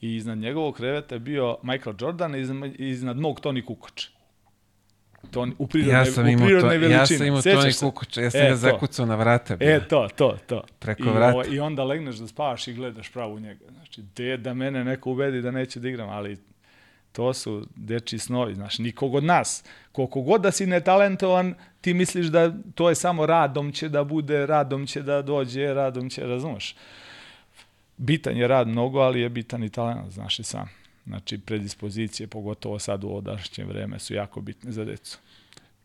[0.00, 4.08] I iznad njegovog kreveta je bio Michael Jordan i iznad, iznad mog Toni Kukoč.
[5.30, 6.92] To u prirodnoj, ja sam u to, veličini.
[6.92, 9.56] Ja sam imao Toni Kukoč, ja sam e, ga zakucao na vrate.
[9.56, 9.68] Bio.
[9.68, 10.62] E, to, to, to.
[10.78, 11.34] Preko I, vrata.
[11.34, 13.64] Ovo, I onda legneš da spavaš i gledaš pravo u njega.
[13.70, 16.36] Znači, de da mene neko ubedi da neće da igram, ali
[17.12, 19.64] to su deči snovi, znaš, nikog od nas.
[19.92, 24.46] Koliko god da si netalentovan, ti misliš da to je samo radom će da bude,
[24.46, 26.76] radom će da dođe, radom će, razumeš?
[27.96, 30.68] Bitan je rad mnogo, ali je bitan i talent, znaš i sam.
[31.06, 35.18] Znači, predispozicije, pogotovo sad u odašnje vreme, su jako bitne za decu.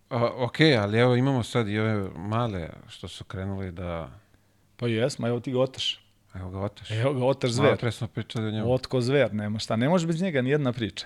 [0.09, 4.09] A, ok, ali evo imamo sad i ove male što su krenuli da...
[4.77, 6.02] Pa jesmo, evo ti ga otaš.
[6.35, 6.91] Evo ga otaš.
[6.91, 7.65] Evo ga otaš zver.
[7.65, 8.73] Malo pre smo pričali o njemu.
[8.73, 9.75] Otko zver, nema šta.
[9.75, 11.05] Ne može bez njega ni jedna priča.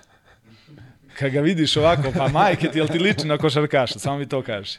[1.20, 4.00] Kad ga vidiš ovako, pa majke ti, jel ti liči na košarkaša?
[4.00, 4.78] Samo mi to kaži.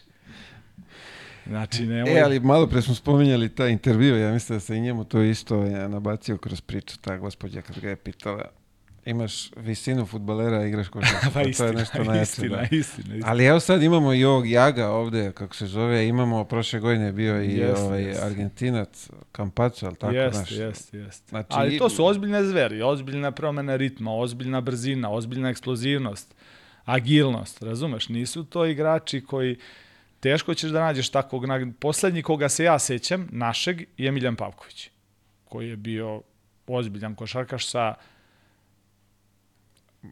[1.46, 2.18] Znači, nemoj...
[2.18, 5.22] E, ali malo pre smo spominjali taj intervju, ja mislim da se i njemu to
[5.22, 8.44] isto je nabacio kroz priču, ta gospođa kad ga je pitala
[9.08, 11.26] imaš visinu futbalera, igraš košarku.
[11.34, 12.22] pa istina, to je nešto najjače.
[12.22, 13.30] Istina, istina, istina.
[13.30, 17.42] Ali evo sad imamo i ovog Jaga ovde, kako se zove, imamo prošle godine bio
[17.42, 18.22] i Jest, ovaj jest.
[18.22, 20.50] Argentinac, Kampaco, ali tako Jest, naš.
[20.50, 21.28] jest, jest.
[21.28, 26.34] Znači, Ali to su ozbiljne zveri, ozbiljna promena ritma, ozbiljna brzina, ozbiljna eksplozivnost,
[26.84, 28.08] agilnost, razumeš?
[28.08, 29.56] Nisu to igrači koji
[30.20, 31.44] teško ćeš da nađeš takvog.
[31.78, 34.90] Poslednji koga se ja sećam, našeg, je Miljan Pavković,
[35.44, 36.22] koji je bio
[36.66, 37.94] ozbiljan košarkaš sa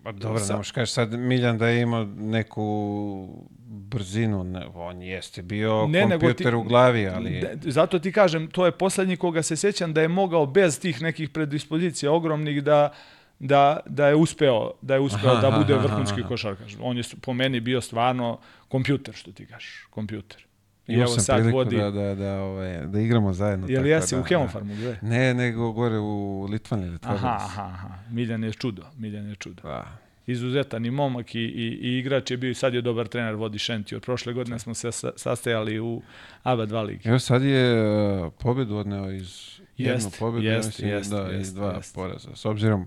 [0.02, 0.52] Pa dobro, sa...
[0.52, 6.02] ne možeš kažeš sad Miljan da je imao neku brzinu, ne, on jeste bio ne,
[6.02, 7.30] kompjuter ti, u glavi, ali...
[7.30, 11.02] De, zato ti kažem, to je poslednji koga se sećam da je mogao bez tih
[11.02, 12.92] nekih predispozicija ogromnih da
[13.38, 16.72] da, da je uspeo da je uspeo aha, da bude vrhunski košarkaš.
[16.80, 18.38] On je po meni bio stvarno
[18.68, 20.45] kompjuter, što ti kažeš, kompjuter.
[20.86, 21.76] I evo sad vodi...
[21.76, 23.66] da, da, da, ovaj, da igramo zajedno.
[23.68, 24.98] Jel jesi da, u Hemofarmu, gde?
[25.02, 26.98] Ne, nego gore u Litvani.
[27.02, 27.88] Aha, aha, aha.
[28.10, 29.62] Miljan je čudo, Miljan je čudo.
[29.62, 29.98] Da.
[30.26, 33.58] Izuzetan i momak i, i, i igrač je bio i sad je dobar trener, vodi
[33.58, 33.96] Šenti.
[33.96, 36.02] Od prošle godine smo se sastajali u
[36.42, 37.08] ABA 2 ligi.
[37.08, 41.54] Evo sad je uh, pobedu odneo iz jednu pobedu, jest, mislim, jest, da, jest, iz
[41.54, 41.94] dva jest.
[41.94, 42.30] poraza.
[42.34, 42.86] S obzirom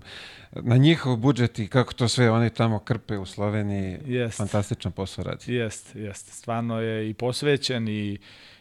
[0.52, 4.36] na njihov budžet i kako to sve oni tamo krpe u Sloveniji, Jest.
[4.36, 5.54] fantastičan posao radi.
[5.54, 6.32] Jest, jest.
[6.32, 8.18] Stvarno je i posvećen i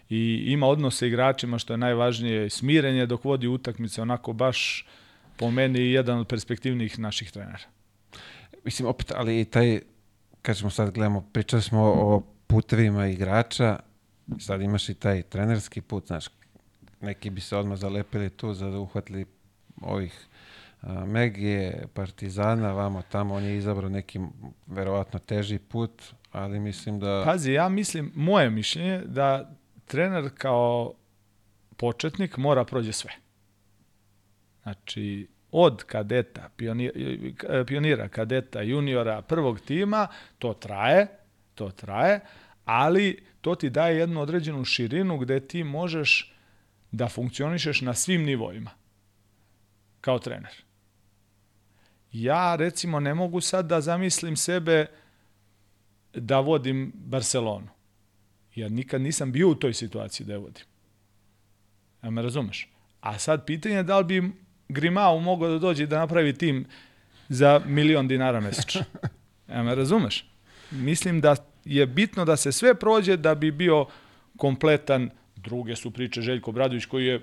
[0.09, 4.85] i ima odnos sa igračima što je najvažnije, smirenje dok vodi utakmice, onako baš
[5.37, 7.63] po meni jedan od perspektivnijih naših trenera.
[8.63, 9.79] Mislim, opet, ali i taj
[10.41, 13.79] kažemo sad gledamo, pričali smo o putevima igrača,
[14.39, 16.25] sad imaš i taj trenerski put, znaš,
[17.01, 19.25] neki bi se odmah zalepili tu za da uhvatili
[19.81, 20.27] ovih
[21.05, 24.19] Megije, Partizana, vamo tamo, on je izabrao neki
[24.67, 27.21] verovatno teži put, ali mislim da...
[27.25, 29.55] Pazi, ja mislim, moje mišljenje da
[29.85, 30.93] trener kao
[31.77, 33.11] početnik mora prođe sve.
[34.63, 36.93] Znači, od kadeta, pionira,
[37.67, 40.07] pionira, kadeta, juniora, prvog tima,
[40.37, 41.07] to traje,
[41.55, 42.19] to traje,
[42.65, 46.35] ali to ti daje jednu određenu širinu gde ti možeš
[46.91, 48.71] da funkcionišeš na svim nivoima
[50.01, 50.53] kao trener.
[52.11, 54.85] Ja recimo ne mogu sad da zamislim sebe
[56.13, 57.67] da vodim Barcelonu.
[58.55, 60.63] Jer nikad nisam bio u toj situaciji da je vodim.
[62.03, 62.69] Ja me razumeš?
[63.01, 64.31] A sad pitanje je da li bi
[64.69, 66.65] Grimao mogao da dođe da napravi tim
[67.29, 68.81] za milion dinara mesečno.
[69.53, 70.25] Ja me razumeš?
[70.71, 71.35] Mislim da
[71.65, 73.85] je bitno da se sve prođe da bi bio
[74.37, 75.09] kompletan.
[75.43, 77.21] Druge su priče Željko Bradović koji je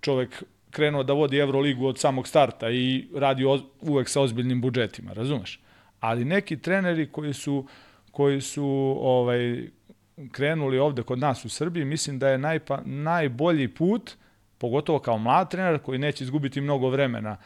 [0.00, 3.44] čovek krenuo da vodi Euroligu od samog starta i radi
[3.80, 5.60] uvek sa ozbiljnim budžetima, razumeš?
[6.00, 7.66] Ali neki treneri koji su
[8.10, 9.68] koji su ovaj
[10.32, 14.12] krenuli ovde kod nas u Srbiji, mislim da je najpa, najbolji put,
[14.58, 17.36] pogotovo kao mlad trener koji neće izgubiti mnogo vremena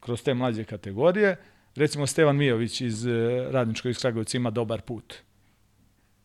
[0.00, 1.36] kroz te mlađe kategorije.
[1.74, 5.14] Recimo Stevan Mijović iz eh, Radničkog iz Kragovica ima dobar put.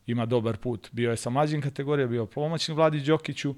[0.08, 0.90] Ima dobar put.
[0.92, 3.56] Bio je sa mlađim kategorijama, bio pomoćni Vladi Đokiću,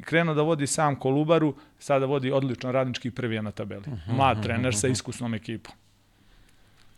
[0.00, 3.82] krenuo da vodi sam Kolubaru, sada vodi odlično radnički prvi na tabeli.
[3.86, 4.92] Mhm, mlad mhm, trener sa mhm.
[4.92, 5.74] iskusnom ekipom.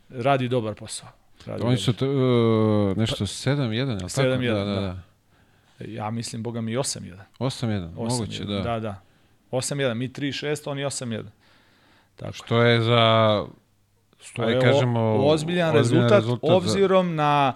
[0.09, 1.09] Radi dobar posao.
[1.45, 4.09] Radi Oni su to, uh, nešto 7-1, je li tako?
[4.09, 4.97] 7-1, da, da, da.
[5.79, 7.15] Ja mislim, boga mi 8-1.
[7.39, 8.59] 8-1, moguće, da.
[8.59, 9.01] Da, da.
[9.51, 11.23] 8-1, mi 3-6, oni 8-1.
[12.15, 12.33] Tako.
[12.33, 13.43] Što je za,
[14.21, 17.13] što je kažemo, o, ozbiljan, rezultat, rezultat obzirom za...
[17.13, 17.53] na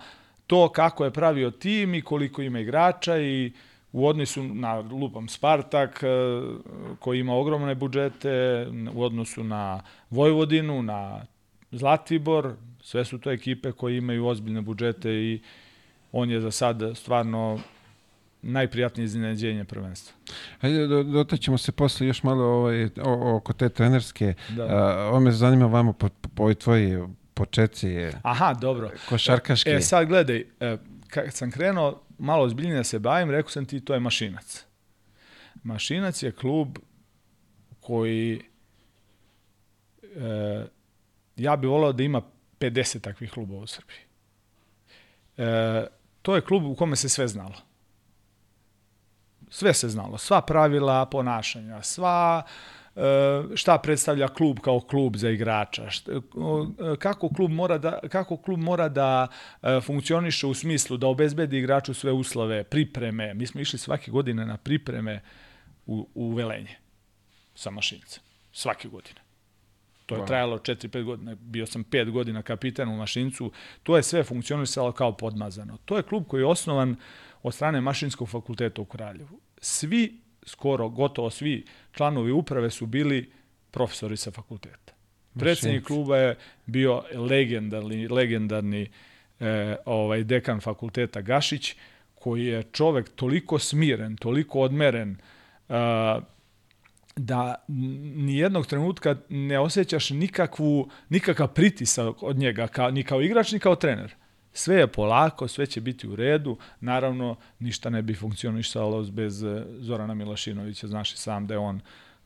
[0.50, 3.52] to kako je pravio tim i koliko ima igrača i
[3.92, 6.08] u odnosu na lupam Spartak e,
[7.00, 11.26] koji ima ogromne budžete, u odnosu na Vojvodinu, na
[11.72, 15.42] Zlatibor, sve su to ekipe koje imaju ozbiljne budžete i
[16.12, 17.60] on je za sad stvarno
[18.42, 20.16] najprijatnije iznenađenje prvenstva.
[20.62, 24.34] Hajde, dotaćemo se posle još malo ovaj, o, oko te trenerske.
[24.56, 24.64] Da.
[24.64, 26.98] A, ovo me zanima vamo po, po ovoj tvoji
[27.40, 28.12] početci.
[28.24, 28.92] Aha, dobro.
[29.10, 29.70] Košarkaški.
[29.70, 33.80] E, sad gledaj, e, kad sam krenuo malo ozbiljnije da se bavim, rekao sam ti
[33.80, 34.66] to je Mašinac.
[35.64, 36.78] Mašinac je klub
[37.80, 38.42] koji
[40.04, 40.66] e,
[41.36, 42.22] ja bih volao da ima
[42.60, 44.00] 50 takvih klubova u Srbiji.
[45.38, 45.88] E,
[46.22, 47.56] to je klub u kome se sve znalo.
[49.50, 50.18] Sve se znalo.
[50.18, 52.79] Sva pravila ponašanja, sva e,
[53.56, 56.12] šta predstavlja klub kao klub za igrača, šta,
[57.00, 59.28] kako klub mora da, kako klub mora da
[59.62, 63.34] e, funkcioniše u smislu da obezbedi igraču sve uslove, pripreme.
[63.34, 65.22] Mi smo išli svake godine na pripreme
[65.86, 66.76] u, u Velenje
[67.56, 68.24] sa mašinicom.
[68.52, 69.22] Svake godine.
[70.06, 71.36] To je trajalo 4-5 godina.
[71.36, 73.52] Bio sam 5 godina kapitan u Mašincu.
[73.84, 75.78] To je sve funkcionisalo kao podmazano.
[75.86, 76.96] To je klub koji je osnovan
[77.44, 79.40] od strane Mašinskog fakulteta u Kraljevu.
[79.62, 83.32] Svi, skoro gotovo svi članovi uprave su bili
[83.72, 84.94] profesori sa fakulteta.
[85.40, 86.36] Predsednik kluba je
[86.66, 88.90] bio legendarni, legendarni
[89.40, 91.76] e, ovaj dekan fakulteta Gašić,
[92.16, 95.16] koji je čovek toliko smiren, toliko odmeren,
[95.70, 95.76] uh,
[97.16, 97.56] da
[98.16, 103.60] ni jednog trenutka ne osjećaš nikakvu, nikakav pritisak od njega, ka, ni kao igrač, ni
[103.60, 104.16] kao trener.
[104.60, 106.58] Sve je polako, sve će biti u redu.
[106.82, 110.88] Naravno, ništa ne bi funkcionisalo bez eh, Zorana Milašinovića.
[110.88, 111.80] Znaš i sam da je on,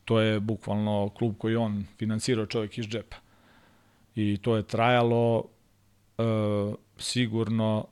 [0.06, 3.16] to je bukvalno klub koji on finansirao čovjek iz džepa.
[4.16, 5.46] I to je trajalo
[6.18, 6.24] e,
[6.98, 7.86] sigurno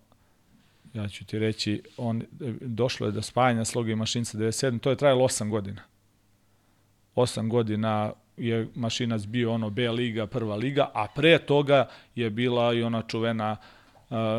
[0.93, 2.23] ja ću ti reći, on,
[2.61, 5.81] došlo je do spajanja sloga i mašinca 97, to je trajalo 8 godina.
[7.15, 12.73] 8 godina je Mašinac bio ono B liga, prva liga, a pre toga je bila
[12.73, 13.80] i ona čuvena uh,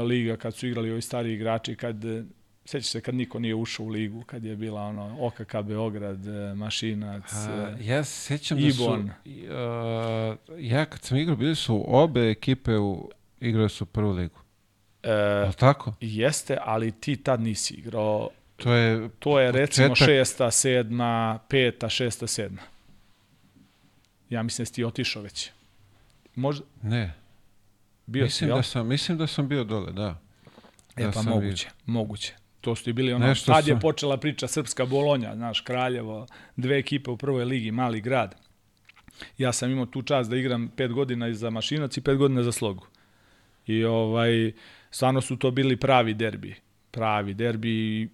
[0.09, 1.97] liga kad su igrali ovi stari igrači, kad
[2.65, 6.19] seća se kad niko nije ušao u ligu, kad je bila ono OKK Beograd,
[6.57, 9.07] Mašinac, a, ja se sećam Ibon.
[9.07, 9.31] da su,
[10.51, 14.39] uh, ja kad sam igrao, bili su obe ekipe u, igrali su prvu ligu.
[15.03, 15.95] E, je tako?
[16.01, 18.31] Jeste, ali ti tad nisi igrao
[18.63, 20.09] To je, to je recimo početak...
[20.09, 22.63] šesta, sedma, peta, šesta, sedma.
[24.31, 25.51] Ja mislim da si ti otišao već.
[26.35, 26.65] Možda...
[26.83, 27.15] Ne.
[28.07, 30.21] Bio mislim si, da sam, mislim da sam bio dole, da.
[30.97, 31.93] E da pa moguće, bio.
[31.93, 32.35] moguće.
[32.61, 36.27] To su i bili ono, Nešto tad je počela priča Srpska Bolonja, znaš, Kraljevo,
[36.57, 38.35] dve ekipe u prvoj ligi, mali grad.
[39.39, 42.53] Ja sam imao tu čast da igram pet godina za Mašinac i pet godina za
[42.53, 42.87] Slogu.
[43.67, 44.53] I ovaj,
[44.91, 46.55] stvarno su to bili pravi derbi.
[46.91, 48.09] Pravi derbi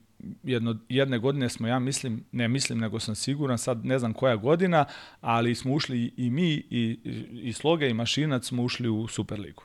[0.45, 4.37] jedno, jedne godine smo, ja mislim, ne mislim, nego sam siguran, sad ne znam koja
[4.37, 4.85] godina,
[5.21, 6.99] ali smo ušli i mi, i,
[7.43, 9.63] i Sloga i Mašinac smo ušli u Superligu.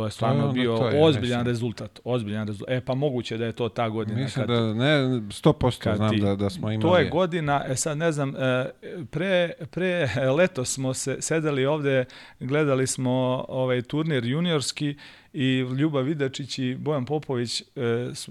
[0.00, 1.46] To je stvarno To je bio to je, ozbiljan mislim.
[1.46, 2.00] rezultat.
[2.04, 2.72] Ozbiljan rezultat.
[2.72, 4.18] E, pa moguće da je to ta godina.
[4.18, 6.82] Mislim kad- da ne, 100% kad znam ti- da, da smo imali.
[6.82, 8.70] To je godina, e sad ne znam, e,
[9.04, 12.04] pre, pre leto smo se sedeli ovde,
[12.40, 13.10] gledali smo
[13.48, 14.96] ovaj turnir juniorski
[15.32, 17.64] i Ljuba Vidačić i Bojan Popović, e,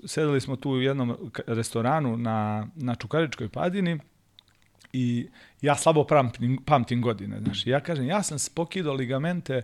[0.05, 1.17] sedeli smo tu u jednom
[1.47, 3.99] restoranu na, na Čukaričkoj padini
[4.93, 5.27] i
[5.61, 7.39] ja slabo pamtim, pamtim godine.
[7.39, 7.67] Znaš.
[7.67, 9.61] Ja kažem, ja sam pokidao ligamente e,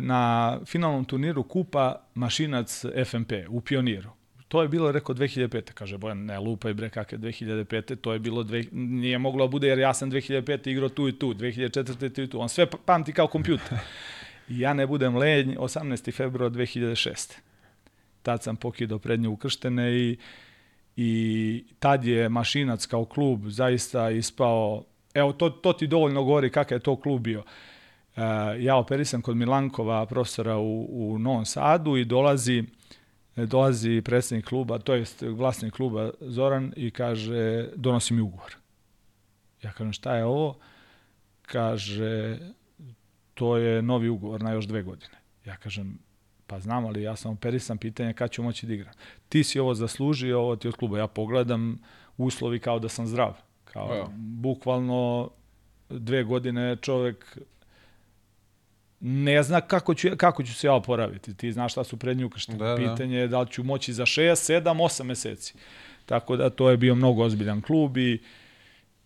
[0.00, 4.10] na finalnom turniru Kupa Mašinac FMP u Pioniru.
[4.48, 5.72] To je bilo, rekao, 2005.
[5.72, 7.96] Kaže Bojan, ne lupaj bre, kakve 2005.
[7.96, 10.68] To je bilo, dve, nije moglo da bude jer ja sam 2005.
[10.70, 12.14] igrao tu i tu, 2004.
[12.14, 12.40] tu i tu.
[12.40, 13.78] On sve pa- pamti kao kompjuter.
[14.48, 16.12] I ja ne budem lenj, 18.
[16.12, 17.32] februar 2006.
[18.22, 20.16] Tad sam pokidao prednje ukrštene i
[20.96, 24.84] i tad je Mašinac kao klub zaista ispao,
[25.14, 27.40] evo to, to ti dovoljno govori kakav je to klub bio.
[27.40, 27.75] E,
[28.58, 32.64] ja operisam kod Milankova profesora u, u Novom Sadu i dolazi
[33.36, 38.56] dolazi predsednik kluba, to jest vlasnik kluba Zoran i kaže donosi mi ugovor.
[39.62, 40.58] Ja kažem šta je ovo?
[41.42, 42.38] Kaže
[43.34, 45.18] to je novi ugovor na još dve godine.
[45.44, 45.98] Ja kažem
[46.46, 48.92] pa znam, ali ja sam operisan pitanje kad ću moći da igram.
[49.28, 50.98] Ti si ovo zaslužio, ovo ti od kluba.
[50.98, 51.78] Ja pogledam
[52.16, 53.36] uslovi kao da sam zdrav.
[53.64, 55.30] Kao, bukvalno
[55.88, 57.38] dve godine čovek
[59.08, 61.34] ne zna kako ću, kako ću se ja oporaviti.
[61.34, 62.58] Ti znaš šta su prednje ukrštene.
[62.58, 62.76] Da, da.
[62.76, 65.54] Pitanje je da li ću moći za 6, 7, 8 meseci.
[66.06, 68.22] Tako da to je bio mnogo ozbiljan klub i,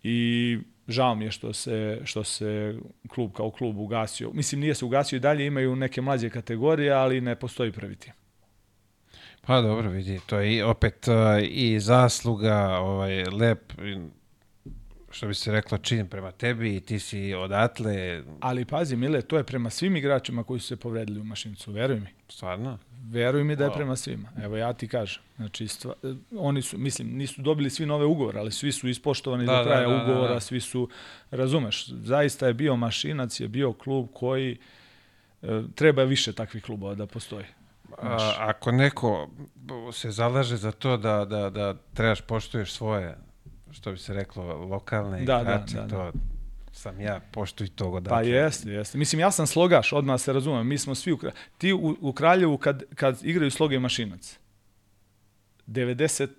[0.03, 0.59] i
[0.89, 2.79] žao mi je što se, što se
[3.09, 4.31] klub kao klub ugasio.
[4.33, 8.13] Mislim, nije se ugasio i dalje, imaju neke mlađe kategorije, ali ne postoji prvi tim.
[9.41, 11.15] Pa dobro, vidi, to je opet uh,
[11.49, 13.73] i zasluga, ovaj, lep,
[15.11, 19.37] što bi se reklo, čin prema tebi i ti si odatle, Ali pazi, Mile, to
[19.37, 22.09] je prema svim igračima koji su se povredili u mašinicu, veruj mi.
[22.29, 22.79] stvarno.
[23.11, 24.29] Veruj mi da je prema svima.
[24.43, 25.23] Evo ja ti kažem.
[25.37, 25.95] Znači, stva,
[26.37, 29.65] oni su, mislim, nisu dobili svi nove ugovore, ali svi su ispoštovani Da, do da,
[29.65, 30.41] kraja da, da, ugovora, da.
[30.41, 30.89] svi su,
[31.31, 34.59] razumeš, zaista je bio mašinac, je bio klub koji
[35.43, 37.45] e, treba više takvih klubova da postoji.
[37.99, 39.31] A, ako neko
[39.93, 43.17] se zalaže za to da, da, da trebaš poštuješ svoje,
[43.71, 45.89] što bi se reklo, lokalne Da, da, igrače, da, da.
[45.89, 46.13] to
[46.73, 48.29] sam ja, poštuj to Pa odatle.
[48.29, 48.99] jeste, jeste.
[48.99, 50.67] Mislim, ja sam slogaš, odmah se razumem.
[50.67, 54.39] Mi smo svi u, Kra- ti u, u Kraljevu kad, kad igraju sloga i mašinac,
[55.67, 56.31] 98%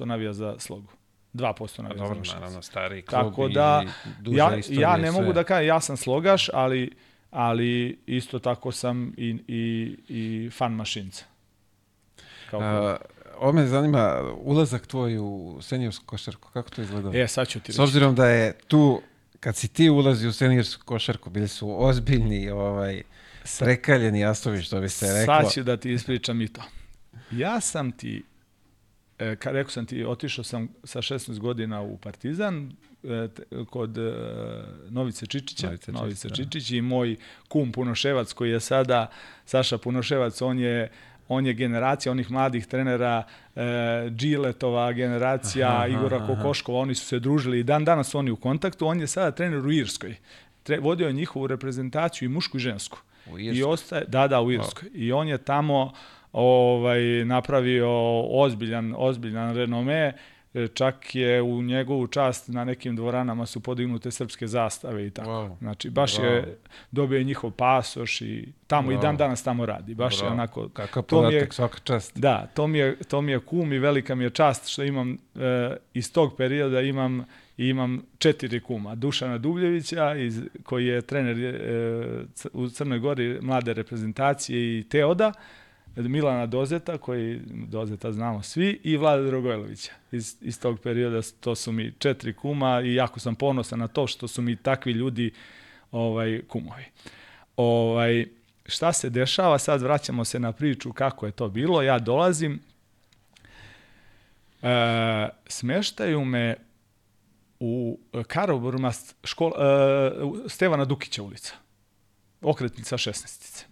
[0.00, 0.92] navija za slogu.
[1.34, 2.34] 2% Pa navija za dobro, mašinac.
[2.34, 3.84] naravno, stari klub Tako i da,
[4.20, 5.20] duža ja, ja i ne sve.
[5.20, 6.90] mogu da kažem, ja sam slogaš, ali,
[7.30, 11.24] ali isto tako sam i, i, i fan mašinca.
[12.50, 12.60] Kao.
[12.60, 12.96] A,
[13.38, 17.14] ovo me zanima, ulazak tvoj u seniorsku košarku, kako to izgledalo?
[17.14, 17.82] e, sad ću ti S reći.
[17.82, 19.00] obzirom da je tu,
[19.40, 23.02] kad si ti ulazi u seniorsku košarku, bili su ozbiljni, ovaj,
[23.58, 25.34] prekaljeni jastovi, što bi se reklo.
[25.42, 26.62] Sad ću da ti ispričam i to.
[27.30, 28.22] Ja sam ti,
[29.18, 33.28] e, kad rekao sam ti, otišao sam sa 16 godina u Partizan e,
[33.70, 34.12] kod e,
[34.90, 36.50] Novice Čičića, Novice Novice, Čičić, da.
[36.50, 37.16] Čičić i moj
[37.48, 39.10] kum Punoševac koji je sada,
[39.44, 40.90] Saša Punoševac, on je
[41.28, 43.22] on je generacija onih mladih trenera,
[43.56, 43.60] e,
[44.10, 46.26] Džiletova generacija, Aha, Igora aha.
[46.26, 48.86] Kokoškova, oni su se družili i dan danas su oni u kontaktu.
[48.86, 50.16] On je sada trener u Irskoj.
[50.62, 52.98] Tre, vodio je njihovu reprezentaciju i mušku i žensku.
[53.32, 53.72] U I Irskoj?
[53.72, 54.88] ostaje, da, da, u Irskoj.
[54.94, 55.92] I on je tamo
[56.32, 57.90] ovaj napravio
[58.30, 60.12] ozbiljan ozbiljan renome.
[60.74, 65.30] Čak je u njegovu čast na nekim dvoranama su podignute srpske zastave i tako.
[65.30, 65.58] Wow.
[65.58, 66.32] Znači baš Bravo.
[66.32, 66.58] je
[66.90, 69.94] dobio je njihov pasoš i tamo i dan danas tamo radi.
[69.94, 70.32] Baš je Bravo.
[70.34, 72.18] onako Kakav mi je- podatak, svaka čast.
[72.18, 75.12] Da, to mi je, to mi je kum i velika mi je čast što imam
[75.12, 75.18] e,
[75.94, 77.24] iz tog perioda imam
[77.56, 78.94] imam četiri kuma.
[78.94, 85.32] Dušana Dubljevića iz, koji je trener e, u Crnoj Gori mlade reprezentacije i Teoda,
[85.96, 89.92] Milana Dozeta, koji Dozeta znamo svi, i Vlada Drogojlovića.
[90.12, 94.06] Iz, iz tog perioda to su mi četiri kuma i jako sam ponosan na to
[94.06, 95.32] što su mi takvi ljudi
[95.90, 96.84] ovaj kumovi.
[97.56, 98.26] Ovaj,
[98.66, 102.60] šta se dešava, sad vraćamo se na priču kako je to bilo, ja dolazim,
[104.62, 106.56] e, smeštaju me
[107.60, 108.92] u Karoburma
[109.24, 111.54] škol, e, Stevana Dukića ulica,
[112.42, 113.64] okretnica 16.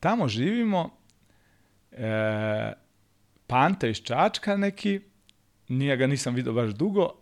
[0.00, 0.96] Tamo živimo,
[1.96, 2.72] e,
[3.46, 5.00] Panta iz Čačka neki,
[5.68, 7.12] nije ga nisam vidio baš dugo,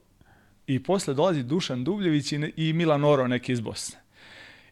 [0.67, 3.99] i posle dolazi Dušan Dubljević i, i Milan Oro neki iz Bosne.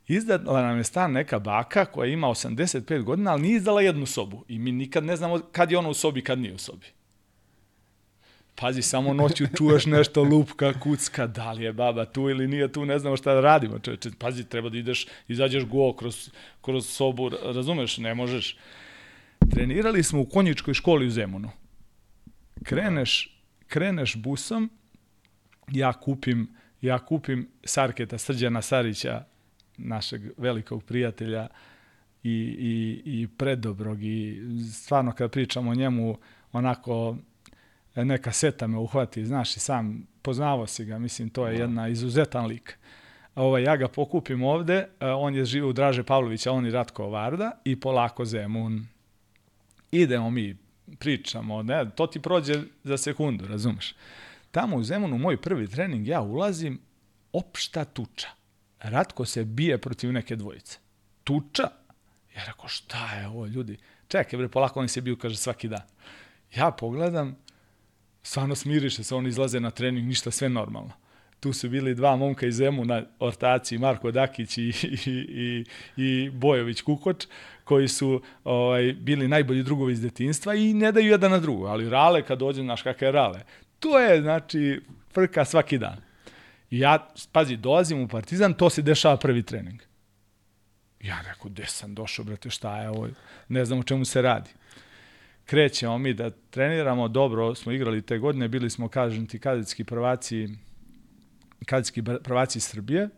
[0.06, 4.44] Izdala nam je stan neka baka koja ima 85 godina, ali nije izdala jednu sobu.
[4.48, 6.86] I mi nikad ne znamo kad je ona u sobi, kad nije u sobi.
[8.54, 12.84] Pazi, samo noću čuješ nešto lupka, kucka, da li je baba tu ili nije tu,
[12.84, 13.78] ne znamo šta da radimo.
[13.78, 16.30] Čeče, pazi, treba da ideš, izađeš go kroz,
[16.62, 18.56] kroz sobu, razumeš, ne možeš.
[19.50, 21.50] Trenirali smo u konjičkoj školi u Zemunu.
[22.64, 24.70] Kreneš, kreneš busom,
[25.68, 29.24] ja kupim, ja kupim Sarketa Srđana Sarića,
[29.76, 31.48] našeg velikog prijatelja
[32.22, 34.42] i, i, i predobrog i
[34.72, 36.18] stvarno kad pričamo o njemu
[36.52, 37.16] onako
[37.94, 42.46] neka seta me uhvati, znaš i sam poznavao si ga, mislim to je jedna izuzetan
[42.46, 42.78] lik.
[43.34, 47.50] Ovaj, ja ga pokupim ovde, on je živo u Draže Pavlovića, on i Ratko Varda
[47.64, 48.86] i polako Zemun.
[49.92, 50.56] Idemo mi,
[50.98, 53.94] pričamo, ne, to ti prođe za sekundu, razumeš.
[54.50, 56.80] Tamo u Zemunu, moj prvi trening, ja ulazim,
[57.32, 58.28] opšta tuča.
[58.80, 60.78] Ratko se bije protiv neke dvojice.
[61.24, 61.62] Tuča?
[62.36, 63.76] Ja rekao, šta je ovo, ljudi?
[64.08, 65.86] Čekaj, bre, polako oni se biju, kaže, svaki dan.
[66.56, 67.36] Ja pogledam,
[68.22, 70.92] stvarno smiriše se, oni izlaze na trening, ništa, sve normalno.
[71.40, 75.64] Tu su bili dva momka iz Zemu na ortaciji, Marko Dakić i, i, i,
[75.96, 77.26] i Bojović Kukoč,
[77.72, 81.66] koji su ovaj, bili najbolji drugovi iz detinstva i ne daju jedan na drugo.
[81.66, 83.40] Ali Rale, kad dođe, znaš kakav je Rale,
[83.78, 84.80] to je, znači,
[85.14, 85.96] frka svaki dan.
[86.70, 89.80] I ja, pazi, dolazim u Partizan, to se dešava prvi trening.
[91.00, 93.08] Ja rekao, gde sam došao, brate, šta je ovo?
[93.48, 94.50] Ne znam o čemu se radi.
[95.44, 100.48] Krećemo mi da treniramo, dobro smo igrali te godine, bili smo, kažem ti, kadetski prvaci,
[101.66, 103.08] kadetski prvaci Srbije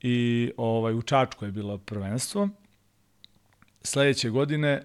[0.00, 2.48] i ovaj, u Čačku je bilo prvenstvo.
[3.82, 4.82] Sledeće godine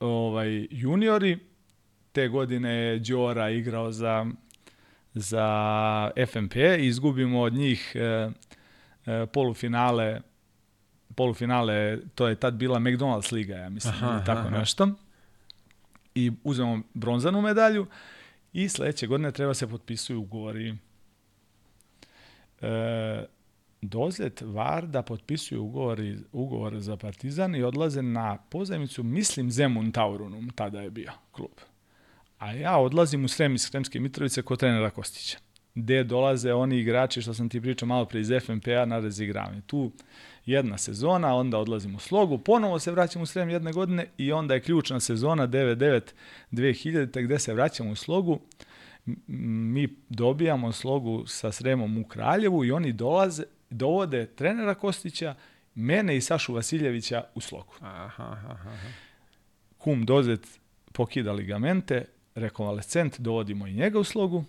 [0.00, 1.38] ovaj, juniori,
[2.12, 4.26] te godine je Đora igrao za
[5.14, 8.30] za FNP i izgubimo od njih e,
[9.06, 10.20] e, polufinale
[11.14, 14.58] polufinale, to je tad bila McDonald's liga, ja mislim, aha, tako aha.
[14.58, 14.88] nešto.
[16.14, 17.86] I uzmemo bronzanu medalju
[18.52, 20.76] i sledeće godine treba se potpisuju ugovori.
[22.60, 23.24] E,
[23.88, 30.80] Dozlet Varda potpisuju ugovori, ugovor za Partizan i odlaze na pozajmicu, mislim Zemun Taurunum, tada
[30.80, 31.52] je bio klub
[32.44, 35.38] a ja odlazim u Srem iz Sremske Mitrovice kod trenera Kostića,
[35.74, 39.60] gde dolaze oni igrači što sam ti pričao malo pre iz FNP-a na razigravanje.
[39.66, 39.92] Tu
[40.46, 44.54] jedna sezona, onda odlazim u slogu, ponovo se vraćam u Srem jedne godine i onda
[44.54, 48.40] je ključna sezona 99-2000 gde se vraćamo u slogu,
[49.26, 53.42] mi dobijamo slogu sa Sremom u Kraljevu i oni dolaze,
[53.76, 55.34] dovode trenera Kostića,
[55.74, 57.74] mene i Sašu Vasiljevića u slogu.
[57.80, 58.70] Aha, aha, aha.
[59.78, 60.46] Kum Dozet
[60.92, 64.44] pokida ligamente, rekonvalescent, dovodimo i njega u slogu.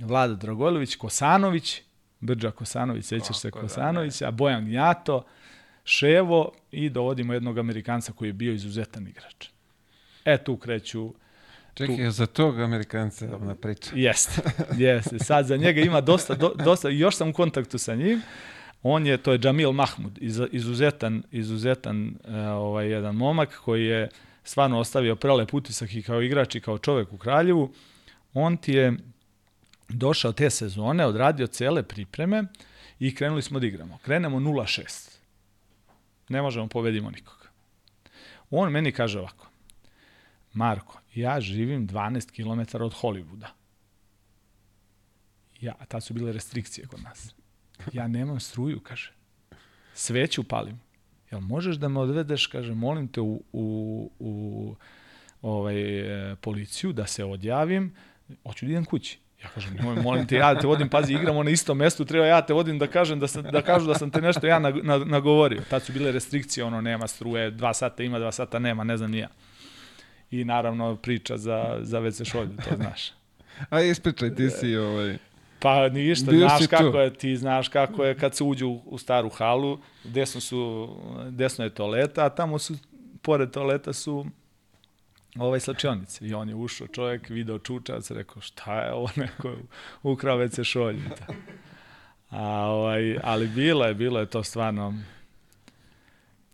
[0.00, 1.82] Vlada Dragojlović, Kosanović,
[2.20, 5.24] Brđa Kosanović, sećaš se Kosanovića, da, Bojan Gnjato,
[5.84, 9.48] Ševo i dovodimo jednog Amerikanca koji je bio izuzetan igrač.
[10.24, 11.14] E, tu kreću
[11.74, 13.90] Čekaj, za tog Amerikanca na priča.
[13.94, 14.42] Jeste,
[14.84, 15.18] jeste.
[15.18, 18.22] Sad za njega ima dosta, do, dosta, još sam u kontaktu sa njim.
[18.82, 20.18] On je, to je Džamil Mahmud,
[20.52, 24.08] izuzetan, izuzetan uh, ovaj, jedan momak koji je
[24.44, 27.72] stvarno ostavio prelep utisak i kao igrač i kao čovek u Kraljevu,
[28.34, 28.96] on ti je
[29.88, 32.44] došao te sezone, odradio cele pripreme
[32.98, 33.98] i krenuli smo da igramo.
[34.02, 35.10] Krenemo 0-6.
[36.28, 37.44] Ne možemo povedimo nikoga.
[38.50, 39.46] On meni kaže ovako,
[40.52, 43.46] Marko, ja živim 12 km od Hollywooda.
[45.60, 47.34] Ja, a tad su bile restrikcije kod nas.
[47.92, 49.12] Ja nemam struju, kaže.
[49.94, 50.80] Sveću palim
[51.34, 54.76] jel možeš da me odvedeš, kaže, molim te u, u, u
[55.42, 55.76] ovaj,
[56.30, 57.94] e, policiju da se odjavim,
[58.46, 59.18] hoću da idem kući.
[59.42, 62.46] Ja kažem, nemoj, molim te, ja te vodim, pazi, igramo na istom mestu, treba ja
[62.46, 64.58] te vodim da kažem da, sam, da kažu da sam te nešto ja
[65.04, 65.62] nagovorio.
[65.70, 69.10] Tad su bile restrikcije, ono, nema struje, dva sata ima, dva sata nema, ne znam
[69.10, 69.28] ni ja.
[70.30, 73.12] I naravno priča za, za WC šolju, to znaš.
[73.70, 75.18] A ispričaj, ti si ovaj...
[75.60, 76.98] Pa ništa, Bio znaš kako tu.
[76.98, 80.88] je, ti znaš kako je kad se uđu u, staru halu, desno su,
[81.30, 82.74] desno je toaleta, a tamo su,
[83.22, 84.26] pored toaleta su
[85.38, 86.26] ovaj slačionice.
[86.26, 89.56] I on je ušao čovjek, video čučac, rekao šta je ovo, neko je
[90.02, 91.00] ukrao se šolju.
[92.30, 94.94] A, ovaj, ali bilo je, bilo je to stvarno,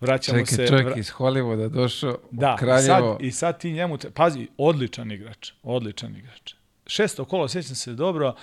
[0.01, 0.67] vraćamo Čekaj, se...
[0.67, 3.13] čovjek iz Hollywooda došao da, u Kraljevo.
[3.13, 6.55] Sad, I sad ti njemu, te, pazi, odličan igrač, odličan igrač.
[6.87, 8.35] Šesto kolo, sjećam se dobro,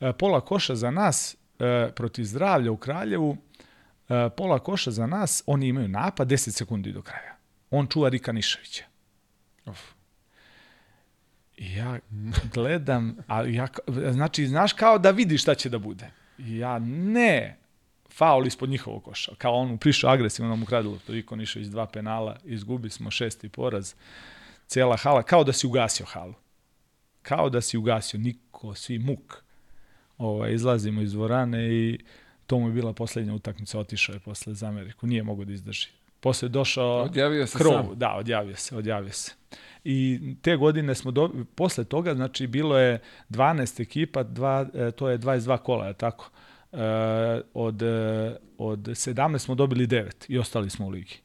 [0.00, 3.36] e, pola koša za nas e, protiv zdravlja u Kraljevu,
[4.08, 7.36] e, pola koša za nas, oni imaju napad 10 sekundi do kraja.
[7.70, 8.84] On čuva Rika Niševića.
[9.66, 9.80] Uf.
[11.56, 11.98] I ja
[12.54, 13.68] gledam, a ja,
[14.10, 16.10] znači, znaš kao da vidiš šta će da bude.
[16.38, 17.56] I ja, ne,
[18.16, 19.32] faul ispod njihovog koša.
[19.38, 21.16] Kao on prišao agresivno, nam ukrade loptu.
[21.16, 23.94] Iko iz dva penala, izgubi smo šesti poraz.
[24.66, 26.34] Cela hala, kao da si ugasio halu.
[27.22, 29.42] Kao da si ugasio, niko, svi muk.
[30.18, 31.98] Ovaj, izlazimo iz dvorane i
[32.46, 35.88] to mu je bila poslednja utakmica, otišao je posle za Ameriku, nije mogo da izdrži.
[36.20, 37.98] Posle došao odjavio se krov, sam.
[37.98, 39.32] da, odjavio se, odjavio se.
[39.84, 45.08] I te godine smo, do, posle toga, znači, bilo je 12 ekipa, dva, e, to
[45.08, 46.30] je 22 kola, je tako?
[46.72, 46.78] E,
[47.54, 51.16] od, e, od 17 smo dobili 9 i ostali smo u ligi.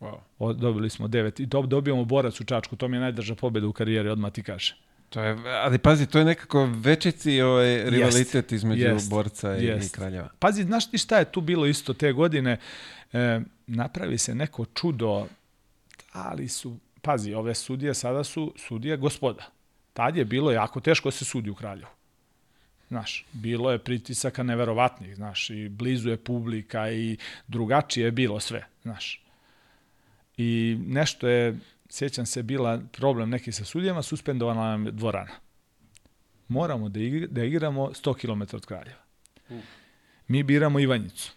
[0.00, 0.52] Wow.
[0.52, 3.72] Dobili smo 9 i to dobijamo borac u Čačku, to mi je najdrža pobeda u
[3.72, 4.76] karijeri, odmah ti kaže.
[5.08, 9.90] To je, ali pazi, to je nekako večici ovaj rivalitet između jest, borca i, jest.
[9.90, 10.28] i kraljeva.
[10.38, 12.58] Pazi, znaš ti šta je tu bilo isto te godine?
[13.12, 15.26] E, napravi se neko čudo,
[16.12, 19.44] ali su, pazi, ove sudije sada su sudije gospoda.
[19.92, 21.90] Tad je bilo jako teško da se sudi u Kraljevu.
[22.88, 27.16] Znaš, bilo je pritisaka neverovatnih, znaš, i blizu je publika i
[27.48, 29.22] drugačije je bilo sve, znaš.
[30.36, 31.58] I nešto je,
[31.88, 35.32] sjećam se, bila problem neki sa sudijama, suspendovana nam je dvorana.
[36.48, 39.00] Moramo da, igra, da igramo 100 km od Kraljeva.
[40.28, 41.32] Mi biramo Ivanjicu.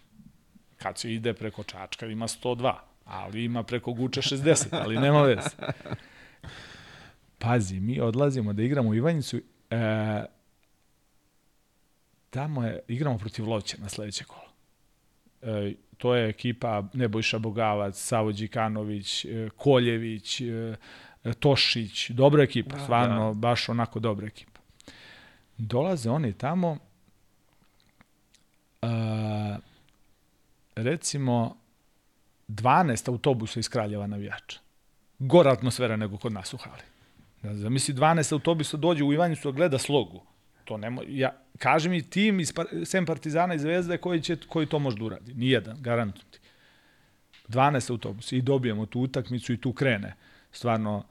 [0.76, 2.74] Kad se ide preko Čačka ima 102,
[3.04, 5.48] ali ima preko Guča 60, ali nema veze.
[7.38, 10.24] Pazi, mi odlazimo da igramo Ivanjicu, e,
[12.32, 14.48] tamo je, igramo protiv Lovća na sledeće kolo.
[15.42, 20.76] E, to je ekipa Nebojša Bogavac, Savo Đikanović, e, Koljević, e,
[21.40, 23.34] Tošić, dobra ekipa, da, stvarno, da.
[23.34, 24.60] baš onako dobra ekipa.
[25.58, 26.78] Dolaze oni tamo,
[28.82, 29.56] a,
[30.76, 31.56] recimo,
[32.48, 34.58] 12 autobusa iz Kraljeva navijača.
[35.18, 36.82] Gora atmosfera nego kod nas u hali.
[37.42, 40.31] Da, zamisli 12 autobusa dođe u Ivanjicu da gleda slogu.
[40.64, 42.52] To nemo, ja, kaži mi tim iz,
[42.84, 45.34] sem Partizana i Zvezde koji, će, koji to može da uradi.
[45.34, 46.38] Nijedan, garantujem ti.
[47.48, 50.14] 12 autobusa i dobijemo tu utakmicu i tu krene.
[50.52, 51.04] Stvarno,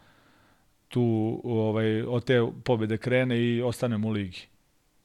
[0.87, 4.41] tu ovaj, od te pobede krene i ostanemo u ligi.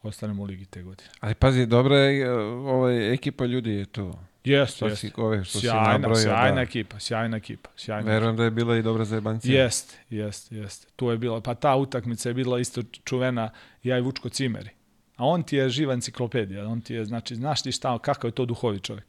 [0.02, 1.08] Ostanemo u ligi te godine.
[1.20, 4.14] Ali pazi, dobra je ovaj, ekipa ljudi je tu.
[4.46, 5.10] Jeste, jeste.
[5.16, 6.60] Ove što sjajna, si nabrojio, sjajna da.
[6.60, 7.70] ekipa, sjajna ekipa.
[7.76, 9.62] Sjajna Verujem da je bila i dobra za jebancija.
[9.62, 10.86] Jeste, jeste, jeste.
[10.96, 13.50] Tu je bila, pa ta utakmica je bila isto čuvena,
[13.82, 14.70] ja i Vučko Cimeri.
[15.16, 18.34] A on ti je živa enciklopedija, on ti je, znači, znaš ti šta, kakav je
[18.34, 19.06] to duhovi čovjek.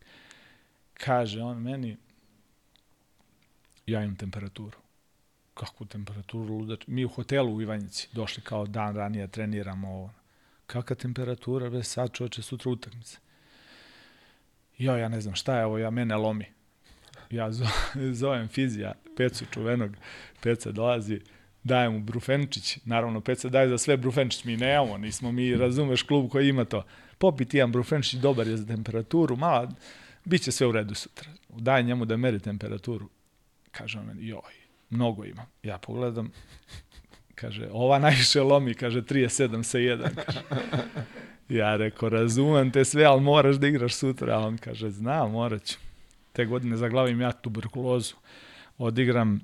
[0.94, 1.98] Kaže on meni,
[3.86, 4.78] ja imam temperaturu.
[5.54, 6.54] Kakvu temperaturu?
[6.54, 6.88] Ludač?
[6.88, 10.14] Mi u hotelu u Ivanjici došli kao dan ranije, treniramo ovo.
[10.68, 13.20] Kakva temperatura, be sad čoveče, sutra utakmica.
[14.78, 16.46] Jo, ja ne znam šta je ovo, ja mene lomi.
[17.30, 17.52] Ja
[18.22, 19.92] zovem fizija, Pecu čuvenog,
[20.42, 21.22] Peca dolazi,
[21.64, 26.30] daje mu Brufenčić, naravno Peca daje za sve Brufenčić, mi nemamo, nismo mi, razumeš, klub
[26.30, 26.86] koji ima to.
[27.18, 29.72] Popi ti jedan Brufenčić, dobar je za temperaturu, mala,
[30.26, 31.30] bit će sve u redu sutra.
[31.50, 33.10] Daj njemu da meri temperaturu.
[33.72, 34.54] Kaže on joj,
[34.90, 35.46] mnogo ima.
[35.64, 36.32] Ja pogledam,
[37.40, 40.16] kaže, ova najviše lomi, kaže, 37 sa 1.
[40.26, 40.42] Kaže.
[41.50, 44.36] Ja rekao, razumem te sve, ali moraš da igraš sutra.
[44.36, 45.78] A on kaže, znam, morat ću.
[46.34, 48.16] Te godine zaglavim ja tuberkulozu.
[48.78, 49.40] Odigram,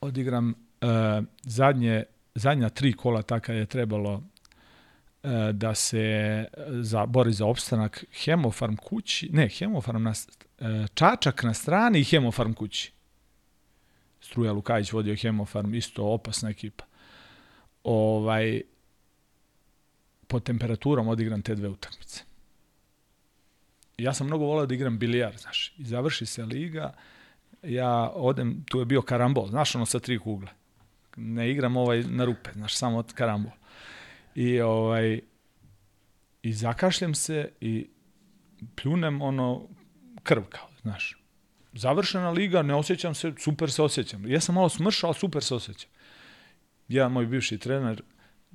[0.00, 2.04] odigram uh, zadnje,
[2.34, 9.28] zadnja tri kola taka je trebalo uh, da se za, bori za opstanak hemofarm kući,
[9.32, 12.92] ne, hemofarm na, uh, čačak na strani i hemofarm kući.
[14.20, 16.84] Struja Lukajić vodio hemofarm, isto opasna ekipa.
[17.84, 18.62] Ovaj,
[20.28, 22.22] pod temperaturom odigram te dve utakmice.
[23.98, 25.74] Ja sam mnogo volao da igram bilijar, znaš.
[25.78, 26.92] I završi se liga,
[27.62, 30.48] ja odem, tu je bio karambol, znaš ono sa tri kugle.
[31.16, 33.52] Ne igram ovaj na rupe, znaš, samo od karambol.
[34.34, 35.20] I ovaj,
[36.42, 37.86] i zakašljem se i
[38.74, 39.68] pljunem ono
[40.22, 41.18] krv kao, znaš.
[41.72, 44.30] Završena liga, ne osjećam se, super se osjećam.
[44.30, 45.90] Ja sam malo smršao, super se osjećam.
[46.88, 48.02] Ja, moj bivši trener,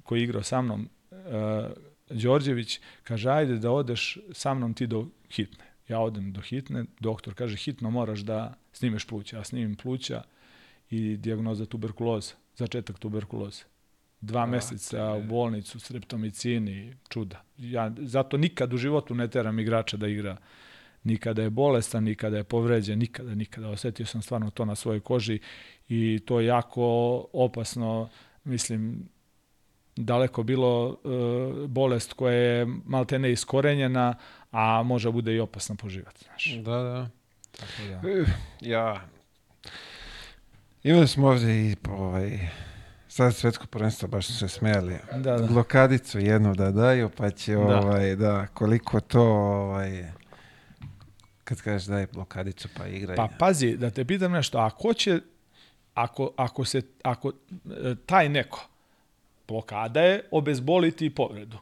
[0.03, 0.89] koji je igrao sa mnom,
[2.09, 5.65] Đorđević kaže, ajde da odeš sa mnom ti do hitne.
[5.87, 9.37] Ja odem do hitne, doktor kaže, hitno moraš da snimeš pluća.
[9.37, 10.23] Ja snimim pluća
[10.89, 13.63] i diagnoza tuberkuloza, začetak tuberkuloze.
[14.21, 17.43] Dva A, meseca u bolnicu, streptomicini, čuda.
[17.57, 20.37] Ja zato nikad u životu ne teram igrača da igra
[21.03, 23.69] nikada je bolestan, nikada je povređen, nikada, nikada.
[23.69, 25.39] Osetio sam stvarno to na svojoj koži
[25.89, 26.85] i to je jako
[27.33, 28.09] opasno,
[28.43, 29.09] mislim,
[29.95, 34.15] daleko bilo uh, bolest koja je malte ne iskorenjena,
[34.51, 36.19] a može bude i opasna po život.
[36.23, 36.55] Znaš.
[36.55, 37.09] Da, da.
[37.59, 38.25] Tako da.
[38.61, 39.01] Ja,
[40.83, 42.39] imali smo ovde i ovaj,
[43.07, 44.95] sad svetsko prvenstvo, baš su se smijali.
[45.11, 45.47] Da, da.
[45.47, 47.79] Blokadicu jednu da daju, pa će Da.
[47.79, 50.03] ovaj, da, koliko to ovaj,
[51.43, 53.15] kad kažeš daj blokadicu pa igraj.
[53.15, 55.19] Pa pazi, da te pitam nešto, a ko će,
[55.93, 58.67] ako, ako se, ako e, taj neko,
[59.53, 61.57] blokada je obezboliti povredu.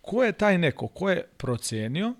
[0.00, 2.14] Ko je taj neko, ko je procenio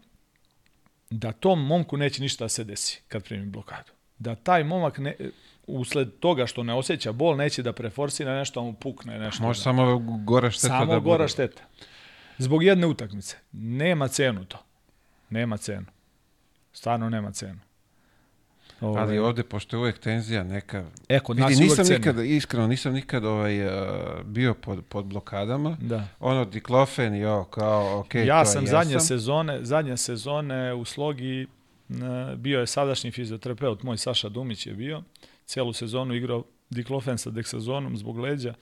[1.11, 3.93] da tom momku neće ništa da se desi kad primi blokadu?
[4.19, 5.15] Da taj momak ne,
[5.67, 9.43] usled toga što ne osjeća bol neće da preforsira nešto, a mu pukne nešto.
[9.43, 9.63] Može da.
[9.63, 11.29] samo gora šteta Samo da gora bude.
[11.29, 11.63] šteta.
[12.39, 13.37] Zbog jedne utakmice.
[13.53, 14.59] Nema cenu to.
[15.31, 15.87] Nema cenu.
[16.73, 17.61] Stvarno nema cenu.
[18.83, 20.85] Ovaj, Ali ovde, pošto je uvek tenzija neka...
[21.09, 23.73] E, kod nas Vidi, uvek nisam nikad, iskreno, nisam nikad ovaj, uh,
[24.25, 25.77] bio pod, pod blokadama.
[25.81, 26.09] Da.
[26.21, 31.47] Ono, diklofen ovo, kao, ok, ja to sam zadnje sezone, zadnje sezone u slogi
[31.89, 35.03] n- bio je sadašnji fizioterapeut, moj Saša Dumić je bio.
[35.47, 38.55] Celu sezonu igrao diklofen sa deksazonom zbog leđa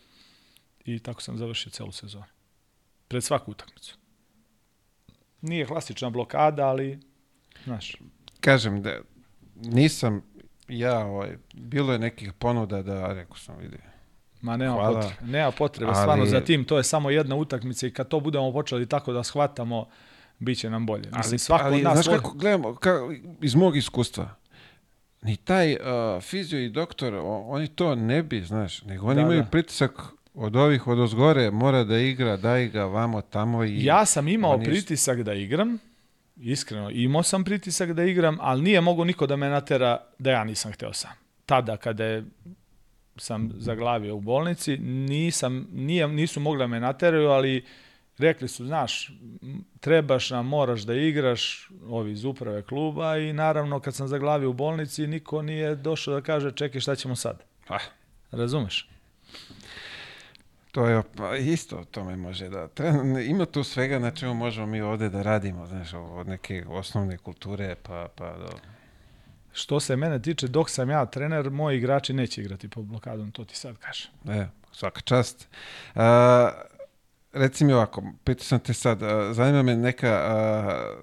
[0.85, 2.25] i tako sam završio celu sezonu.
[3.09, 3.97] Pred svaku utakmicu.
[5.41, 6.99] Nije klasična blokada, ali
[7.65, 7.97] znaš,
[8.41, 8.99] Kažem da
[9.63, 10.23] nisam
[10.69, 13.77] ja, ovaj, bilo je nekih ponuda da, rekao sam, vidi,
[14.41, 15.01] Ma nema Hvala.
[15.01, 15.33] potrebe.
[15.33, 16.65] Nema potrebe Ali- stvarno za tim.
[16.65, 19.87] To je samo jedna utakmica i kad to budemo počeli tako da shvatamo,
[20.39, 21.11] bit će nam bolje.
[21.13, 21.93] Mislim, svako ali, od nas...
[21.95, 22.91] znaš kako gledamo, ka,
[23.41, 24.29] iz mog iskustva,
[25.23, 25.79] ni taj uh,
[26.23, 29.47] fizio i doktor, o- oni to ne bi, znaš, nego oni Da, imaju da.
[29.47, 30.03] pritisak
[30.35, 33.85] od ovih, od ozgore, mora da igra, daj ga vamo, tamo i...
[33.85, 35.79] Ja sam imao oni- pritisak da igram,
[36.41, 40.45] iskreno, imao sam pritisak da igram, ali nije mogo niko da me natera da ja
[40.45, 41.11] nisam hteo sam.
[41.47, 42.25] Tada kada je
[43.17, 47.65] sam zaglavio u bolnici, nisam, nije, nisu mogli da me nateraju, ali
[48.19, 49.13] rekli su, znaš,
[49.81, 54.53] trebaš nam, moraš da igraš, ovi iz uprave kluba i naravno kad sam zaglavio u
[54.53, 57.43] bolnici, niko nije došao da kaže čekaj šta ćemo sad.
[57.69, 57.79] Ah.
[58.31, 58.89] Razumeš?
[60.73, 62.69] To je pa, isto o tome može da...
[62.69, 67.19] Treba, ima tu svega na čemu možemo mi ovde da radimo, znaš, od neke osnovne
[67.19, 68.49] kulture pa, pa do...
[69.53, 73.45] Što se mene tiče, dok sam ja trener, moji igrači neće igrati pod blokadom, to
[73.45, 74.11] ti sad kažem.
[74.29, 75.49] E, svaka čast.
[75.95, 76.51] A,
[77.33, 80.97] reci mi ovako, pitao sam te sad, a, zanima me neka a,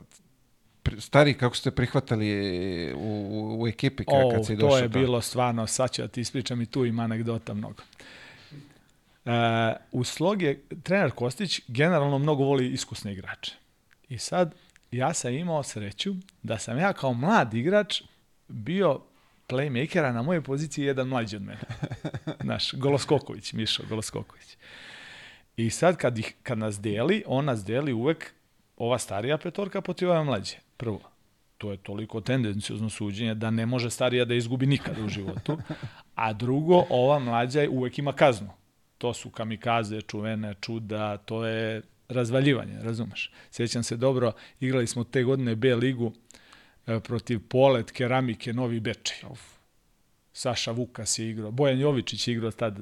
[1.00, 4.70] stari kako ste prihvatali u, u, u ekipi ka, O, kad si došao.
[4.70, 7.84] to je bilo stvarno, sad ću da ti ispričam i tu ima anegdota mnogo.
[9.92, 13.52] U slog je trener Kostić generalno mnogo voli iskusne igrače.
[14.10, 14.56] I sad
[14.92, 18.02] ja sam imao sreću da sam ja kao mlad igrač
[18.48, 19.02] bio
[19.48, 21.62] playmakera na mojoj poziciji jedan mlađi od mene.
[22.44, 24.58] Naš, Goloskoković, Mišo Goloskoković.
[25.58, 28.34] I sad kad, ih, kad nas deli, on nas deli uvek
[28.78, 30.56] ova starija petorka protiv ove mlađe.
[30.78, 31.00] Prvo,
[31.58, 35.58] to je toliko tendencijozno suđenje da ne može starija da izgubi nikada u životu.
[36.16, 38.50] A drugo, ova mlađa uvek ima kaznu.
[38.98, 43.32] To su kamikaze, čuvene, čuda, to je razvaljivanje, razumeš?
[43.52, 46.14] Sjećam se dobro, igrali smo te godine B ligu
[46.88, 49.30] e, protiv Polet, Keramike, Novi Bečej.
[50.34, 52.80] Saša Vukas je igrao, Bojan Jovičić je igrao tad,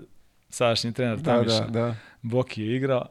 [0.49, 1.59] sadašnji trener Da, Tamiša.
[1.59, 1.95] da, da.
[2.21, 3.07] Boki je igrao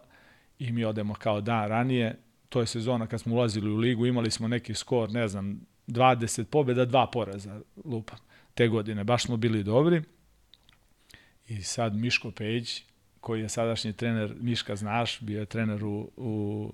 [0.58, 2.16] i mi odemo kao dan ranije.
[2.48, 6.44] To je sezona kad smo ulazili u ligu, imali smo neki skor, ne znam, 20
[6.44, 8.18] pobjeda, dva poraza, lupam.
[8.54, 10.02] Te godine, baš smo bili dobri.
[11.48, 12.82] I sad Miško Pejić,
[13.24, 16.72] koji je sadašnji trener, Miška znaš, bio je trener u, u,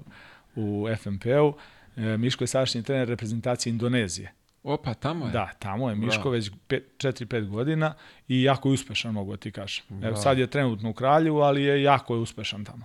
[0.57, 1.55] u FNP-u,
[1.97, 4.33] e, Miško je sadašnji trener reprezentacije Indonezije.
[4.63, 5.33] Opa, tamo je.
[5.33, 6.31] Da, tamo je Miško Bravo.
[6.31, 7.95] već 4-5 godina
[8.29, 9.85] i jako je uspešan, mogu da ti kažem.
[10.03, 12.85] Evo, sad je trenutno u Kralju, ali je jako je uspešan tamo.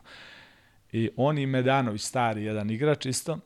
[0.92, 3.40] I on i Medanović, stari jedan igrač isto,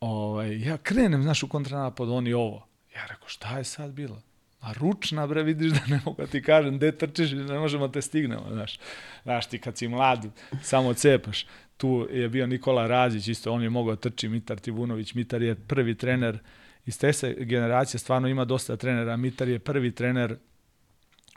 [0.00, 2.66] ovaj, ja krenem, znaš, u kontranapad, on i ovo.
[2.96, 4.22] Ja rekao, šta je sad bilo?
[4.60, 7.92] A ručna, bre, vidiš da ne mogu da ti kažem, gde trčiš, ne možemo da
[7.92, 8.78] te stignemo, znaš.
[9.22, 10.26] Znaš, ti kad si mlad,
[10.62, 11.46] samo cepaš.
[11.76, 15.14] Tu je bio Nikola Razić, isto on je mogao da trči, Mitar Tivunović.
[15.14, 16.38] Mitar je prvi trener,
[16.86, 19.16] iz te se generacije stvarno ima dosta trenera.
[19.16, 20.36] Mitar je prvi trener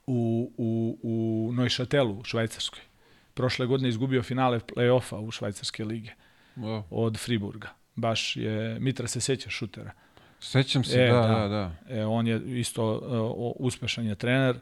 [0.08, 2.82] u, u, u Neuchâtelu, u Švajcarskoj.
[3.34, 6.12] Prošle godine izgubio finale play-offa u Švajcarske lige
[6.58, 7.70] O, od Friburga.
[7.96, 9.92] Baš je, Mitra se seća šutera.
[10.44, 11.28] Sećam se, E, da, da.
[11.28, 11.96] da, da.
[11.96, 14.56] E, on je isto o, uspešan je trener.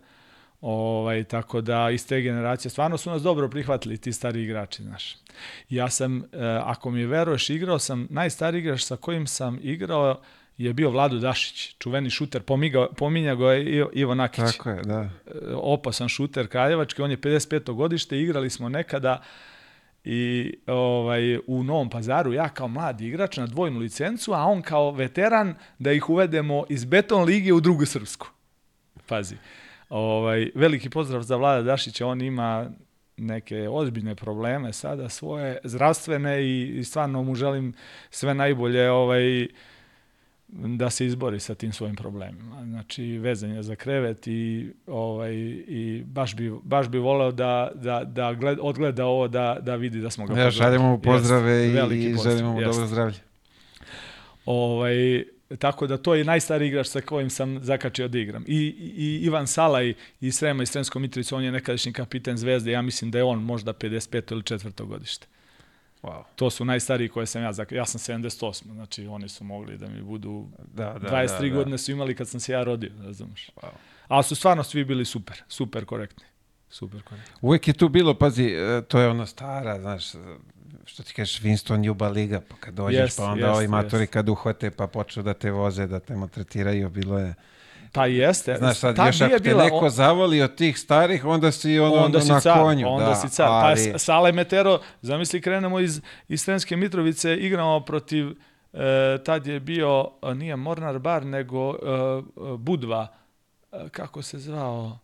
[0.62, 5.18] Ovaj, tako da iz te generacije stvarno su nas dobro prihvatili ti stari igrači, znaš.
[5.70, 6.24] Ja sam, e,
[6.64, 10.22] ako mi veruješ, igrao sam, najstariji igrač sa kojim sam igrao
[10.58, 15.00] je bio Vlado Dašić, čuveni šuter, pomiga, pominja go je Ivo, Nakić Tako je, da.
[15.02, 15.10] e,
[15.54, 17.74] opasan šuter Kraljevački, on je 55.
[17.74, 19.22] godište, igrali smo nekada
[20.04, 24.92] i ovaj u Novom Pazaru ja kao mladi igrač na dvojnu licencu, a on kao
[24.92, 28.28] veteran da ih uvedemo iz beton lige u drugu srpsku.
[29.08, 29.36] Pazi.
[29.90, 32.72] Ovaj veliki pozdrav za Vlada Dašića, on ima
[33.18, 37.74] neke ozbiljne probleme sada svoje zdravstvene i, i stvarno mu želim
[38.10, 39.48] sve najbolje ovaj
[40.52, 42.64] da se izbori sa tim svojim problemima.
[42.64, 45.34] Znači, vezanje za krevet i, ovaj,
[45.68, 50.02] i baš, bi, baš bi voleo da, da, da gled, odgleda ovo, da, da vidi
[50.02, 53.18] da smo ga Ja, šaljemo mu pozdrave Jest, i, i pozdrav, želimo mu dobro zdravlje.
[54.46, 55.24] Ovaj,
[55.60, 58.44] tako da to je najstariji igrač sa kojim sam zakačio da igram.
[58.48, 62.82] I, i Ivan Salaj iz Srema i Sremsko Mitrovica, on je nekadašnji kapiten Zvezde, ja
[62.82, 64.32] mislim da je on možda 55.
[64.32, 64.86] ili 4.
[64.86, 65.28] godište.
[66.04, 66.24] Wow.
[66.36, 67.52] To su najstariji koje sam ja.
[67.72, 68.74] Ja sam 78.
[68.74, 70.48] Znači oni su mogli da mi budu...
[70.74, 71.56] Da, da, 23 da, da.
[71.56, 73.50] godine su imali kad sam se ja rodio, razumeš.
[73.56, 73.70] Wow.
[74.08, 76.26] Ali su stvarno svi bili super, super korektni.
[76.70, 77.36] Super korektni.
[77.42, 80.12] Uvijek je tu bilo, pazi, e, to je ono stara, znaš,
[80.86, 84.04] što ti kažeš, Winston Juba Liga, pa kad dođeš, Jest, pa onda jest, ovi matori
[84.04, 84.14] jest.
[84.14, 87.34] kad uhvate, pa počnu da te voze, da te maltretiraju, bilo je...
[87.92, 88.56] Pa jeste.
[88.56, 91.94] Znaš, sad tad još ako te bila- neko zavoli od tih starih, onda si ono
[91.96, 92.88] onda si na car, konju.
[92.88, 93.48] onda da, si car.
[93.50, 98.28] ali- Pa Sale Metero, zamisli krenemo iz, iz Sremske Mitrovice, igramo protiv,
[98.74, 98.78] e,
[99.26, 101.78] tad je bio, e, nije Mornar Bar, nego e,
[102.58, 103.08] Budva,
[103.72, 104.98] e, kako se zvao,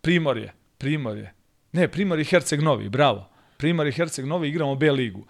[0.00, 1.32] Primorje, Primorje.
[1.72, 3.28] Ne, Primorje Herceg Novi, bravo.
[3.56, 5.24] Primorje Herceg Novi, igramo B ligu.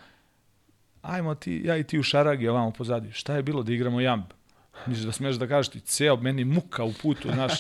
[1.02, 3.12] Ajmo ti, ja i ti u Šaragi, ovamo pozadi.
[3.12, 4.24] Šta je bilo da igramo jamb?
[4.86, 7.52] Misliš da smiješ da kažeš ti, ceo, meni muka u putu, znaš,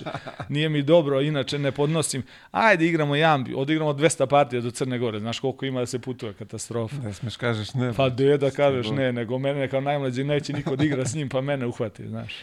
[0.48, 2.22] nije mi dobro, inače ne podnosim.
[2.50, 6.32] Ajde igramo jambi, odigramo 200 partija do Crne Gore, znaš koliko ima da se putuje,
[6.32, 6.96] katastrofa.
[6.96, 7.92] Ne smeš kažeš ne.
[7.92, 11.28] Pa de da kažeš ne, nego mene kao najmlađi neće niko da igra s njim,
[11.28, 12.34] pa mene uhvati, znaš.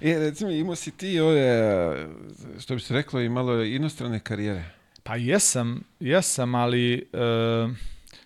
[0.00, 2.06] E, recimo, imao si ti ove,
[2.60, 4.64] što bi se reklo, i malo inostrane karijere.
[5.02, 6.98] Pa jesam, jesam, ali e,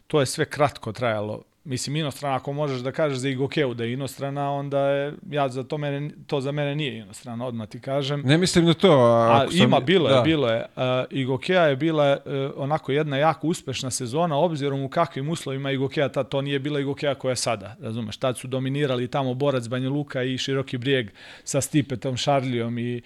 [0.07, 1.43] to je sve kratko trajalo.
[1.65, 5.63] Mislim, inostrana, ako možeš da kažeš za Igokeu da je inostrana, onda je, ja za
[5.63, 8.23] to, mene, to za mene nije inostrana, odmah ti kažem.
[8.25, 9.01] Ne mislim na to.
[9.03, 10.21] A, sam- ima, bilo je, da.
[10.21, 10.67] bilo je.
[10.77, 16.09] Uh, Igokea je bila uh, onako jedna jako uspešna sezona, obzirom u kakvim uslovima Igokea,
[16.09, 19.89] tad to nije bila Igokea koja je sada, razumeš, tad su dominirali tamo Borac, Banja
[19.89, 21.11] Luka i Široki brijeg
[21.45, 23.03] sa Stipetom, Šarlijom i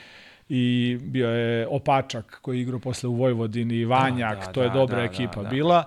[0.49, 4.75] i bio je Opačak koji je igrao posle u Vojvodini, Vanjak, da, to je da,
[4.75, 5.49] dobra da, ekipa da, da.
[5.49, 5.85] bila.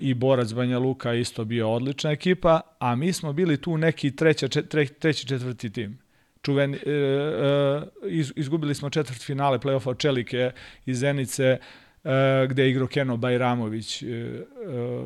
[0.00, 4.48] I Borac Banja Luka isto bio odlična ekipa, a mi smo bili tu neki treća,
[4.48, 5.98] tre, treći, četvrti tim.
[6.42, 10.50] Čuveni, e, e, iz, izgubili smo četvrt finale play-offa od Čelike
[10.86, 14.44] iz Zenice, e, gde je igrao Keno Bajramović e, e,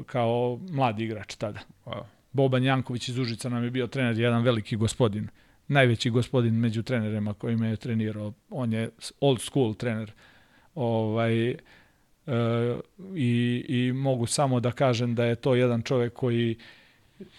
[0.06, 1.60] kao mladi igrač tada.
[1.84, 2.02] Wow.
[2.32, 5.28] Boban Janković iz Užica nam je bio trener, jedan veliki gospodin.
[5.68, 8.32] Najveći gospodin među trenerima koji me je trenirao.
[8.50, 8.90] On je
[9.20, 10.12] old school trener.
[10.74, 11.56] Ovaj,
[13.14, 16.56] i, I mogu samo da kažem da je to jedan čovek koji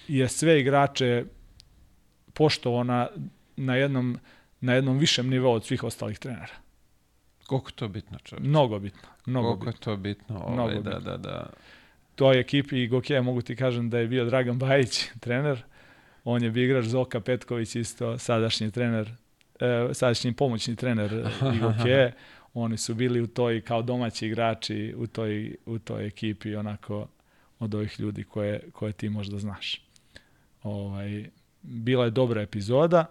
[0.08, 1.24] je sve igrače
[2.34, 3.08] poštovao na,
[3.56, 4.20] na, jednom,
[4.62, 6.54] na jednom višem nivou od svih ostalih trenera.
[7.48, 8.48] Koliko je to bitno, čovječ?
[8.48, 9.10] Mnogo bitno.
[9.26, 9.92] Mnogo Koliko bitno.
[9.92, 10.40] je to bitno.
[10.40, 11.00] Ovaj, Mnogo da, bitno.
[11.00, 11.50] da, da.
[12.16, 15.64] toj ekipi i Gokeja mogu ti kažem da je bio Dragan Bajić, trener.
[16.24, 19.12] On je bio igrač Zoka Petković, isto sadašnji trener,
[19.60, 21.12] e, sadašnji pomoćni trener
[21.56, 22.14] i Gokeje.
[22.60, 27.08] Oni su bili u toj kao domaći igrači u toj, u toj ekipi onako
[27.60, 29.82] od ovih ljudi koje, koje ti možda znaš.
[30.64, 31.30] Ovaj,
[31.62, 33.06] bila je dobra epizoda.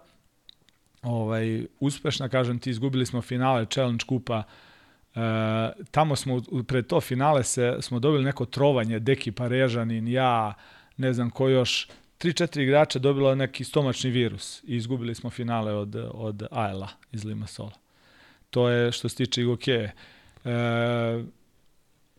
[1.01, 4.43] Ovaj, uspešna, kažem ti, izgubili smo finale Challenge kupa
[5.17, 10.53] E, tamo smo pred to finale se smo dobili neko trovanje Deki Parežanin, ja,
[10.97, 11.87] ne znam ko još,
[12.17, 17.25] tri, četiri igrača dobilo neki stomačni virus i izgubili smo finale od, od Ajla iz
[17.25, 17.86] Limassola.
[18.57, 19.89] To je što se tiče Igoke.
[20.45, 20.51] E,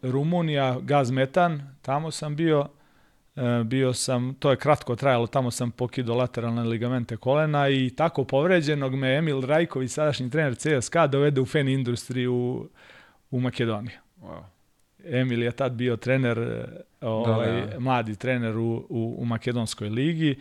[0.02, 2.69] Rumunija, gaz metan, tamo sam bio,
[3.36, 8.24] e, bio sam, to je kratko trajalo, tamo sam pokido lateralne ligamente kolena i tako
[8.24, 12.69] povređenog me Emil Rajković, sadašnji trener CSKA, dovede u Fen Industry u,
[13.31, 13.98] u Makedoniju.
[14.23, 14.43] Wow.
[15.05, 16.65] Emil je tad bio trener, e,
[17.01, 17.81] ovaj, Da, da.
[17.81, 20.39] mladi trener u, u, u makedonskoj ligi.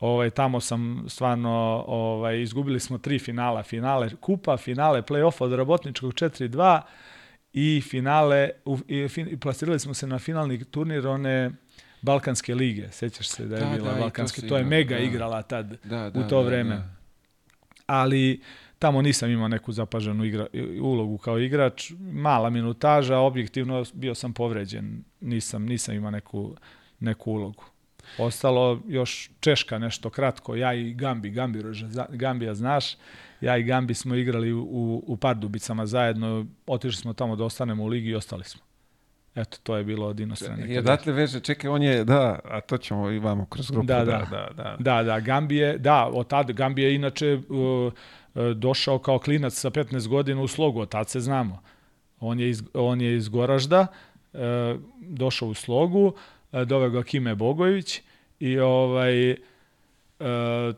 [0.00, 6.12] Ovaj, tamo sam stvarno, ovaj, izgubili smo tri finala, finale kupa, finale play-offa od Rabotničkog
[6.12, 6.80] 4-2
[7.52, 11.50] i finale, u, i, fin, i plasirali smo se na finalni turnir one
[12.02, 12.88] Balkanske lige.
[12.92, 15.00] Sećaš se da je Da, bila da, to Balkanske, si to je mega da.
[15.00, 16.76] igrala tad Da, u da, to da, vreme.
[16.76, 16.88] da.
[17.86, 18.40] ali
[18.78, 20.46] tamo nisam imao neku zapaženu igra,
[20.80, 21.92] ulogu kao igrač.
[22.12, 25.04] Mala minutaža, objektivno bio sam povređen.
[25.20, 26.56] Nisam, nisam imao neku,
[27.00, 27.64] neku ulogu.
[28.18, 31.62] Ostalo još Češka nešto kratko, ja i Gambi, Gambi
[32.08, 32.96] Gambija znaš,
[33.40, 37.84] ja i Gambi smo igrali u, u, u Pardubicama zajedno, otišli smo tamo da ostanemo
[37.84, 38.62] u ligi i ostali smo.
[39.34, 40.66] Eto, to je bilo od inostrane.
[40.68, 43.86] I odatle veže, čekaj, on je, da, a to ćemo i vamo kroz grupu.
[43.86, 44.26] Da, Da, da.
[44.30, 44.76] da, da.
[44.78, 47.92] Da, da, Gambije, da, od tada Gambije je inače uh,
[48.34, 51.62] uh, došao kao klinac sa 15 godina u slogu, od tad se znamo.
[52.20, 53.86] On je iz, on je iz Goražda,
[54.32, 54.40] uh,
[55.00, 56.14] došao u slogu, uh,
[56.52, 58.00] doveo ga Kime Bogović
[58.40, 59.36] i ovaj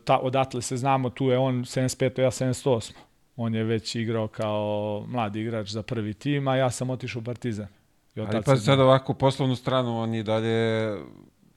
[0.04, 2.20] ta, odatle se znamo, tu je on 75.
[2.20, 2.92] ja 78.
[3.36, 7.24] On je već igrao kao mladi igrač za prvi tim, a ja sam otišao u
[7.24, 7.66] Partizan.
[8.16, 10.90] I Ali pa sad ovako poslovnu stranu, on i dalje,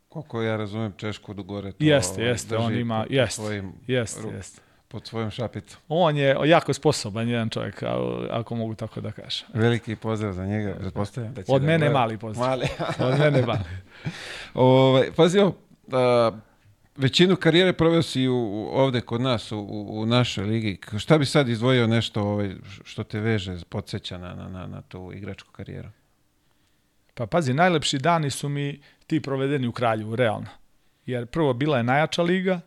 [0.10, 4.61] koliko ja razumem, Češku do gore to Jeste, ovaj, jeste, on ima, jeste, Jeste, jeste.
[4.94, 5.82] Pod svojom šapicom.
[5.88, 7.84] On je jako sposoban jedan čovjek,
[8.30, 9.48] ako mogu tako da kažem.
[9.53, 11.99] Veliki pozdrav za njega, pretpostavljam da Od da mene gleda.
[11.99, 12.49] mali pozdrav.
[12.49, 12.68] Mali.
[13.11, 13.60] Od mene mali.
[14.53, 15.56] Ovaj, pazi ovo,
[16.98, 19.60] većinu karijere proveo si u, ovde kod nas, u,
[19.90, 20.80] u, našoj ligi.
[20.98, 25.11] Šta bi sad izdvojio nešto ovaj, što te veže, podsjeća na, na, na, na tu
[25.14, 25.90] igračku karijeru?
[27.14, 30.48] Pa pazi, najlepši dani su mi ti provedeni u Kraljevu, realno.
[31.06, 32.61] Jer prvo bila je najjača liga,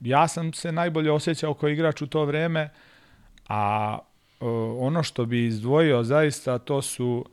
[0.00, 2.68] ja sam se najbolje osjećao kao igrač u to vreme,
[3.48, 3.98] a
[4.40, 4.44] e,
[4.78, 7.24] ono što bi izdvojio zaista to su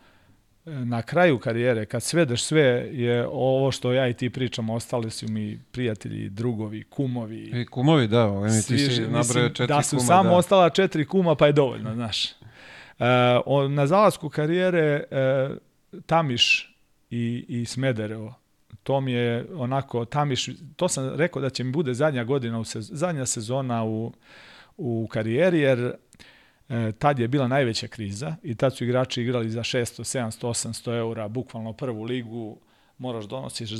[0.65, 5.11] e, na kraju karijere, kad svedeš sve, je ovo što ja i ti pričamo, ostali
[5.11, 7.61] su mi prijatelji, drugovi, kumovi.
[7.61, 10.07] I kumovi, da, ovaj, mi ti si mislim, četiri da su kuma.
[10.07, 10.35] samo da.
[10.35, 12.25] ostala četiri kuma, pa je dovoljno, znaš.
[12.25, 12.33] E,
[13.45, 15.49] o- na zalasku karijere e,
[16.05, 16.75] Tamiš
[17.09, 18.33] i, i Smederevo,
[18.87, 22.63] to mi je onako, Tamiš, to sam rekao da će mi bude zadnja godina, u
[22.63, 24.13] sez, zadnja sezona u,
[24.77, 25.79] u karijeri, jer
[26.69, 30.97] e, tad je bila najveća kriza i tad su igrači igrali za 600, 700, 800
[30.97, 32.57] eura, bukvalno prvu ligu,
[32.97, 33.77] moraš donosiš e,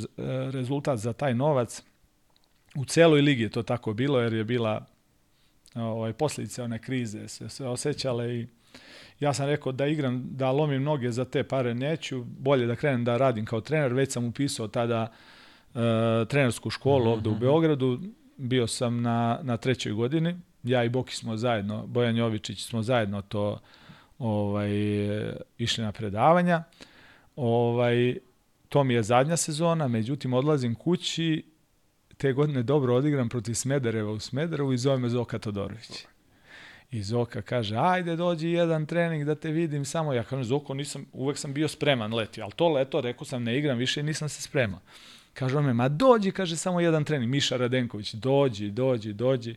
[0.52, 1.82] rezultat za taj novac.
[2.76, 4.86] U celoj ligi je to tako bilo, jer je bila
[5.74, 8.46] ovaj, posljedice one krize se sve osjećale i
[9.20, 13.04] ja sam rekao da igram, da lomim noge za te pare neću, bolje da krenem
[13.04, 15.12] da radim kao trener, već sam upisao tada
[15.74, 15.78] e,
[16.28, 18.00] trenersku školu ovde u Beogradu,
[18.36, 23.22] bio sam na, na trećoj godini, ja i Boki smo zajedno, Bojan Jovičić smo zajedno
[23.22, 23.60] to
[24.18, 24.70] ovaj,
[25.58, 26.62] išli na predavanja.
[27.36, 28.18] Ovaj,
[28.68, 31.44] to mi je zadnja sezona, međutim odlazim kući,
[32.16, 36.06] te godine dobro odigram protiv Smedereva u Smederevu i zove me Zoka Todorović.
[36.90, 40.12] I Zoka kaže, ajde dođi jedan trening da te vidim samo.
[40.12, 43.58] Ja kažem, Zoko, nisam, uvek sam bio spreman letio, ali to leto, rekao sam, ne
[43.58, 44.80] igram više nisam se spremao.
[45.34, 47.30] Kaže on me, ma dođi, kaže, samo jedan trening.
[47.30, 49.54] Miša Radenković, dođi, dođi, dođi.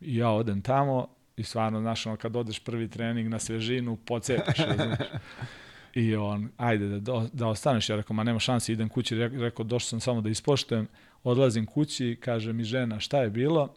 [0.00, 4.58] I ja odem tamo i stvarno, znaš, ono, kad odeš prvi trening na svežinu, pocepaš,
[4.58, 4.98] razumiješ.
[5.94, 7.88] I on, ajde da, do, da ostaneš.
[7.88, 9.14] Ja rekao, ma nema šanse, idem kući.
[9.14, 10.86] Re- Rekao, došao sam samo da ispoštujem.
[11.24, 13.74] Odlazim kući, kaže mi žena, šta je bilo?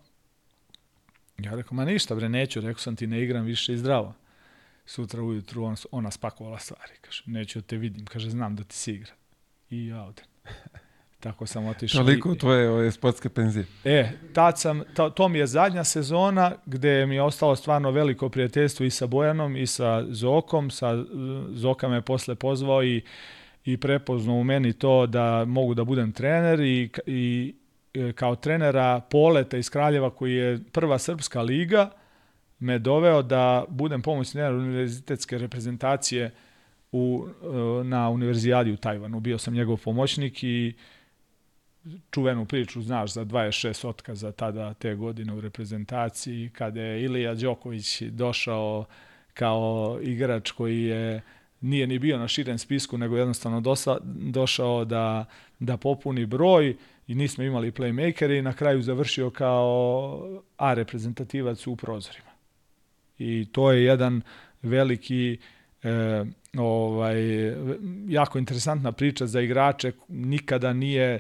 [1.38, 2.62] Ja rekao, ma ništa bre, neću.
[2.62, 4.14] Rekao sam ti, ne igram više i zdravo.
[4.86, 6.92] Sutra ujutru on, ona spakovala stvari.
[7.02, 8.06] Kaže, neću da te vidim.
[8.06, 9.12] Kaže, znam da ti si igra.
[9.70, 10.26] I ja odem.
[11.20, 12.04] Tako sam otišao.
[12.04, 13.66] Toliko i- tvoje ove, sportske penzije.
[13.84, 18.30] E, tad sam, to, to mi je zadnja sezona gde mi je ostalo stvarno veliko
[18.30, 20.70] prijateljstvo i sa Bojanom i sa Zokom.
[20.70, 21.04] Sa,
[21.50, 23.02] Zoka me posle pozvao i,
[23.66, 27.54] i prepoznao u meni to da mogu da budem trener i, i
[28.16, 31.92] kao trenera Poleta iz Kraljeva koji je prva srpska liga
[32.60, 36.32] me doveo da budem pomoćni trener univerzitetske reprezentacije
[36.92, 39.20] u, e, na univerzijadi u Tajvanu.
[39.20, 40.74] Bio sam njegov pomoćnik i
[42.12, 48.02] čuvenu priču, znaš, za 26 otkaza tada te godine u reprezentaciji, kada je Ilija Đoković
[48.02, 48.86] došao
[49.34, 51.22] kao igrač koji je
[51.62, 55.26] nije ni bio na širem spisku, nego jednostavno dosa, došao da,
[55.60, 56.76] da popuni broj
[57.08, 62.30] i nismo imali playmakere i na kraju završio kao A reprezentativac u prozorima.
[63.20, 64.22] I to je jedan
[64.62, 65.38] veliki
[65.84, 66.26] e,
[66.58, 67.18] ovaj,
[68.08, 71.20] jako interesantna priča za igrače, nikada nije e,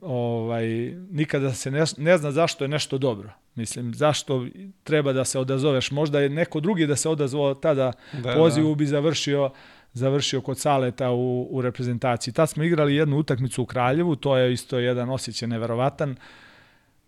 [0.00, 0.66] ovaj,
[1.10, 3.30] nikada se ne, ne zna zašto je nešto dobro.
[3.54, 4.46] Mislim, zašto
[4.84, 5.90] treba da se odazoveš.
[5.90, 8.74] Možda je neko drugi da se odazvao tada Da, pozivu da.
[8.74, 9.50] bi završio
[9.94, 12.34] završio kod Saleta u, u reprezentaciji.
[12.34, 16.16] Tad smo igrali jednu utakmicu u Kraljevu, to je isto jedan osjećaj neverovatan.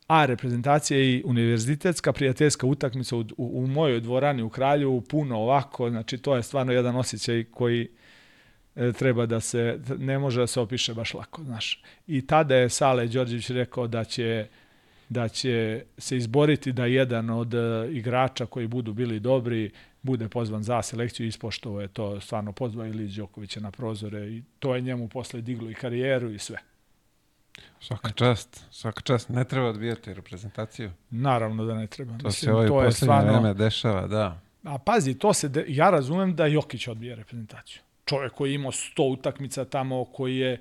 [0.06, 5.90] A reprezentacija i univerzitetska prijateljska utakmica u, u, u mojoj dvorani u Kraljevu, puno ovako,
[5.90, 7.88] znači to je stvarno jedan osjećaj koji
[8.76, 11.82] e, treba da se, ne može da se opiše baš lako, znaš.
[12.06, 14.46] I tada je Sale Đorđević rekao da će
[15.09, 19.70] da će se izboriti da jedan od e, igrača koji budu bili dobri
[20.03, 24.43] bude pozvan za selekciju i ispoštovo je to stvarno pozvao Ili Đokovića na prozore i
[24.59, 26.59] to je njemu posle diglo i karijeru i sve.
[27.81, 29.28] Svaka čast, svaka čast.
[29.28, 30.91] Ne treba odbijati reprezentaciju.
[31.11, 32.19] Naravno da ne treba.
[32.19, 34.41] To se ovaj poslednje vreme dešava, da.
[34.65, 37.81] A pazi, to se de, ja razumem da Jokić odbije reprezentaciju.
[38.05, 40.61] Čovjek koji je imao 100 utakmica tamo, koji je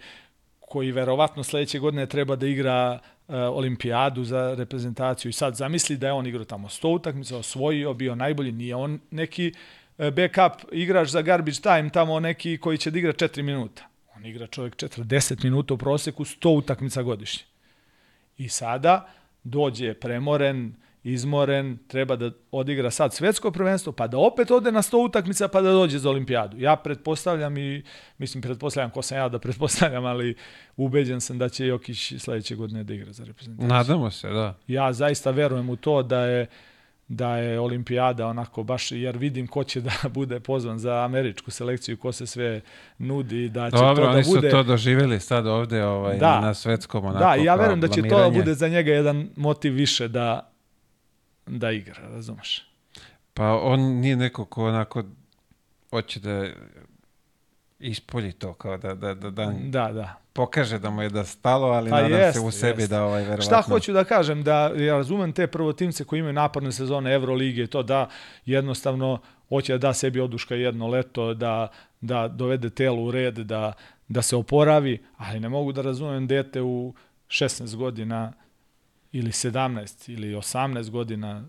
[0.59, 6.13] koji verovatno sledeće godine treba da igra olimpijadu za reprezentaciju i sad zamisli da je
[6.13, 9.65] on igrao tamo 100 utakmica, osvojio, bio najbolji, nije on neki uh,
[9.97, 13.87] backup igrač za garbage time, tamo neki koji će da igra 4 minuta.
[14.15, 17.43] On igra čovjek 40 minuta u proseku, 100 utakmica godišnje.
[18.37, 19.09] I sada
[19.43, 20.75] dođe premoren,
[21.05, 25.61] izmoren, treba da odigra sad svetsko prvenstvo, pa da opet ode na 100 utakmica, pa
[25.61, 26.57] da dođe za olimpijadu.
[26.59, 27.83] Ja pretpostavljam i,
[28.17, 30.35] mislim, pretpostavljam ko sam ja da pretpostavljam, ali
[30.77, 33.67] ubeđen sam da će Jokić sledeće godine da igra za reprezentaciju.
[33.67, 34.57] Nadamo se, da.
[34.67, 36.47] Ja zaista verujem u to da je
[37.07, 41.97] da je olimpijada onako baš, jer vidim ko će da bude pozvan za američku selekciju,
[41.97, 42.61] ko se sve
[42.97, 44.49] nudi, da će Dobro, to da oni bude...
[44.49, 46.39] su to doživjeli sad ovde ovaj, Da.
[46.39, 49.73] na svetskom onako Da, ja verujem da će to da bude za njega jedan motiv
[49.73, 50.54] više da
[51.45, 52.67] da igra, razumeš?
[53.33, 55.03] Pa on nije neko ko onako
[55.89, 56.49] hoće da
[57.79, 60.15] ispolji to, kao da, da, da, da Da, da.
[60.33, 62.95] pokaže da mu je da stalo, ali Pa nadam jeste, se u sebi jeste.
[62.95, 63.45] da ovaj verovatno...
[63.45, 67.67] Šta hoću da kažem, da ja razumem te prvotimce koji imaju naporne sezone Evrolige i
[67.67, 68.09] to da
[68.45, 69.19] jednostavno
[69.49, 71.67] hoće da da sebi oduška jedno leto, da,
[72.01, 73.73] da dovede telo u red, da,
[74.07, 76.93] da se oporavi, ali ne mogu da razumem dete u
[77.27, 78.33] 16 godina
[79.17, 81.45] ili 17 ili 18 godina,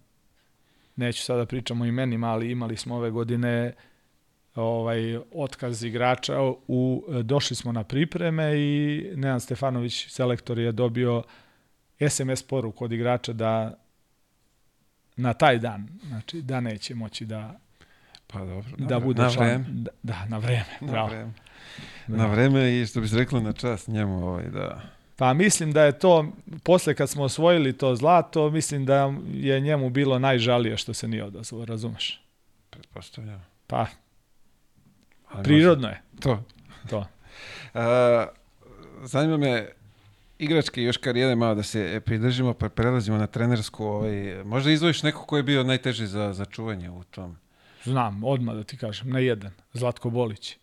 [0.97, 3.73] neću sada da pričamo o imenima, ali imali smo ove godine
[4.55, 11.23] ovaj otkaz igrača u došli smo na pripreme i Nenad Stefanović selektor je dobio
[12.09, 13.75] SMS poruku od igrača da
[15.17, 17.59] na taj dan, znači da neće moći da
[18.27, 19.47] Pa dobro, da na, bude na član.
[19.47, 19.65] vreme.
[19.69, 20.77] Da, da, na vreme.
[20.81, 21.09] Na bravo.
[21.09, 21.33] vreme.
[22.07, 22.17] Da.
[22.17, 24.96] Na vreme i što bi se reklo na čast njemu ovaj, da...
[25.17, 26.33] Pa mislim da je to,
[26.63, 31.25] posle kad smo osvojili to zlato, mislim da je njemu bilo najžalije što se nije
[31.25, 32.23] odazvao, razumeš?
[32.71, 33.47] Pretpostavljam.
[33.67, 33.87] Pa,
[35.29, 36.43] Ali prirodno je To.
[36.91, 37.07] to.
[37.75, 38.27] A,
[39.13, 39.69] zanima me
[40.39, 43.85] igračke još karijere malo da se pridržimo pa prelazimo na trenersku.
[43.85, 47.37] Ovaj, možda izdvojiš neko ko je bio najteži za, za čuvanje u tom.
[47.85, 50.57] Znam, odmah da ti kažem, na jedan, Zlatko Bolić.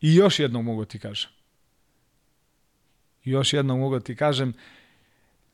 [0.00, 1.30] I još jednog mogu ti kažem.
[3.26, 4.54] Još jednog mogu ti kažem,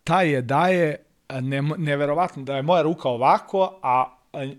[0.04, 0.96] taj je daje,
[1.40, 4.16] ne, neverovatno da je moja ruka ovako, a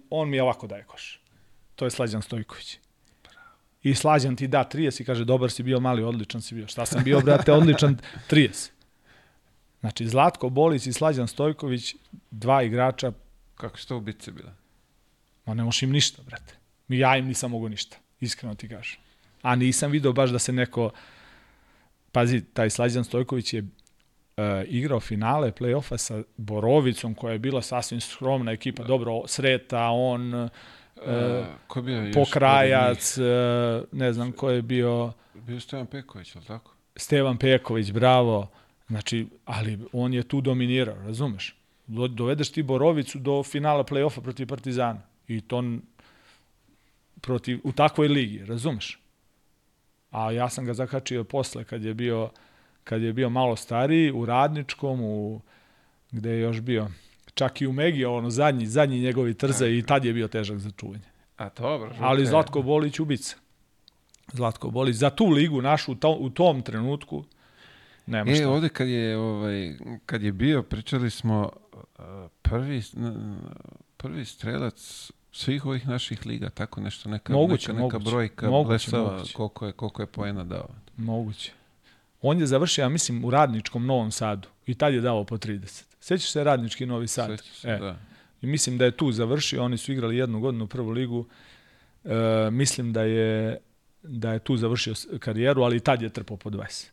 [0.10, 1.20] on mi je ovako daje koš.
[1.76, 2.78] To je Slađan Stojković.
[3.84, 6.68] I Slađan ti da 30 i kaže, dobar si bio, mali, odličan si bio.
[6.68, 7.98] Šta sam bio, brate, odličan
[8.32, 8.70] 30.
[9.80, 11.96] Znači, Zlatko Bolić i Slađan Stojković,
[12.32, 13.12] dva igrača
[13.56, 14.52] Kako su to ubice bile?
[15.46, 16.56] Ma ne možeš im ništa, brate.
[16.88, 19.00] Ja im nisam mogu ništa, iskreno ti kažem.
[19.42, 20.92] A nisam video baš da se neko...
[22.14, 23.68] Pazi, taj Slađan Stojković je uh,
[24.68, 28.84] igrao finale play-offa sa Borovicom, koja je bila sasvim skromna ekipa.
[28.84, 30.50] Dobro, Sreta, on, uh,
[31.68, 32.12] ko je bio?
[32.14, 33.24] Pokrajac, uh,
[33.92, 35.12] ne znam ko je bio?
[35.34, 36.74] Bio je Stojan Peković, ali tako?
[36.96, 38.48] Stevan Peković, bravo.
[38.88, 41.56] Znači, ali on je tu dominirao, razumeš?
[41.88, 45.02] Do- Dovedeš ti Borovicu do finala play-offa protiv Partizana.
[45.28, 45.64] I to
[47.22, 49.00] protiv, u takvoj ligi, razumeš?
[50.14, 52.30] A ja sam ga zakačio posle kad je bio
[52.84, 55.42] kad je bio malo stariji, u Radničkom, u,
[56.12, 56.88] gde je još bio,
[57.34, 60.72] čak i u Megi, ono zadnji, zadnji njegovi trze i tad je bio težak za
[60.72, 61.04] čuvanje.
[61.38, 61.90] A dobro.
[62.00, 63.36] Ali Žuka je- Zlatko Bolić ubica.
[64.28, 67.24] Zlatko Bolić za tu ligu našu u, to, u tom trenutku
[68.06, 68.50] nema E, šta.
[68.50, 69.76] ovde kad je, ovaj,
[70.06, 72.04] kad je bio, pričali smo uh,
[72.42, 72.82] prvi,
[73.98, 78.12] prvi strelac svih ovih naših liga, tako nešto, neka, Moguće, neka, neka moguće.
[78.12, 79.34] brojka Moguće, blesava moguće.
[79.34, 80.68] koliko je, koliko je poena dao.
[80.98, 81.52] Moguće.
[82.22, 85.84] On je završio, ja mislim, u Radničkom Novom Sadu i tad je dao po 30.
[86.00, 87.30] Sećaš se Radnički Novi Sad?
[87.32, 87.98] Sećam se, E, da.
[88.42, 91.26] I mislim da je tu završio, oni su igrali jednu godinu u prvu ligu.
[92.04, 92.16] E,
[92.52, 93.58] mislim da je
[94.04, 96.90] da je tu završio karijeru, ali i tad je trpao po 20.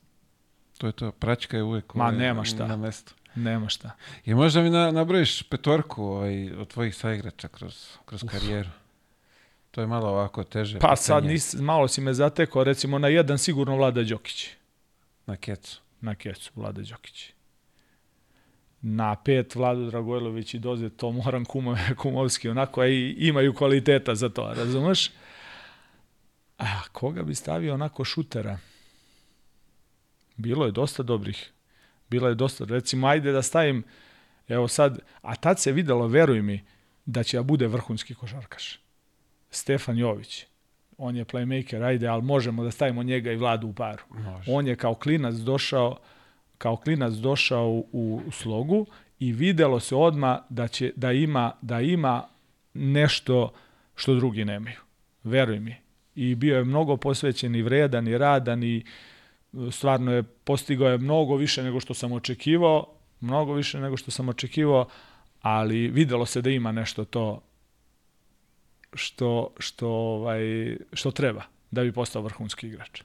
[0.79, 2.67] To je to, praćka je uvek Ma, ovaj, nema šta.
[2.67, 3.15] na mestu.
[3.35, 3.90] Nema šta.
[4.24, 8.70] I možda mi na, nabrojiš petorku ovaj, od tvojih saigrača kroz, kroz karijeru.
[9.70, 10.78] To je malo ovako teže.
[10.78, 14.48] Pa sad pitanje nis, malo si me zatekao, recimo na jedan sigurno Vlada Đokić.
[15.27, 15.81] Na kecu.
[16.01, 17.32] Na kecu Vlada Đokić.
[18.82, 24.15] Na pet Vlado Dragojlović i Doze, to moram kumo, kumovski, onako, a i imaju kvaliteta
[24.15, 25.11] za to, razumeš?
[26.59, 28.59] A koga bi stavio onako šutera?
[30.36, 31.52] Bilo je dosta dobrih.
[32.11, 33.82] Bilo je dosta, recimo, ajde da stavim,
[34.49, 36.65] evo sad, a tad se videlo, veruj mi,
[37.05, 38.81] da će da bude vrhunski košarkaš.
[39.51, 40.47] Stefan Jović.
[40.99, 44.03] On je playmaker, ajde, ali možemo da stavimo njega i Vladu u paru.
[44.11, 44.53] Može.
[44.53, 45.99] On je kao klinac došao
[46.61, 48.87] kao klinac došao u, u slogu
[49.19, 52.24] i videlo se odma da će da ima da ima
[52.74, 53.53] nešto
[53.95, 54.77] što drugi nemaju.
[55.24, 55.77] Veruj mi.
[56.15, 58.85] I bio je mnogo posvećen i vredan i radan i
[59.70, 62.86] stvarno je postigao je mnogo više nego što sam očekivao,
[63.20, 64.89] mnogo više nego što sam očekivao,
[65.43, 67.43] ali videlo se da ima nešto to
[68.94, 73.02] što što ovaj što treba da bi postao vrhunski igrač.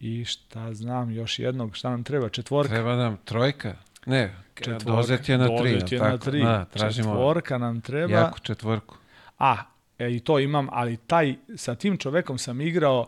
[0.00, 2.28] I šta znam, još jednog, šta nam treba?
[2.28, 2.74] Četvorka.
[2.74, 3.74] Treba nam trojka.
[4.06, 4.84] Ne, Četvorka.
[4.84, 5.72] dozet je na tri.
[5.72, 6.24] Dozet je jel na tako?
[6.24, 6.42] tri.
[6.42, 8.12] Da, tražimo Četvorka nam treba.
[8.12, 8.96] jaku četvorku.
[9.38, 9.56] A,
[9.98, 13.06] e, i to imam, ali taj, sa tim čovekom sam igrao,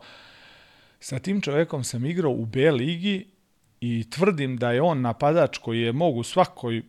[1.04, 3.26] sa tim čovekom sam igrao u B ligi
[3.80, 6.82] i tvrdim da je on napadač koji je mogu svakoj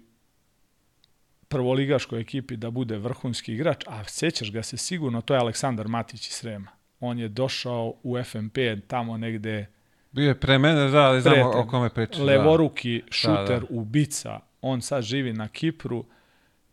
[1.47, 6.27] prvoligaškoj ekipi da bude vrhunski igrač, a sjećaš ga se sigurno, to je Aleksandar Matić
[6.27, 6.71] iz Srema.
[6.99, 9.65] On je došao u FNP tamo negde
[10.11, 11.57] Bio je pre mene, da, ali znamo Prete.
[11.57, 12.17] o kome pričaš.
[12.17, 12.23] da.
[12.23, 13.67] levoruki šuter da.
[13.69, 14.39] ubica.
[14.61, 16.05] On sad živi na Kipru.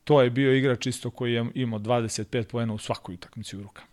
[0.04, 3.88] To je bio igrač isto koji je imao 25 poena u svakoj utakmici u rukama.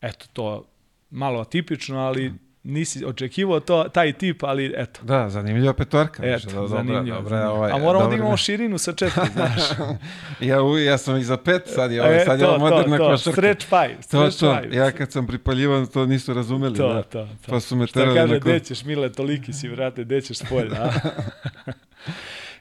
[0.00, 0.64] Eto, to
[1.10, 2.32] malo atipično, ali
[2.64, 5.00] nisi očekivao to, taj tip, ali eto.
[5.02, 6.22] Da, zanimljiva petorka.
[6.24, 7.16] Eto, Eto, dobra, zanimljivo.
[7.16, 9.52] dobra, ovaj, A moramo dobra da imamo širinu sa četiri, znaš.
[10.40, 12.96] Ja, u- ja sam i za pet, sad je, ovaj, E, sad je to, moderna
[12.98, 13.32] to, to, košarka.
[13.32, 14.76] stretch five, To, stretch to, five.
[14.76, 16.76] ja kad sam pripaljivan, to nisu razumeli.
[16.76, 17.02] To, da.
[17.02, 17.50] to, to.
[17.50, 18.42] Pa su me Šta terali kaže, na klub.
[18.44, 20.90] gde ćeš, Mile, toliki si, vrate, gde ćeš s polja?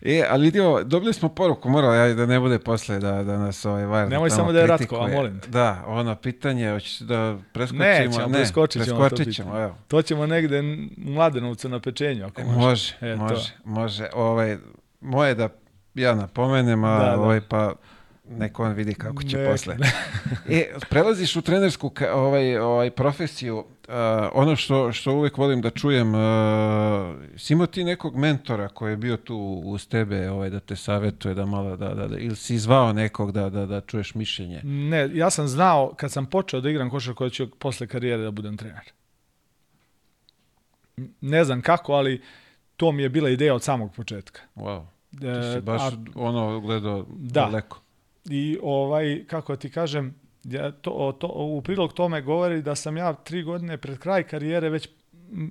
[0.02, 3.38] E, ali vidi ovo, dobili smo poruku, morao ja da ne bude posle da, da
[3.38, 5.49] nas ovaj var Nemoj samo da je Ratko, a molim te.
[5.49, 7.84] Da, ono pitanje, hoćeš da preskočimo?
[7.86, 9.64] Nećemo, ne, preskočit ćemo to preskočit ćemo, pitanje.
[9.64, 9.76] evo.
[9.88, 10.64] To ćemo negde u
[10.98, 12.57] Mladenovcu na pečenju, ako može.
[12.60, 13.23] Može, E, to.
[13.23, 14.07] može, može.
[14.14, 14.57] Ovaj,
[15.02, 15.49] moje da
[15.95, 17.19] ja napomenem, a Da, da.
[17.19, 17.73] ovaj pa
[18.32, 19.78] neko on vidi kako će Nek- posle.
[20.49, 23.66] E, prelaziš u trenersku ovaj, ovaj profesiju.
[23.88, 26.22] a, ono što, što uvek volim da čujem, uh,
[27.38, 31.34] si imao ti nekog mentora koji je bio tu uz tebe ovaj, da te savjetuje,
[31.34, 34.62] da malo da, da, da ili si zvao nekog da, da, da čuješ mišljenje?
[34.64, 38.32] Ne, ja sam znao kad sam počeo da igram košarku da ću posle karijere da
[38.32, 38.91] budem trener.
[41.22, 42.22] Ne znam kako, ali
[42.78, 44.41] to mi je bila ideja od samog početka.
[44.56, 44.86] Wow.
[45.20, 47.41] Ti E, si baš a- ono gledao Da.
[47.41, 47.82] daleko.
[48.30, 53.14] I ovaj, kako ti kažem, ja, to, to, u prilog tome govori da sam ja
[53.14, 54.89] tri godine pred kraj karijere već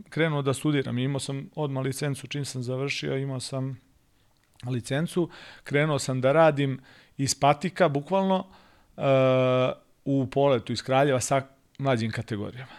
[0.09, 0.99] krenuo da studiram.
[0.99, 3.81] Imao sam odmah licencu čim sam završio, imao sam
[4.67, 5.31] licencu,
[5.65, 6.81] krenuo sam da radim
[7.17, 8.47] iz patika, bukvalno,
[8.97, 9.03] e,
[10.05, 11.43] u poletu iz Kraljeva sa
[11.79, 12.73] mlađim kategorijama.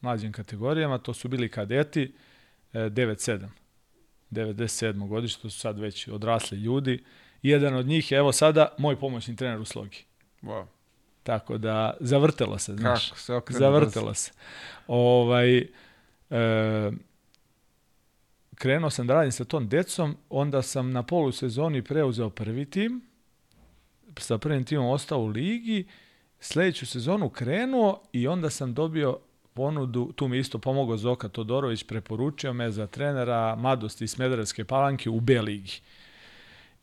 [0.00, 2.14] Mlađim kategorijama, to su bili kadeti,
[2.72, 3.48] e, 9-7.
[4.30, 5.08] 97.
[5.08, 7.04] godište, to su sad već odrasli ljudi.
[7.42, 10.04] Jedan od njih je, evo sada, moj pomoćni trener u slogi.
[10.42, 10.64] Wow.
[11.22, 13.08] Tako da, zavrtelo se, znaš.
[13.08, 14.32] Kako se okrene Zavrtelo se.
[14.86, 16.92] Ovaj, e,
[18.54, 23.02] krenuo sam da radim sa tom decom, onda sam na polusezoni preuzeo prvi tim,
[24.18, 25.86] sa prvim timom ostao u ligi,
[26.40, 29.18] sledeću sezonu krenuo i onda sam dobio
[29.54, 35.10] ponudu, tu mi isto pomogao Zoka Todorović, preporučio me za trenera mladosti iz Smederevske palanke
[35.10, 35.80] u B ligi.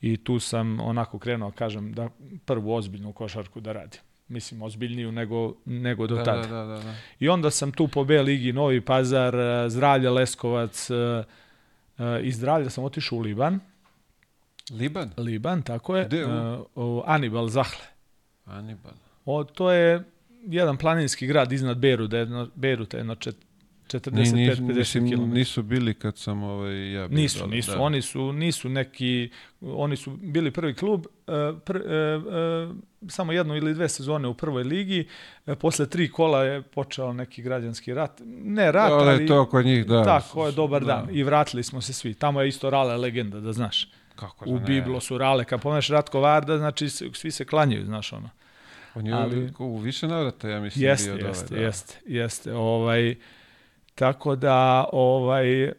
[0.01, 2.09] I tu sam onako krenuo, kažem, da
[2.45, 3.99] prvu ozbiljnu košarku da radim.
[4.27, 6.41] Mislim, ozbiljniju nego, nego do Da, tada.
[6.41, 6.93] da, da, da, da.
[7.19, 11.23] I onda sam tu po B ligi Novi Pazar, eh, Zdravlje Leskovac, eh,
[11.97, 13.59] eh, iz Zdravlja sam otišao u Liban.
[14.71, 15.11] Liban?
[15.17, 16.05] Liban, tako je.
[16.05, 16.65] Gde, u?
[16.75, 17.85] u Anibal Zahle.
[18.45, 18.91] Anibal.
[19.25, 20.03] O, to je
[20.47, 23.35] jedan planinski grad iznad Beruta, jedno, Beruta, jedno čet,
[23.89, 24.11] 45-50
[24.63, 25.29] ni, mislim, km.
[25.29, 27.71] nisu bili kad sam ovaj, ja bio Nisu, dole, nisu.
[27.71, 27.79] da.
[27.79, 29.29] Oni su nisu neki
[29.61, 31.31] oni su bili prvi klub e,
[31.65, 32.19] pr, e, e,
[33.07, 35.07] samo jednu ili dve sezone u prvoj ligi.
[35.47, 38.11] E, posle tri kola je počeo neki građanski rat.
[38.25, 40.03] Ne rat, Da, ali to kod njih, da.
[40.03, 40.87] Tako je, dobar Da.
[40.87, 41.07] dan.
[41.11, 42.13] I vratili smo se svi.
[42.13, 43.89] Tamo je isto Rale legenda, da znaš.
[44.15, 44.61] Kako da U ne?
[44.61, 45.45] Biblo su Rale.
[45.45, 48.29] Kad pomeš Ratko Varda, znači svi se klanjaju, znaš ono.
[48.95, 51.29] On je ali- u više navrata, ja mislim, Jeste, bio dole.
[51.29, 51.61] jeste, da.
[51.61, 52.53] jeste, jeste.
[52.53, 53.15] Ovaj,
[53.99, 55.71] tako da, ovaj,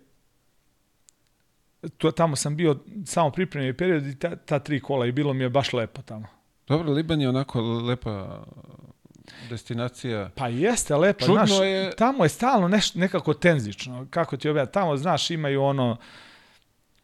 [1.96, 5.44] to, tamo sam bio samo pripremni period i ta, ta tri kola i bilo mi
[5.44, 6.26] je baš lepo tamo.
[6.68, 8.44] Dobro, Liban je onako lepa
[9.48, 10.30] destinacija.
[10.34, 14.74] Pa jeste lepo, Čudno znaš, je- tamo je stalno neš, nekako tenzično, kako ti objavljati,
[14.74, 15.96] tamo, znaš, imaju ono,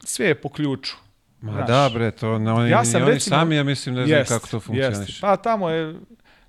[0.01, 0.97] sve je po ključu.
[1.41, 1.67] Ma Znaš.
[1.69, 4.29] da, bre, to ne, oni, Ja sam oni recimo- sami, ja mislim, ne znam Jest,
[4.31, 5.21] kako to funkcioniše.
[5.21, 5.95] Pa tamo je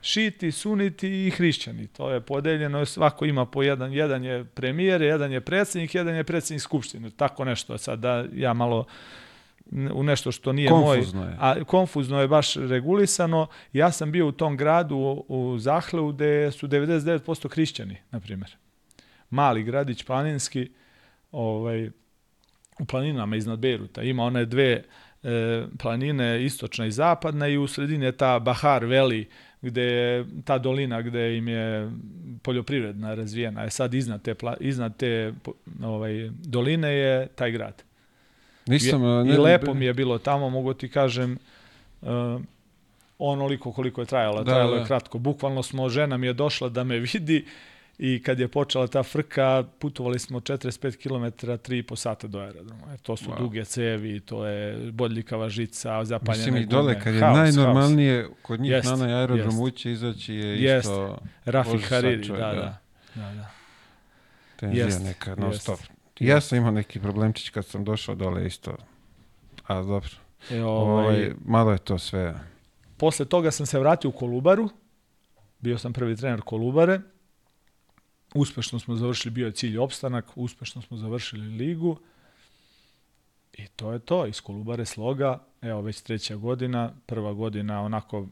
[0.08, 1.88] šiti, suniti i hrišćani.
[1.88, 3.94] To je podeljeno, svako ima po jedan.
[3.94, 7.10] Jedan je premijer, jedan je predsjednik, jedan je predsjednik skupštine.
[7.10, 7.78] Tako nešto.
[7.78, 8.86] Sad da ja malo
[9.94, 11.30] u nešto što nije Konfuzno moj.
[11.30, 11.38] je.
[11.40, 13.48] A konfuzno je baš regulisano.
[13.74, 18.56] Ja sam bio u tom gradu u, u Zahleu gde su 99% hrišćani, na primjer.
[19.30, 20.70] Mali gradić planinski,
[21.32, 21.90] ovaj,
[22.80, 24.02] u planinama iznad Beruta.
[24.02, 24.84] Ima one dve
[25.24, 29.26] e, planine, istočna i zapadna i u sredini je ta Bahar Valley,
[29.68, 31.92] gde je ta dolina gde im je
[32.42, 33.64] poljoprivredna razvijena.
[33.64, 35.34] Je sad iznad te, pla, iznad te
[35.84, 37.84] ovaj, doline je taj grad.
[38.66, 41.38] Nisam, a, I ne, lepo mi je bilo tamo, mogu ti kažem,
[42.02, 42.42] uh,
[43.20, 44.44] onoliko koliko je trajalo.
[44.44, 44.86] Da, trajalo je da.
[44.86, 45.18] kratko.
[45.18, 47.46] Bukvalno smo, žena mi je došla da me vidi
[48.00, 52.88] i kad je počela ta frka, putovali smo 45 km 3,5 sata do aerodroma.
[52.90, 53.38] Jer to su Wow.
[53.38, 56.78] duge cevi, to je bodljikava žica, zapaljene Mislim i gume.
[56.78, 59.62] dole, kad je Haos, najnormalnije kod njih Jest, na aerodrom jest.
[59.62, 60.86] ući, izaći je Jest.
[60.86, 61.18] isto
[61.66, 62.54] Bože Hariri, da, da.
[62.54, 62.80] da.
[63.16, 63.50] da, da.
[64.56, 65.62] tenzija Jest, neka non jest.
[65.62, 65.80] stop.
[66.20, 68.78] Ja sam imao neki problemčić kad sam došao dole isto.
[69.68, 70.10] A dobro,
[70.52, 72.34] E, ovaj, ovaj, malo je to sve.
[72.98, 74.70] Posle toga sam se vratio u Kolubaru.
[75.60, 77.00] Bio sam prvi trener Kolubare.
[78.38, 82.00] Uspešno smo završili, bio je cilj opstanak, uspešno smo završili ligu.
[83.54, 88.28] I to je to, iz Kolubare sloga, evo već treća godina, prva godina onako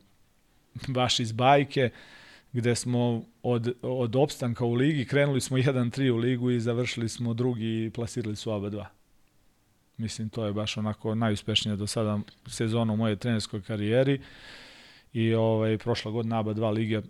[0.88, 1.90] baš iz bajke,
[2.53, 7.34] gde smo od, od opstanka u ligi, krenuli smo 1-3 u ligu i završili smo
[7.34, 8.90] drugi i plasirali su oba dva.
[9.98, 14.22] Mislim, to je baš onako najuspešnija do sada sezona u mojoj trenerskoj karijeri
[15.14, 17.02] i ovaj, prošla godina ABA 2 lige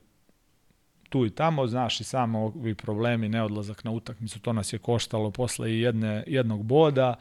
[1.09, 5.31] tu i tamo, znaš i samo ovi problemi, neodlazak na utakmicu, to nas je koštalo
[5.31, 7.15] posle i jedne, jednog boda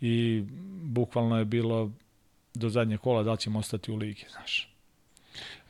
[0.00, 0.44] i
[0.82, 1.90] bukvalno je bilo
[2.54, 4.74] do zadnjeg kola da li ćemo ostati u ligi, znaš.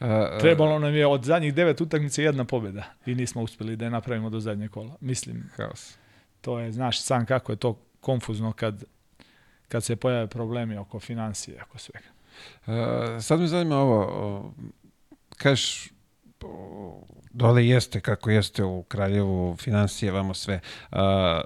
[0.01, 3.85] A, a, Trebalo nam je od zadnjih devet utakmica jedna pobjeda i nismo uspeli da
[3.85, 4.97] je napravimo do zadnjeg kola.
[5.01, 5.97] Mislim, Haos.
[6.41, 8.85] to je, znaš sam kako je to konfuzno kad,
[9.69, 12.09] kad se pojave problemi oko financije, oko svega.
[12.67, 14.55] A, sad me zanima ovo,
[15.37, 15.91] kažeš,
[17.31, 20.61] dole jeste kako jeste u Kraljevu, financije, vamo sve.
[20.91, 21.41] A,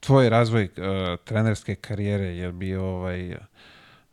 [0.00, 3.36] tvoj razvoj a, trenerske karijere je bio ovaj,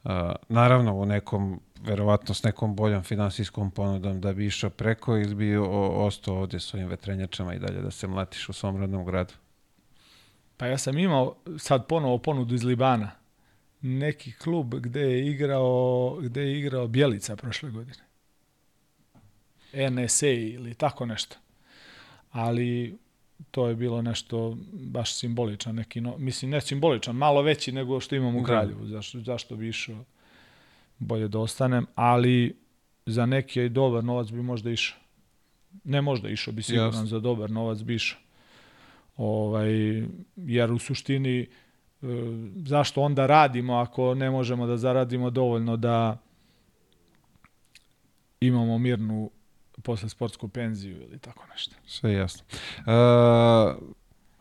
[0.04, 5.36] a, naravno u nekom, verovatno s nekom boljom finansijskom ponudom da bi išao preko ili
[5.36, 9.34] bi ostao ovdje s ovim vetrenjačama i dalje da se mlatiš u svom rodnom gradu?
[10.58, 13.12] Pa ja sam imao sad ponovo ponudu iz Libana.
[13.82, 18.07] Neki klub gde je igrao, gde je igrao Bjelica prošle godine.
[19.74, 21.36] NSA ili tako nešto.
[22.32, 22.98] Ali
[23.52, 28.16] to je bilo nešto baš simboličan neki, no, mislim ne simboličan, malo veći nego što
[28.16, 28.46] imam u Da.
[28.46, 28.88] Kraljevu.
[28.88, 30.04] Zašto, zašto bi išao
[31.00, 32.56] bolje da ostanem, ali
[33.06, 34.98] za neki dobar novac bi možda išao.
[35.84, 37.06] Ne možda išao bi siguran, Jasno.
[37.06, 38.20] za dobar novac bi išao.
[39.18, 39.72] Ovaj,
[40.36, 41.48] jer u suštini e,
[42.56, 46.18] zašto onda radimo ako ne možemo da zaradimo dovoljno da
[48.40, 49.30] imamo mirnu
[49.84, 51.76] posle sportsku penziju ili tako nešto.
[51.88, 52.46] Sve jasno.
[52.86, 53.76] A,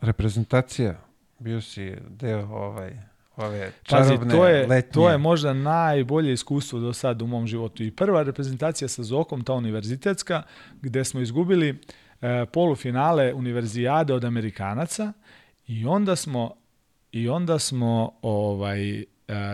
[0.01, 1.01] reprezentacija,
[1.39, 2.97] bio si deo ovaj,
[3.37, 4.91] ove Pazi, čarobne to je, letnje.
[4.91, 7.83] to je možda najbolje iskustvo do sad u mom životu.
[7.83, 10.43] I prva reprezentacija sa Zokom, ta univerzitetska,
[10.81, 11.69] gde smo izgubili
[12.21, 15.13] e, polufinale univerzijade od Amerikanaca
[15.67, 16.53] i onda smo
[17.11, 19.03] i onda smo ovaj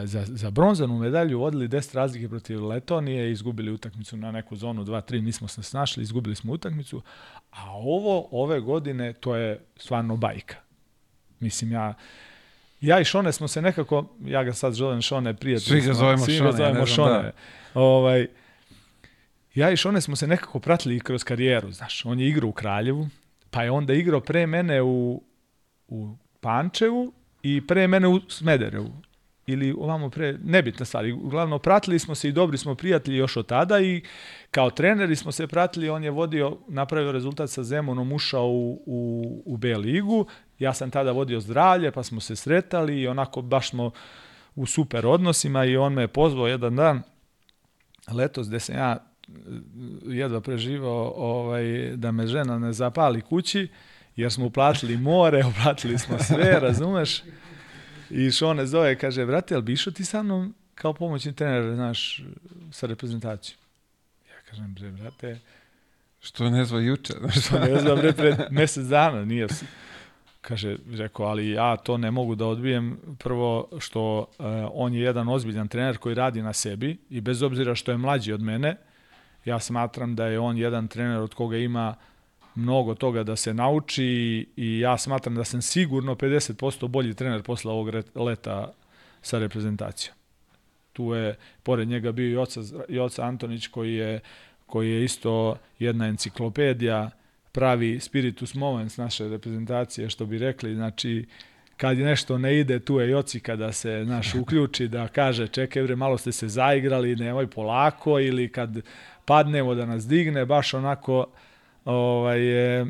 [0.04, 5.22] za, za bronzanu medalju vodili 10 razlike protiv Letonije, izgubili utakmicu na neku zonu 2-3,
[5.22, 7.02] nismo se snašli, izgubili smo utakmicu,
[7.52, 10.56] a ovo ove godine to je stvarno bajka.
[11.40, 11.94] Mislim, ja
[12.84, 15.66] ja i Šone smo se nekako, ja ga sad želim Šone prijatelj.
[15.66, 17.22] Svi ga zovemo svi Šone, ga ja zovemo znam, Šone.
[17.24, 17.32] da.
[17.74, 18.28] Ovaj,
[19.56, 22.06] ja i Šone smo se nekako pratili kroz karijeru, znaš.
[22.06, 23.08] On je igrao u Kraljevu,
[23.50, 25.24] pa je onda igrao pre mene u,
[25.88, 27.14] u Pančevu
[27.44, 28.92] i pre mene u Smederevu.
[29.46, 31.06] Ili ovamo pre, nebitna stvar.
[31.06, 34.02] Uglavnom, pratili smo se i dobri smo prijatelji još od tada i
[34.52, 39.44] kao treneri smo se pratili, on je vodio, napravio rezultat sa Zemunom, ušao u, u,
[39.46, 40.26] u B ligu,
[40.60, 43.92] ja sam tada vodio zdravlje, pa smo se sretali i onako baš smo
[44.56, 47.02] u super odnosima i on me je pozvao jedan dan,
[48.12, 49.32] letos gde sam ja e,
[50.06, 53.68] jedva preživao ovaj, da me žena ne zapali kući,
[54.16, 57.24] jer smo uplatili more, uplatili smo sve, razumeš?
[58.16, 62.24] I Šone zove, kaže, brate, jel bi išao ti sa mnom kao pomoćni trener, znaš,
[62.72, 63.58] sa reprezentacijom?
[64.30, 65.40] Ja kažem, bre, brate,
[66.22, 67.14] Što ne zva juče.
[67.20, 67.46] znaš.
[67.46, 69.64] što ne znam, bre, pred mesec dana, nije s-
[70.42, 72.98] Kaže, rekao, ali ja to ne mogu da odbijem.
[73.20, 77.76] Prvo što uh, on je jedan ozbiljan trener koji radi na sebi i bez obzira
[77.76, 78.76] što je mlađi od mene,
[79.46, 81.96] ja smatram da je on jedan trener od koga ima
[82.56, 87.72] mnogo toga da se nauči i ja smatram da sam sigurno 50% bolji trener posle
[87.72, 88.74] ovog leta
[89.22, 90.16] sa reprezentacijom.
[90.94, 94.20] Tu je, pored njega bio i oca, i oca Antonić koji je,
[94.66, 97.10] koji je isto jedna enciklopedija,
[97.52, 101.26] pravi spiritus movens naše reprezentacije, što bi rekli, znači
[101.78, 105.96] kad nešto ne ide, tu je Joci kada se naš uključi da kaže čekaj bre,
[105.96, 108.78] malo ste se zaigrali, nemoj polako ili kad
[109.26, 111.26] padnemo da nas digne, baš onako
[111.86, 112.86] ovaj, je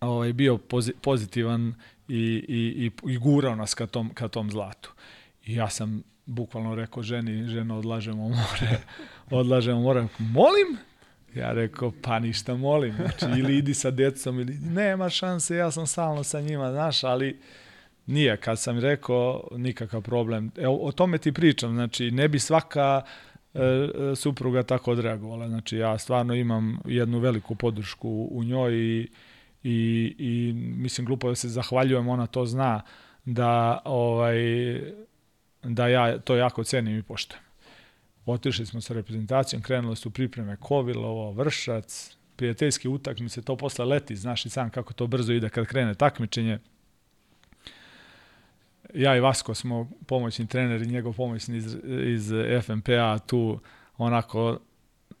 [0.00, 1.74] ovaj, bio pozi- pozitivan
[2.08, 4.92] i, i, i, i gurao nas ka tom, ka tom zlatu.
[5.44, 8.78] I ja sam bukvalno rekao ženi, ženo, odlažemo more,
[9.40, 10.06] odlažemo more.
[10.18, 10.76] Molim?
[11.34, 15.86] Ja rekao, pa ništa molim, znači ili idi sa decom ili nema šanse, ja sam
[15.86, 17.40] stalno sa njima, znaš, ali
[18.06, 20.50] nije, kad sam rekao, nikakav problem.
[20.56, 23.35] Evo, o tome ti pričam, znači ne bi svaka e, e,
[24.16, 29.08] supruga tako odreagovala, znači ja stvarno imam jednu veliku podršku u njoj i,
[29.62, 32.82] i, i mislim glupo da se zahvaljujem, ona to zna
[33.24, 34.36] da ovaj
[35.62, 37.42] da ja to jako cenim i poštujem.
[38.26, 44.46] Otišli smo sa reprezentacijom, krenule su pripreme Kovilovo, Vršac, prijateljski utakmice, to posle leti, znaš
[44.46, 46.58] i sam kako to brzo ide kad krene takmičenje.
[48.96, 52.32] Ja i Vasko smo pomoćni treneri, njegov pomoćni iz, iz
[52.62, 53.60] FMPA tu
[53.96, 54.58] onako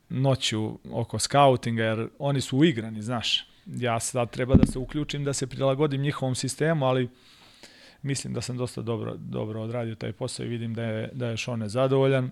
[0.08, 3.46] noću oko skautinga, jer oni su uigrani, znaš.
[3.66, 7.08] Ja sad treba da se uključim, da se prilagodim njihovom sistemu, ali
[8.02, 11.36] mislim da sam dosta dobro, dobro odradio taj posao i vidim da je, da je
[11.36, 12.30] Šone zadovoljan.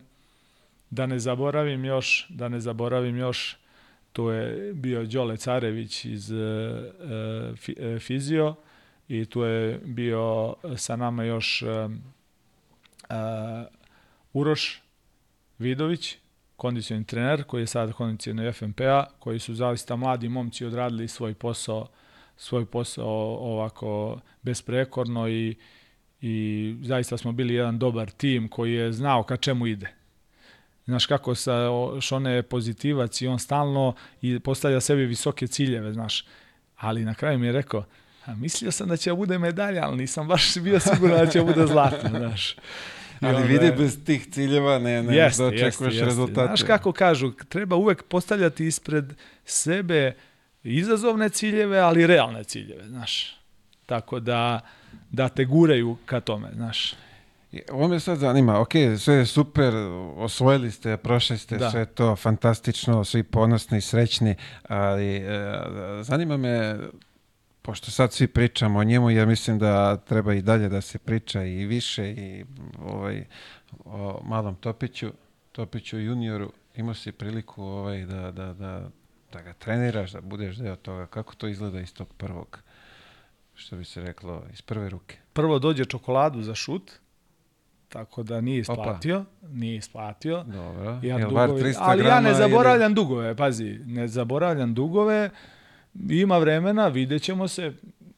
[0.90, 3.56] Da ne zaboravim još, da ne zaboravim još,
[4.12, 6.38] to je bio Đole Carević iz uh,
[8.00, 8.54] Fizio
[9.08, 11.90] i tu je bio sa nama još uh,
[14.32, 14.82] Uroš
[15.58, 16.16] Vidović,
[16.56, 21.88] kondicioni trener koji je sada kondicioni FMP-a, koji su zaista mladi momci odradili svoj posao
[22.36, 25.56] svoj posao ovako besprekorno i,
[26.20, 29.94] i zaista smo bili jedan dobar tim koji je znao ka čemu ide.
[30.84, 31.68] Znaš kako sa
[32.00, 36.24] Šone je pozitivac i on stalno i postavlja sebi visoke ciljeve, znaš.
[36.76, 37.84] Ali na kraju mi je rekao,
[38.26, 41.38] a mislio sam da će da bude medalja, ali nisam baš bio siguran da će
[41.38, 42.56] da bude zlatna, znaš.
[43.20, 46.46] Ali vidi, bez tih ciljeva ne, ne jest, da očekuješ rezultate.
[46.46, 49.14] Znaš kako kažu, treba uvek postavljati ispred
[49.44, 50.16] sebe
[50.62, 53.36] izazovne ciljeve, ali realne ciljeve, znaš.
[53.86, 54.60] Tako da,
[55.10, 56.94] da te guraju ka tome, znaš.
[57.72, 59.74] Ovo me sad zanima, ok, sve je super,
[60.16, 61.70] osvojili ste, prošli ste, da.
[61.70, 64.34] sve to fantastično, svi ponosni, srećni,
[64.68, 65.62] ali e,
[66.02, 66.78] zanima me,
[67.64, 71.44] pošto sad svi pričamo o njemu, ja mislim da treba i dalje da se priča
[71.44, 72.44] i više i
[72.78, 73.24] ovaj,
[73.84, 75.12] o malom Topiću,
[75.52, 78.90] Topiću junioru, imao si priliku ovaj, da, da, da
[79.34, 81.06] da ga treniraš, da budeš deo toga.
[81.06, 82.62] Kako to izgleda iz tog prvog,
[83.54, 85.18] što bi se reklo, iz prve ruke?
[85.32, 86.92] Prvo dođe čokoladu za šut,
[87.88, 89.48] tako da nije isplatio, Opa.
[89.48, 90.42] nije isplatio.
[90.42, 92.94] Dobro, ja dugovi, bar 300 ali ja ne zaboravljam ili...
[92.94, 95.30] dugove, pazi, ne zaboravljam dugove,
[96.10, 97.72] ima vremena, vidjet ćemo se,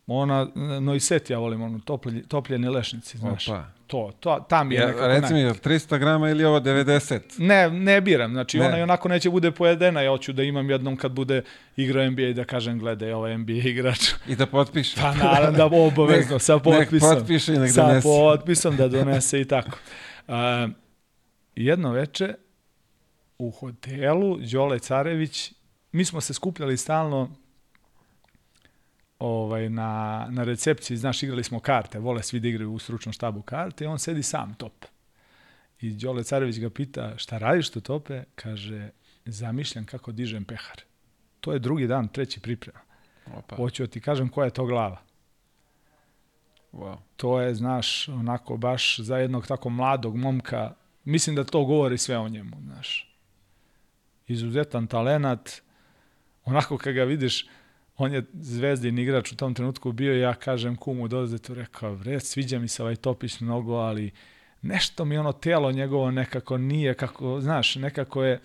[0.07, 0.47] ona,
[0.81, 3.49] no i set ja volim, ono, toplje, topljeni lešnici, znaš.
[3.49, 3.65] Opa.
[3.87, 7.21] To, to, tam je ja, nekako Reci mi, 300 grama ili ovo 90?
[7.39, 8.67] Ne, ne biram, znači ne.
[8.67, 11.43] ona i onako neće bude pojedena, ja hoću da imam jednom kad bude
[11.77, 13.99] igrao NBA da kažem gledaj, ovo je NBA igrač.
[14.29, 14.97] I da potpiše.
[15.01, 17.09] Pa naravno da obavezno, nek, sa potpisom.
[17.09, 18.01] Nek potpiše i nek sa donese.
[18.01, 19.79] Sa potpisom da donese i tako.
[20.29, 20.35] Uh,
[21.57, 22.35] jedno veče
[23.39, 25.53] u hotelu Đole Carević,
[25.93, 27.31] mi smo se skupljali stalno
[29.19, 33.43] ovaj, na, na recepciji, znaš, igrali smo karte, vole svi da igraju u stručnom štabu
[33.43, 34.85] karte i on sedi sam top.
[35.81, 38.23] I Đole Carević ga pita, šta radiš to tope?
[38.35, 38.91] Kaže,
[39.25, 40.83] zamišljam kako dižem pehar.
[41.41, 42.81] To je drugi dan, treći priprema.
[43.35, 43.57] Opa.
[43.57, 45.03] Hoću da ti kažem koja je to glava.
[46.73, 46.97] Wow.
[47.17, 50.75] To je, znaš, onako baš za jednog tako mladog momka,
[51.05, 53.17] mislim da to govori sve o njemu, znaš.
[54.27, 55.63] Izuzetan talenat,
[56.45, 57.47] onako kad ga vidiš,
[57.97, 62.21] on je zvezdin igrač u tom trenutku bio ja kažem kumu dolaze tu rekao, bre,
[62.21, 64.11] sviđa mi se ovaj Topić mnogo, ali
[64.63, 68.41] nešto mi ono telo njegovo nekako nije, kako, znaš, nekako je,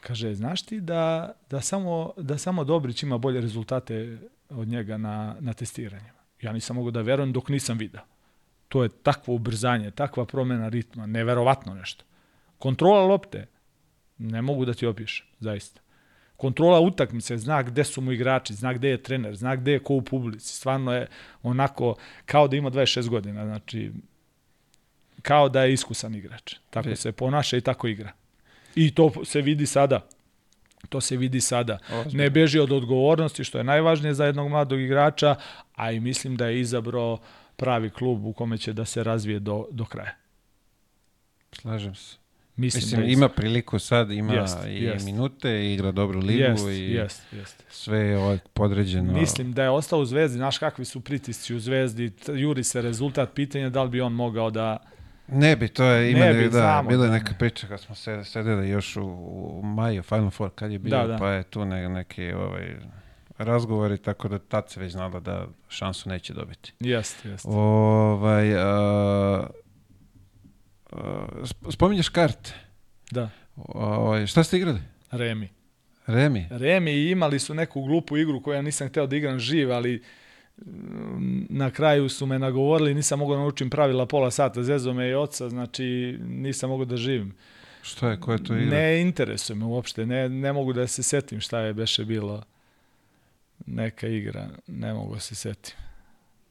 [0.00, 4.18] kaže, znaš ti da, da, samo, da samo Dobrić ima bolje rezultate
[4.50, 6.18] od njega na, na testiranjima.
[6.42, 8.02] Ja nisam mogu da verujem dok nisam video.
[8.68, 12.04] To je takvo ubrzanje, takva promena ritma, neverovatno nešto.
[12.58, 13.46] Kontrola lopte,
[14.18, 15.80] ne mogu da ti opišem, zaista
[16.38, 19.94] kontrola utakmice, zna gde su mu igrači, zna gde je trener, zna gde je ko
[19.94, 20.56] u publici.
[20.56, 21.06] Stvarno je
[21.42, 21.96] onako
[22.26, 23.92] kao da ima 26 godina, znači
[25.22, 26.54] kao da je iskusan igrač.
[26.70, 28.12] Tako se ponaša i tako igra.
[28.74, 30.06] I to se vidi sada.
[30.88, 31.78] To se vidi sada.
[31.92, 32.22] Ozbiljno.
[32.24, 35.34] Ne beži od odgovornosti, što je najvažnije za jednog mladog igrača,
[35.74, 37.18] a i mislim da je izabrao
[37.56, 40.14] pravi klub u kome će da se razvije do, do kraja.
[41.52, 42.16] Slažem se.
[42.58, 45.06] Mislim, Mislim da ima priliku sad, ima Jest, i jest.
[45.06, 47.64] minute, igra dobru ligu jest, i jest, jest.
[47.70, 49.12] sve je podređeno.
[49.12, 53.34] Mislim da je ostao u Zvezdi, znaš kakvi su pritisci u Zvezdi, juri se rezultat,
[53.34, 54.76] pitanje da li bi on mogao da...
[55.28, 57.14] Ne bi, to je, ima Ne bi, da, znamo, bila je da.
[57.14, 60.90] neka priča kad smo se, sedeli još u, u maju, Final Four, kad je bio,
[60.90, 61.16] Da, da.
[61.16, 62.76] pa je tu ne, neki ovaj,
[63.38, 66.72] razgovori, tako da tad se već znala da šansu neće dobiti.
[66.80, 67.46] Jest, jest.
[67.48, 69.46] Ovaj, a,
[71.70, 72.54] spominješ karte.
[73.10, 73.30] Da,
[73.66, 74.80] Ovaj, šta ste igrali?
[75.10, 75.48] Remi.
[76.06, 76.46] Remi.
[76.50, 80.02] Remi i imali su neku glupu igru koju ja nisam hteo da igram živ, ali
[80.66, 85.08] mm, na kraju su me nagovorili, nisam mogao da naučim pravila pola sata, zezo me
[85.08, 87.34] i oca, znači nisam mogao da živim.
[87.82, 88.78] Šta je, ko je to igra?
[88.78, 92.42] Ne interesuje me uopšte, ne, ne mogu da se setim šta je beše bilo
[93.66, 95.74] neka igra, ne mogu da se setim.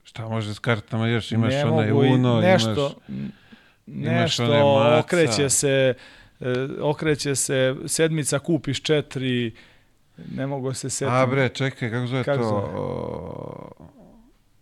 [0.03, 1.31] Šta može s kartama još?
[1.31, 3.31] Imaš ne onaj mogu Uno, nešto, imaš...
[3.87, 4.43] nešto
[4.99, 5.93] okreće se,
[6.39, 9.51] e, okreće se, sedmica kupiš četiri,
[10.31, 11.13] ne mogu se setim.
[11.13, 12.49] A bre, čekaj, kako zove Kako to?
[12.49, 13.87] zove?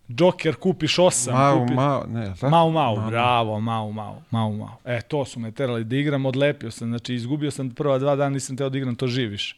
[0.08, 1.34] Joker kupiš osam.
[1.34, 1.74] Mau, kupi...
[1.74, 2.50] mau, ne, tako?
[2.50, 3.10] Mau, mau, Mau.
[3.10, 4.78] bravo, mau, mau, mau, mau.
[4.86, 8.30] E, to su me terali da igram, odlepio sam, znači izgubio sam prva dva dana,
[8.30, 9.58] nisam teo da igram, to živiš.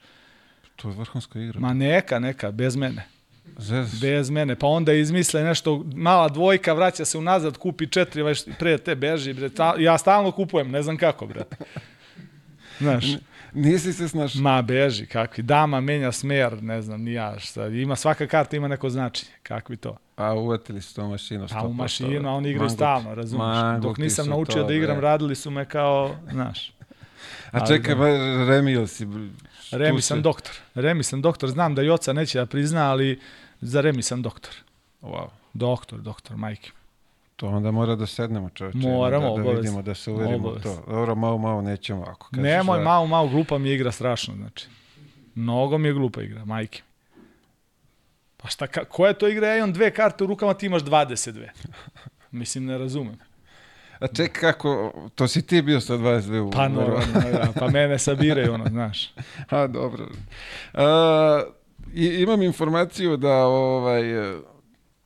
[0.76, 1.60] To je vrhunska igra.
[1.60, 3.06] Ma neka, neka, bez mene.
[3.58, 4.02] Zez.
[4.02, 4.56] Bez mene.
[4.56, 9.34] Pa onda izmisle nešto, mala dvojka, vraća se unazad, kupi četiri, već pre te beži,
[9.34, 9.50] bre.
[9.50, 11.56] Ta, ja stalno kupujem, ne znam kako, brate.
[12.80, 13.06] Znaš,
[13.54, 14.42] Nisi se snašao.
[14.42, 15.44] ma beži, kakvi.
[15.44, 17.68] Dama menja smer, ne znam, ni ja šta.
[17.68, 19.32] Ima, svaka karta ima neko značenje.
[19.44, 19.98] Kakvi to?
[20.16, 21.48] A uvatili su to mašinu.
[21.52, 23.82] A u 100%, mašinu, a oni igraju stalno, razumiješ?
[23.82, 25.08] Dok nisam naučio to, da igram, bre.
[25.08, 26.74] radili su me kao, znaš.
[27.52, 28.00] A čekaj, da.
[28.02, 28.08] ba,
[28.50, 29.08] Remi, ili si...
[29.72, 30.54] br- Remi tu sam se- doktor.
[30.76, 31.50] Remi sam doktor.
[31.50, 33.20] Znam da i oca neće da prizna, ali
[33.62, 34.52] za Remi sam doktor.
[35.02, 35.28] Wow.
[35.54, 36.72] Doktor, doktor, majke.
[37.36, 38.78] To onda mora da sednemo, čovječe.
[38.78, 40.76] Moramo, da, da vidimo, da se uverimo u Obavezno.
[40.86, 40.92] to.
[40.92, 42.84] Dobro, malo, malo nećemo, ako kažeš Nemoj, da...
[42.84, 44.68] malo, malo glupa mi je igra strašno, znači.
[45.36, 46.82] Mnogo mi je glupa igra, majke.
[48.38, 49.48] Pa šta, ka, koja je to igra?
[49.48, 51.48] Ja imam dve karte u rukama, ti imaš 22.
[52.32, 53.18] Mislim, ne razumem.
[54.00, 56.52] A čekaj, kako, to si ti bio sa 22 u...
[56.52, 59.14] Pa normalno, ja, pa mene sabiraju, ono, znaš.
[59.50, 60.08] A, dobro.
[60.74, 61.44] A,
[61.94, 64.04] i, imam informaciju da ovaj,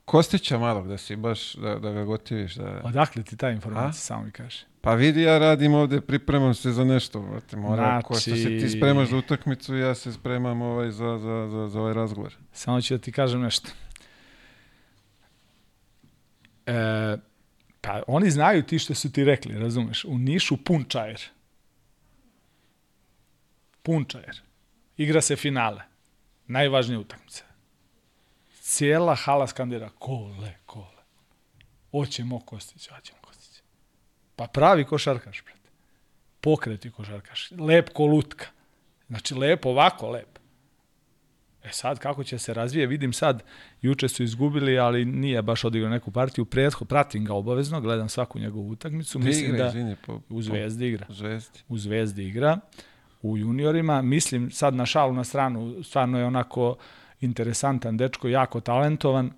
[0.05, 2.55] Kostića malog, da si baš, da, da ga gotiviš.
[2.55, 2.81] Da...
[2.83, 3.93] Odakle ti ta informacija, A?
[3.93, 4.65] samo mi kaže.
[4.81, 7.19] Pa vidi, ja radim ovde, pripremam se za nešto.
[7.21, 11.17] Brate, mora, Znači- ko što se ti spremaš za utakmicu, ja se spremam ovaj za,
[11.17, 12.37] za, za, za ovaj razgovor.
[12.53, 13.69] Samo ću da ti kažem nešto.
[16.65, 17.17] E,
[17.91, 20.05] pa oni znaju ti što su ti rekli, razumeš?
[20.05, 21.21] U Nišu punčajer.
[23.83, 24.41] Punčajer.
[24.97, 25.81] Igra se finale.
[26.47, 27.43] Najvažnija utakmica.
[28.61, 31.03] Cijela hala skandira kole, kole.
[31.91, 33.61] Oćemo Kostić, oćemo Kostić.
[34.35, 35.69] Pa pravi košarkaš, brate.
[36.41, 37.51] Pokreti košarkaš.
[37.51, 38.45] Lep ko lutka.
[39.07, 40.39] Znači, lep ovako, lep.
[41.63, 43.43] E sad, kako će se razvije, vidim sad,
[43.81, 48.39] juče su izgubili, ali nije baš odigrao neku partiju, pretho, pratim ga obavezno, gledam svaku
[48.39, 51.59] njegovu utakmicu, Gde mislim igra, da izvini, po, u Zvezdi igra, Po, zvezdi.
[51.69, 52.59] u Zvezdi igra,
[53.21, 56.75] u juniorima, mislim sad na šalu na stranu, stvarno je onako
[57.21, 59.31] interesantan dečko, jako talentovan,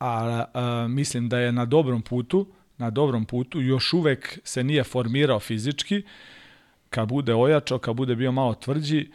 [0.00, 2.46] a, a mislim da je na dobrom putu,
[2.78, 6.02] na dobrom putu, još uvek se nije formirao fizički,
[6.90, 9.10] kad bude ojačao, kad bude bio malo tvrđi,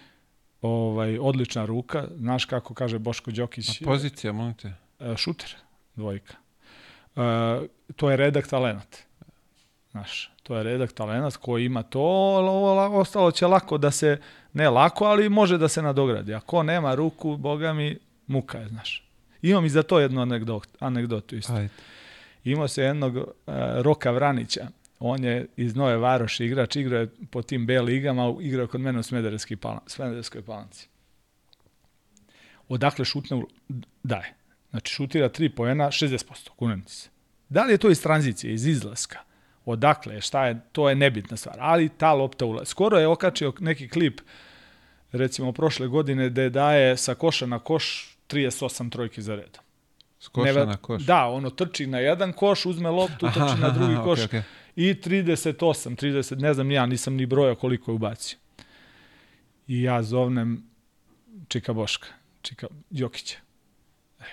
[0.61, 4.73] ovaj, odlična ruka, znaš kako kaže Boško Đokić, A pozicija, molim te.
[4.99, 5.55] e, šuter,
[5.95, 6.33] dvojka.
[7.15, 7.21] E,
[7.95, 8.97] to je redak talenat.
[9.91, 14.17] Znaš, to je redak talenat koji ima to, ovo ostalo će lako da se,
[14.53, 16.33] ne lako, ali može da se nadogradi.
[16.33, 19.05] Ako nema ruku, boga mi, muka je, znaš.
[19.41, 21.53] Imam i za to jednu anegdot, anegdotu isto.
[21.53, 21.69] Ajde.
[22.43, 23.23] Imao se jednog uh,
[23.81, 24.67] Roka Vranića,
[25.01, 28.81] on je iz Nove Varoši igrač, igrao je po tim B ligama, igrao je kod
[28.81, 30.87] mene u Smederevskoj palan, Smederevskoj palanci.
[32.69, 33.47] Odakle šutne u-
[34.03, 34.33] daje.
[34.69, 36.17] Znači šutira 3 poena, 60%,
[36.49, 37.09] kunenti se.
[37.49, 39.19] Da li je to iz tranzicije, iz izlaska?
[39.65, 41.55] Odakle je, šta je, to je nebitna stvar.
[41.59, 42.65] Ali ta lopta ulazi.
[42.65, 44.21] Skoro je okačio neki klip,
[45.11, 47.85] recimo prošle godine, da daje sa koša na koš
[48.27, 49.63] 38 trojki za redom.
[50.19, 51.03] Skoša Neva- na koš.
[51.03, 54.19] Da, ono trči na jedan koš, uzme loptu, Aha, trči na aha, drugi aha, koš
[54.19, 54.41] okej, okej.
[54.75, 58.37] I 38, 30, ne znam ni ja, nisam ni broja koliko je ubacio.
[59.67, 60.63] I ja zovnem
[61.47, 62.07] Čika Boška,
[62.41, 63.37] Čika Jokića.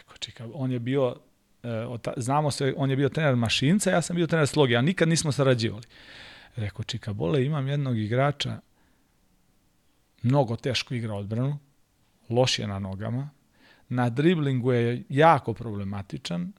[0.01, 1.17] Eko, Čika, on je bio,
[1.63, 4.83] e, ota, znamo se, on je bio trener Mašinca, ja sam bio trener Slogi, a
[4.83, 5.85] nikad nismo sarađivali.
[6.57, 8.61] Rekao, Čika Bole, imam jednog igrača,
[10.23, 11.59] mnogo teško igra odbranu,
[12.29, 13.31] loš je na nogama,
[13.89, 16.53] na driblingu je jako problematičan,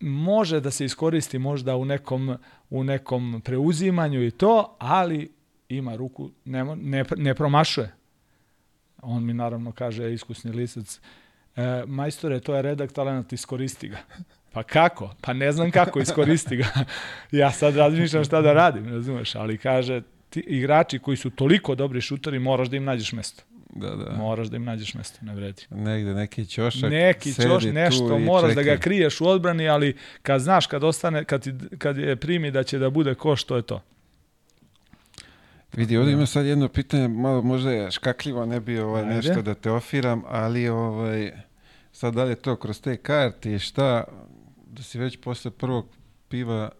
[0.00, 2.36] može da se iskoristi možda u nekom,
[2.70, 5.30] u nekom preuzimanju i to, ali
[5.68, 7.92] ima ruku, ne, ne, ne promašuje.
[9.02, 11.00] On mi naravno kaže, iskusni lisac,
[11.56, 13.98] e, majstore, to je redak talent, iskoristi ga.
[14.52, 15.14] Pa kako?
[15.20, 16.66] Pa ne znam kako, iskoristi ga.
[17.32, 22.00] ja sad razmišljam šta da radim, razumeš, ali kaže, ti igrači koji su toliko dobri
[22.00, 23.42] šutori, moraš da im nađeš mesto.
[23.80, 24.16] Da, da.
[24.16, 25.62] Moraš da im nađeš mesto, ne vredi.
[25.70, 26.90] Negde neki ćošak.
[26.90, 28.74] Neki ćoš, nešto, moraš da čeka.
[28.74, 32.62] ga kriješ u odbrani, ali kad znaš, kad ostane, kad, ti, kad je primi da
[32.62, 33.82] će da bude ko što je to.
[35.76, 39.14] Vidi, ovdje ima sad jedno pitanje, malo možda je škakljivo, ne bi ovaj, Ajde.
[39.14, 41.32] nešto da te ofiram, ali ovaj,
[41.92, 44.04] sad da li je to kroz te karte i šta,
[44.66, 45.86] da si već posle prvog
[46.28, 46.70] piva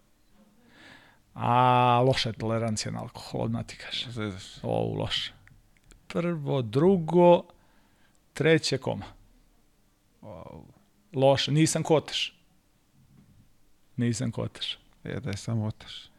[1.37, 4.33] A loša je tolerancija na alkohol, odmah ti kažem.
[4.63, 5.33] Ovo loše.
[6.09, 7.43] Prvo, drugo,
[8.33, 9.05] treće koma.
[10.23, 10.63] Wow.
[11.13, 12.35] Loše, nisam koteš.
[13.97, 14.79] Nisam koteš.
[15.05, 16.11] Je da je samo otaš.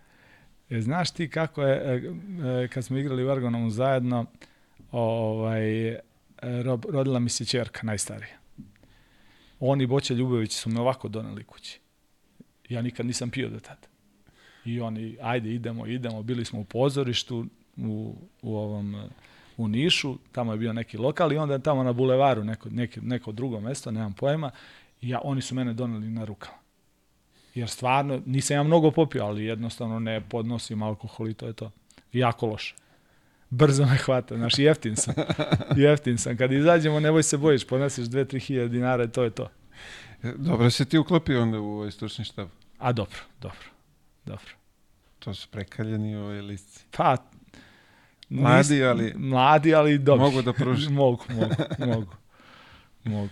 [0.69, 2.01] E, znaš ti kako je, e,
[2.63, 4.25] e, kad smo igrali u Argonomu zajedno,
[4.91, 6.01] ovaj, e,
[6.41, 8.37] ro- rodila mi se čerka, najstarija.
[9.59, 11.79] On i Boća Ljubović su me ovako doneli kući.
[12.69, 13.87] Ja nikad nisam pio do tada.
[14.65, 16.23] I oni, ajde, idemo, idemo.
[16.23, 17.45] Bili smo u pozorištu
[17.77, 19.07] u, u ovom e,
[19.57, 23.31] u Nišu, tamo je bio neki lokal i onda tamo na bulevaru neko, neki, neko
[23.31, 24.51] drugo mesto, nemam pojma.
[25.01, 26.57] I ja, oni su mene doneli na rukama.
[27.55, 31.71] Jer stvarno, nisam ja mnogo popio, ali jednostavno ne podnosim alkohol i to je to.
[32.13, 32.75] Jako loše.
[33.49, 35.13] Brzo me hvata, znaš, jeftin sam.
[35.83, 36.37] jeftin sam.
[36.37, 39.49] Kad izađemo, nemoj se bojiš, ponesiš 2-3 hiljade dinara i to je to.
[40.23, 42.47] E, Dobro se ti uklopio onda u ovaj stručni štab.
[42.77, 43.67] A dobro, dobro,
[44.25, 44.49] dobro.
[45.19, 46.85] To su prekaljeni ovaj lisci.
[46.97, 47.17] Pa,
[48.29, 50.23] Mladi, ali- Mladi, ali dobri.
[50.25, 50.89] Mogu da pruže.
[51.01, 52.13] mogu, mogu, mogu.
[53.03, 53.29] mogu.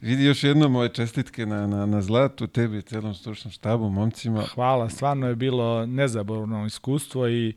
[0.00, 4.42] Vidi još jednom moje čestitke na, na, na zlatu, tebi i celom stručnom štabu, momcima.
[4.54, 7.54] Hvala, stvarno je bilo nezaborno iskustvo i,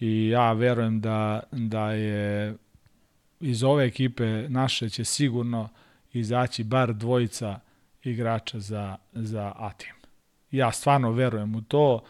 [0.00, 2.54] i ja verujem da, da je
[3.40, 5.68] iz ove ekipe naše će sigurno
[6.12, 7.60] izaći bar dvojica
[8.02, 9.94] igrača za, za A-tim.
[10.50, 12.02] Ja stvarno verujem u to.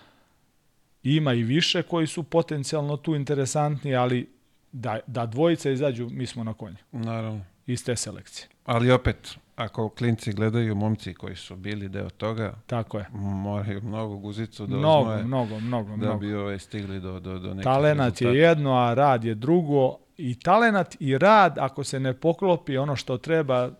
[1.03, 4.29] Ima i više koji su potencijalno tu interesantni, ali
[4.73, 7.45] da, da dvojica izađu, mi smo na konju Naravno.
[7.67, 8.49] iz te selekcije.
[8.65, 9.17] Ali opet,
[9.57, 13.07] ako klinci gledaju momci koji su bili deo toga, Tako je.
[13.13, 16.19] moraju mnogo guzicu da Mnogo, oznoje mnogo, mnogo, da mnogo.
[16.19, 18.49] bi ovaj, stigli do, do, do nekih Talenat je rezultata.
[18.49, 19.97] jedno, a rad je drugo.
[20.19, 23.71] I talenat i rad, ako se ne poklopi ono što treba,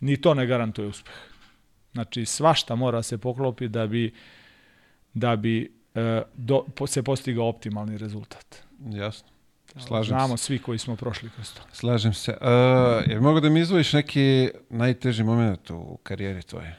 [0.00, 1.14] ni to ne garantuje uspeh.
[1.92, 4.14] Znači, svašta mora se poklopi da bi,
[5.14, 5.76] da bi
[6.34, 8.56] do, po- se postigao optimalni rezultat.
[8.90, 9.28] Jasno.
[9.86, 11.62] Slažem Znamo svi koji smo prošli kroz to.
[11.72, 12.30] Slažem se.
[12.30, 12.38] Uh,
[13.06, 16.76] jer mogu da mi izvojiš neki najteži moment u karijeri tvoje?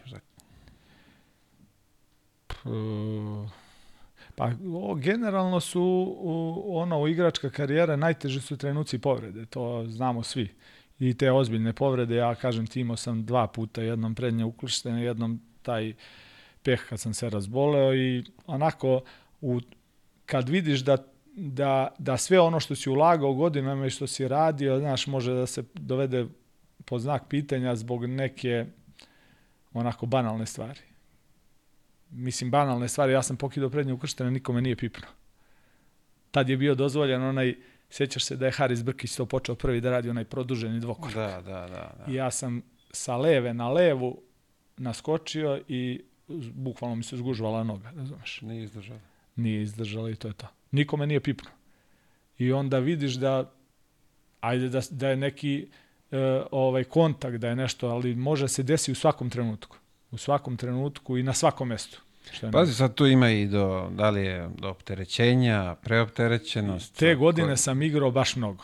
[2.65, 2.69] E,
[4.37, 5.81] Pa o, generalno su
[6.19, 10.49] u, ono u igračka karijera najteži su trenuci povrede, to znamo svi.
[10.99, 15.41] I te ozbiljne povrede, ja kažem ti imao sam dva puta, jednom prednje uklštene, jednom
[15.61, 15.93] taj
[16.67, 19.01] peh kad sam se razboleo i onako
[19.41, 19.59] u,
[20.25, 20.97] kad vidiš da,
[21.35, 25.45] da, da sve ono što si ulagao godinama i što si radio, znaš, može da
[25.45, 26.25] se dovede
[26.85, 28.65] pod znak pitanja zbog neke
[29.73, 30.87] onako banalne stvari
[32.11, 35.07] mislim, banalne stvari, ja sam pokidao prednje ukrštene, nikome nije pipno.
[36.31, 37.55] Tad je bio dozvoljen onaj,
[37.89, 41.13] sjećaš se da je Haris Brkić to počeo prvi da radi onaj produženi dvokor.
[41.13, 41.67] Da, da, da.
[41.67, 42.05] da.
[42.07, 42.61] I ja sam
[42.91, 44.21] sa leve na levu
[44.77, 46.01] naskočio i
[46.53, 48.41] bukvalno mi se zgužvala noga, razumeš?
[48.41, 48.97] Nije izdržao.
[49.35, 50.47] Nije izdržala i to je to.
[50.71, 51.49] Nikome nije pipno.
[52.37, 53.51] I onda vidiš da,
[54.41, 55.67] ajde da, da je neki
[56.11, 56.17] e,
[56.51, 59.77] ovaj kontakt, da je nešto, ali može se desi u svakom trenutku.
[60.11, 62.01] U svakom trenutku i na svakom mestu.
[62.51, 66.95] Pazi, sad tu ima i do, da li je do opterećenja, preopterećenost.
[66.97, 68.63] Te godine ko- sam igrao baš mnogo.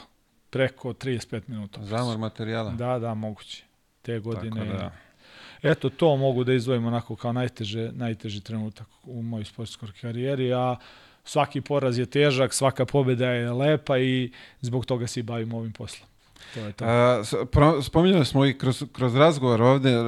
[0.49, 1.85] Preko 35 minuta.
[1.85, 2.71] Zamor materijala.
[2.71, 3.63] Da, da, moguće.
[4.01, 4.65] Te godine.
[4.65, 4.91] Tako da,
[5.63, 10.75] Eto, to mogu da izdvojim onako kao najteže, najteži trenutak u mojoj sportskoj karijeri, a
[11.23, 14.31] svaki poraz je težak, svaka pobjeda je lepa i
[14.61, 16.09] zbog toga se i bavim ovim poslom.
[16.53, 16.85] To je to.
[16.85, 17.23] A,
[17.83, 20.01] spominjali smo i kroz, kroz razgovor ovde e,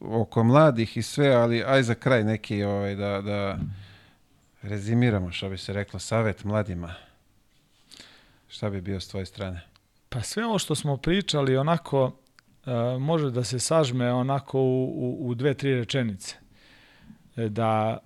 [0.00, 3.58] oko mladih i sve, ali aj za kraj neki ovaj, da, da
[4.62, 6.94] rezimiramo, što bi se reklo, savet mladima.
[8.48, 9.60] Šta bi bio s tvoje strane?
[10.08, 12.12] Pa sve ovo što smo pričali onako
[13.00, 16.36] može da se sažme onako u, u, u dve, tri rečenice.
[17.36, 17.98] E, Da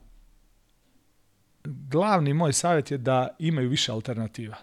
[1.65, 4.57] glavni moj savjet je da imaju više alternativa.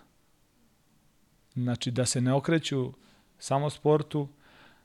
[1.54, 2.94] Znači da se ne okreću
[3.40, 4.28] samo sportu,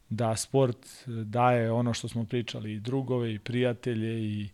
[0.08, 4.48] da sport daje ono što smo pričali i drugove i prijatelje i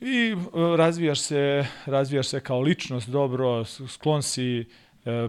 [0.00, 0.36] i e,
[0.76, 4.64] razvijaš se, razvijaš se kao ličnost dobro, sklon si e,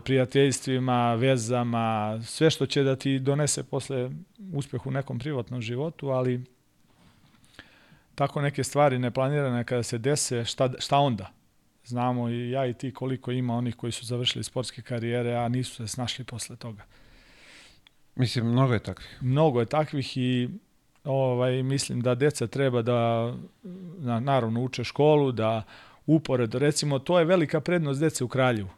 [0.03, 4.09] prijateljstvima, vezama, sve što će da ti donese posle
[4.53, 6.43] uspeh u nekom privatnom životu, ali
[8.15, 11.31] tako neke stvari neplanirane kada se dese, šta, šta onda?
[11.85, 15.75] Znamo i ja i ti koliko ima onih koji su završili sportske karijere, a nisu
[15.75, 16.83] se snašli posle toga.
[18.15, 19.17] Mislim, mnogo je takvih.
[19.21, 20.49] Mnogo je takvih i
[21.03, 23.33] ovaj mislim da deca treba da
[23.97, 25.63] na, naravno uče školu, da
[26.05, 26.59] uporedo.
[26.59, 28.69] Recimo, to je velika prednost dece u Kraljevu.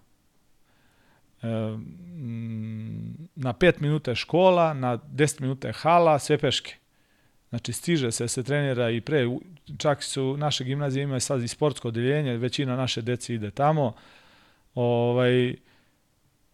[3.36, 6.76] Na 5 minuta je škola, na 10 minuta je hala, sve peške.
[7.50, 9.28] Znači, stiže se, se trenira i pre,
[9.78, 13.94] čak su naše gimnazije imaju sad i sportsko odeljenje, većina naše dece ide tamo.
[14.76, 15.56] Ovaj,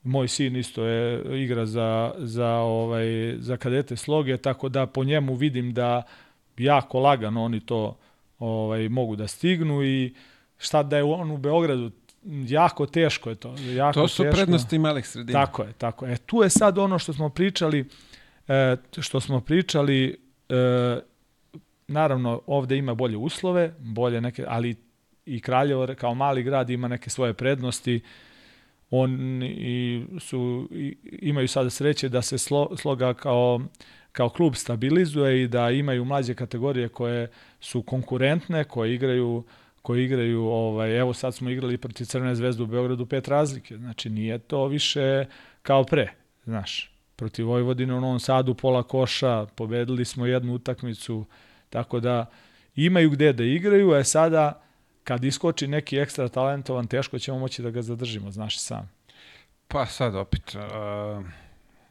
[0.03, 5.35] moj sin isto je igra za, za, ovaj, za kadete sloge, tako da po njemu
[5.35, 6.03] vidim da
[6.57, 7.97] jako lagano oni to
[8.39, 10.15] ovaj, mogu da stignu i
[10.57, 11.91] šta da je on u Beogradu
[12.47, 13.55] jako teško je to.
[13.59, 14.35] Jako to su teško.
[14.35, 15.45] prednosti malih sredina.
[15.45, 16.13] Tako je, tako je.
[16.13, 17.89] E, tu je sad ono što smo pričali,
[18.47, 20.17] e, što smo pričali,
[20.49, 20.99] e,
[21.87, 24.75] naravno ovde ima bolje uslove, bolje neke, ali
[25.25, 28.01] i Kraljevo kao mali grad ima neke svoje prednosti.
[28.91, 33.61] Oni su, i, imaju sada sreće da se slo, sloga kao
[34.11, 37.27] kao klub stabilizuje i da imaju mlađe kategorije koje
[37.59, 39.43] su konkurentne, koje igraju
[39.81, 44.09] koji igraju, ovaj, evo sad smo igrali protiv Crvene zvezde u Beogradu pet razlike, znači
[44.09, 45.25] nije to više
[45.61, 51.25] kao pre, znaš, protiv Vojvodine u Novom Sadu pola koša, pobedili smo jednu utakmicu,
[51.69, 52.25] tako da
[52.75, 54.61] imaju gde da igraju, a sada
[55.03, 58.91] kad iskoči neki ekstra talentovan, teško ćemo moći da ga zadržimo, znaš sam.
[59.67, 61.25] Pa sad opet, uh,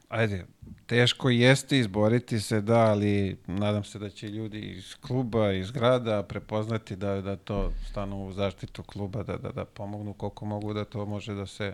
[0.09, 0.45] ajde,
[0.85, 6.23] teško jeste izboriti se, da, ali nadam se da će ljudi iz kluba, iz grada
[6.23, 10.85] prepoznati da, da to stanu u zaštitu kluba, da, da, da pomognu koliko mogu da
[10.85, 11.73] to može da se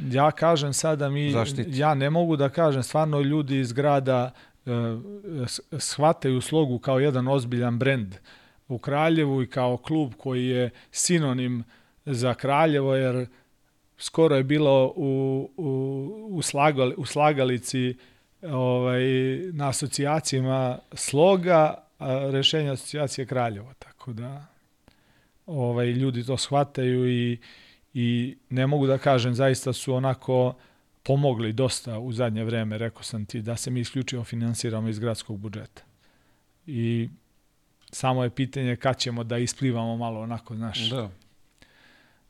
[0.00, 1.78] Ja kažem sada mi, Zaštiti.
[1.78, 4.30] ja ne mogu da kažem, stvarno ljudi iz grada
[4.66, 4.70] e,
[5.78, 8.14] shvataju slogu kao jedan ozbiljan brend
[8.68, 11.64] u Kraljevu i kao klub koji je sinonim
[12.04, 13.26] za Kraljevo, jer
[14.00, 17.96] skoro je bilo u, u, u, slagali, u slagalici
[18.42, 19.02] ovaj,
[19.52, 24.46] na asocijacijama sloga, a rešenja asocijacije Kraljevo, tako da
[25.46, 27.38] ovaj, ljudi to shvataju i,
[27.94, 30.54] i ne mogu da kažem, zaista su onako
[31.02, 35.38] pomogli dosta u zadnje vreme, rekao sam ti, da se mi isključivo finansiramo iz gradskog
[35.38, 35.82] budžeta.
[36.66, 37.08] I
[37.92, 41.10] samo je pitanje kad ćemo da isplivamo malo onako, znaš, Da.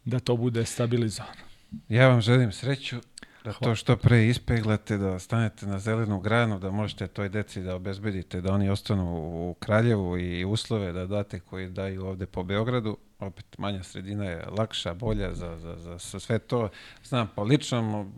[0.05, 1.50] da to bude stabilizovano.
[1.89, 2.97] Ja vam želim sreću
[3.45, 7.75] da to što pre ispeglate, da stanete na zelenu granu, da možete toj deci da
[7.75, 9.05] obezbedite, da oni ostanu
[9.51, 12.97] u Kraljevu i uslove da date koji daju ovde po Beogradu.
[13.19, 16.69] Opet manja sredina je lakša, bolja za, za, za, za sve to.
[17.05, 18.13] Znam po ličnom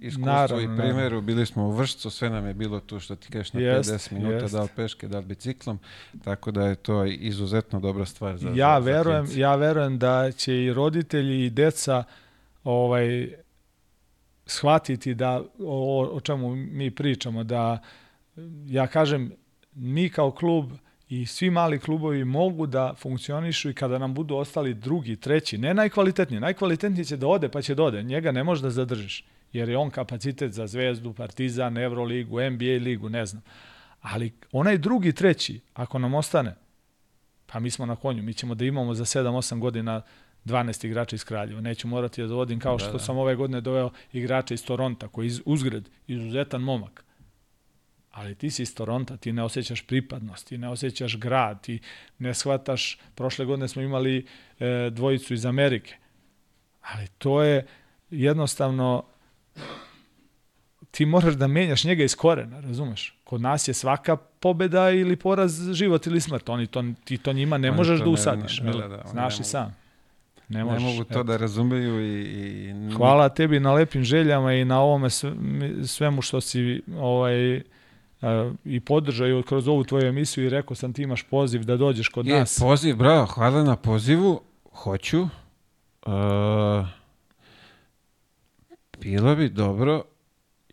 [0.00, 3.28] iskustvu Naravno, i primjeru, bili smo u Vršcu, sve nam je bilo tu što ti
[3.28, 4.54] kažeš na Jest, 50 minuta, jest.
[4.54, 5.78] da li peške, da li biciklom,
[6.24, 9.40] tako da je to izuzetno dobra stvar za ja za, za verujem, klince.
[9.40, 12.04] ja verujem da će i roditelji i deca
[12.68, 13.28] ovaj
[14.46, 17.78] shvatiti da o, o čemu mi pričamo da
[18.66, 19.32] ja kažem
[19.74, 20.72] mi kao klub
[21.08, 25.74] i svi mali klubovi mogu da funkcionišu i kada nam budu ostali drugi, treći, ne
[25.74, 29.68] najkvalitetniji, najkvalitetniji će da ode pa će da ode, njega ne možeš da zadržiš jer
[29.68, 33.42] je on kapacitet za Zvezdu, Partizan, Euroligu, NBA ligu, ne znam.
[34.00, 36.54] Ali onaj drugi, treći, ako nam ostane,
[37.46, 40.02] pa mi smo na konju, mi ćemo da imamo za 7-8 godina
[40.48, 41.60] 12 igrača iz Kraljeva.
[41.60, 42.98] Neću morati da dovodim kao Da, što da.
[42.98, 47.04] sam ove godine doveo igrača iz Toronta, koji je iz, uzgred, izuzetan momak.
[48.10, 51.80] Ali ti si iz Toronta, ti ne osjećaš pripadnost, ti ne osjećaš grad, ti
[52.18, 54.26] ne shvataš, prošle godine smo imali
[54.60, 55.94] e, dvojicu iz Amerike.
[56.82, 57.66] Ali to je
[58.10, 59.04] jednostavno
[60.90, 63.18] ti moraš da menjaš njega iz korena, razumeš?
[63.24, 66.48] Kod nas je svaka pobeda ili poraz život ili smrt.
[66.48, 68.58] Oni to, ti to njima ne Oni možeš da ne- usadiš.
[68.58, 68.82] da, Mile.
[68.82, 69.76] da, da, oni Znaš ne i sam.
[70.48, 70.82] Ne, Ne možeš.
[70.82, 71.22] mogu to Eto.
[71.22, 72.22] da razumeju i...
[72.22, 75.34] i Hvala tebi na lepim željama i na ovome sve-
[75.84, 77.62] svemu što si ovaj,
[78.22, 82.08] a, i podržaju kroz ovu tvoju emisiju i rekao sam ti imaš poziv da dođeš
[82.08, 82.58] kod Je, nas.
[82.58, 84.40] poziv, bravo, hvala na pozivu,
[84.72, 85.20] hoću.
[85.20, 86.86] Uh,
[88.98, 90.02] bilo bi dobro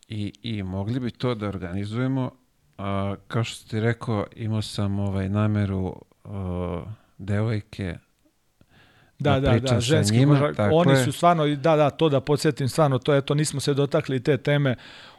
[0.08, 2.32] i, i mogli bi to da organizujemo.
[2.78, 5.86] A, kao što ti rekao, imao sam ovaj nameru
[6.24, 6.32] uh,
[7.18, 7.96] devojke
[9.20, 12.70] Da, da da, da, ženski njima, tako Oni su stvarno, da, da, to da podsjetim,
[12.70, 14.76] stvarno, to je to, nismo se dotakli te teme.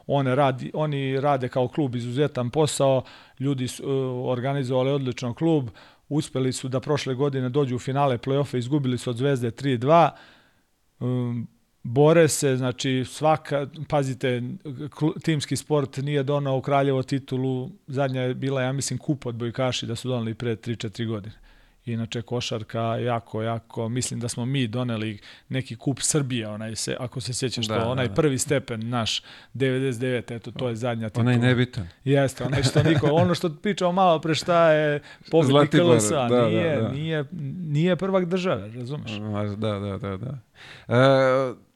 [0.07, 3.02] One radi, oni rade kao klub izuzetan posao,
[3.41, 5.68] ljudi su uh, organizovali odličan klub,
[6.08, 10.10] uspeli su da prošle godine dođu u finale play-offa, izgubili su od Zvezde 3-2.
[11.00, 11.49] Um,
[11.83, 14.42] bore se, znači svaka, pazite,
[15.23, 19.86] timski sport nije donao u Kraljevo titulu, zadnja je bila, ja mislim, kup od Bojkaši
[19.86, 21.34] da su donali pre 3-4 godine.
[21.86, 27.20] Inače, košarka jako, jako, mislim da smo mi doneli neki kup Srbije, onaj se, ako
[27.20, 28.15] se sjećaš Da, to, da, onaj da.
[28.15, 29.23] prvi stepen naš,
[29.55, 31.23] 99, eto, to je zadnja titula.
[31.23, 31.89] Onaj nebitan.
[32.05, 35.00] Jeste, onaj što niko, ono što pričao malo pre šta je
[35.31, 36.89] pobednik Zlatibor, KLS-a, da, da, nije, da.
[36.89, 37.24] nije,
[37.60, 39.10] nije prvak države, razumeš?
[39.56, 40.39] Da, da, da, da.
[40.89, 41.66] E,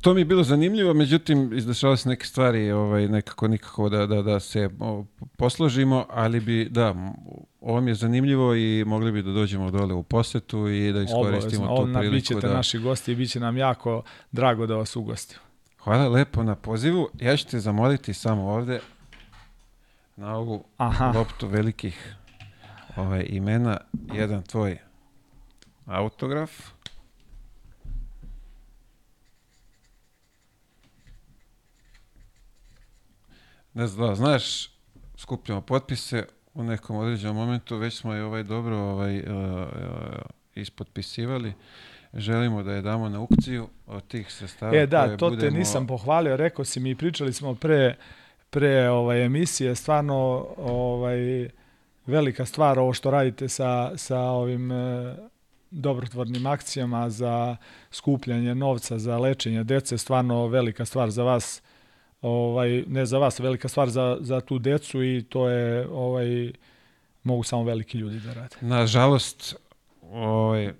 [0.00, 4.22] to mi je bilo zanimljivo, međutim, izdešavale se neke stvari, ovaj, nekako nikako da, da,
[4.22, 5.04] da se o,
[5.36, 6.94] posložimo, ali bi, da,
[7.66, 11.64] ovo mi je zanimljivo i mogli bi da dođemo dole u posetu i da iskoristimo
[11.64, 12.26] Obavezno, tu priliku.
[12.26, 12.54] ćete Da...
[12.54, 15.40] naši gosti i bit će nam jako drago da vas ugostimo.
[15.78, 17.08] Hvala lepo na pozivu.
[17.20, 18.80] Ja ću te zamoliti samo ovde
[20.16, 21.12] na ovu Aha.
[21.14, 22.14] loptu velikih
[22.96, 23.80] ovaj, imena,
[24.12, 24.78] jedan tvoj
[25.86, 26.50] autograf.
[33.74, 34.70] Ne znam, znaš,
[35.16, 36.24] skupljamo potpise
[36.56, 39.68] u nekom određenom momentu, već smo je ovaj dobro ovaj, uh, uh,
[40.54, 41.52] ispotpisivali.
[42.14, 45.86] Želimo da je damo na aukciju od tih sredstava E da, to te budemo- nisam
[45.86, 47.94] pohvalio, rekao si mi, pričali smo pre,
[48.50, 51.48] pre ovaj, emisije, stvarno ovaj,
[52.06, 55.14] velika stvar ovo što radite sa, sa ovim e,
[55.70, 57.56] dobrotvornim akcijama za
[57.90, 61.62] skupljanje novca za lečenje dece, stvarno velika stvar za vas,
[62.22, 66.52] ovaj, ne za vas, velika stvar za, za tu decu i to je, ovaj,
[67.22, 68.56] mogu samo veliki ljudi da rade.
[68.60, 69.56] Nažalost,
[70.02, 70.72] ovaj,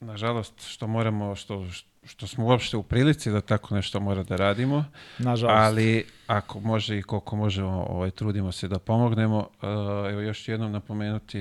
[0.00, 1.66] nažalost što moramo, što,
[2.04, 4.84] što smo uopšte u prilici da tako nešto mora da radimo,
[5.18, 5.56] Nažalost.
[5.56, 9.38] ali ako može i koliko možemo, ovaj, trudimo se da pomognemo.
[9.38, 9.68] Uh,
[10.10, 11.40] evo još jednom napomenuti,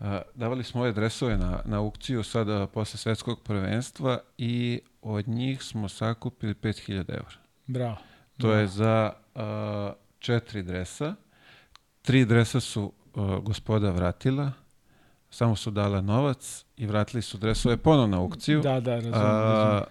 [0.00, 5.62] uh, davali smo ove dresove na, na aukciju sada posle svetskog prvenstva i od njih
[5.62, 7.36] smo sakupili 5000 eura.
[7.66, 7.96] Bravo.
[8.38, 9.40] To je za uh,
[10.18, 11.14] četiri dresa.
[12.02, 12.82] Tri dresa su
[13.14, 14.52] uh, gospoda vratila,
[15.30, 18.60] samo su dala novac i vratili su dresove ponovno na aukciju.
[18.60, 19.82] Da, da, razumijem.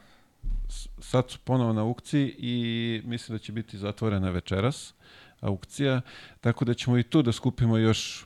[0.69, 2.61] s- sad su ponovo na aukciji i
[3.05, 4.93] mislim da će biti zatvorena večeras
[5.39, 6.01] aukcija,
[6.41, 8.25] tako da ćemo i tu da skupimo još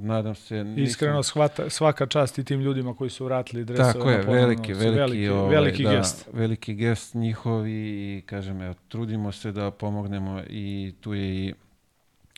[0.00, 3.92] nadam se nisam- Iskreno shvata, svaka čast i tim ljudima koji su vratili dresove.
[3.92, 6.28] Tako je, veliki, veliki, veliki, ovaj, veliki da, gest.
[6.32, 11.54] Veliki gest njihovi i kažem, evo, trudimo se da pomognemo i tu je i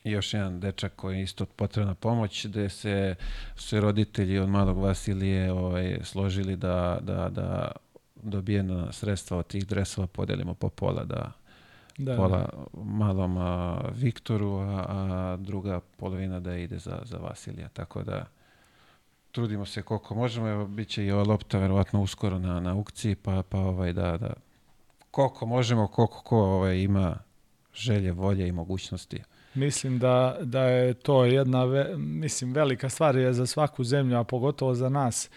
[0.03, 3.15] još jedan dečak koji je isto potrebna pomoć, gde se
[3.55, 7.71] se roditelji od malog Vasilije ovaj, složili da, da, da
[8.15, 11.31] dobijena sredstva od tih dresova podelimo po pola, da
[11.97, 17.67] Da, pola malom a, Viktoru, a, a druga polovina da ide za, za Vasilija.
[17.67, 18.25] Tako da
[19.31, 20.47] trudimo se koliko možemo.
[20.47, 24.17] Evo, bit će i ova lopta verovatno uskoro na, na aukciji, pa, pa ovaj, da,
[24.17, 24.33] da
[25.11, 27.17] koliko možemo, koliko ko ovaj, ima
[27.73, 29.21] želje, volje i mogućnosti.
[29.53, 34.23] Mislim da, da je to jedna, ve, mislim, velika stvar je za svaku zemlju, a
[34.23, 35.29] pogotovo za nas,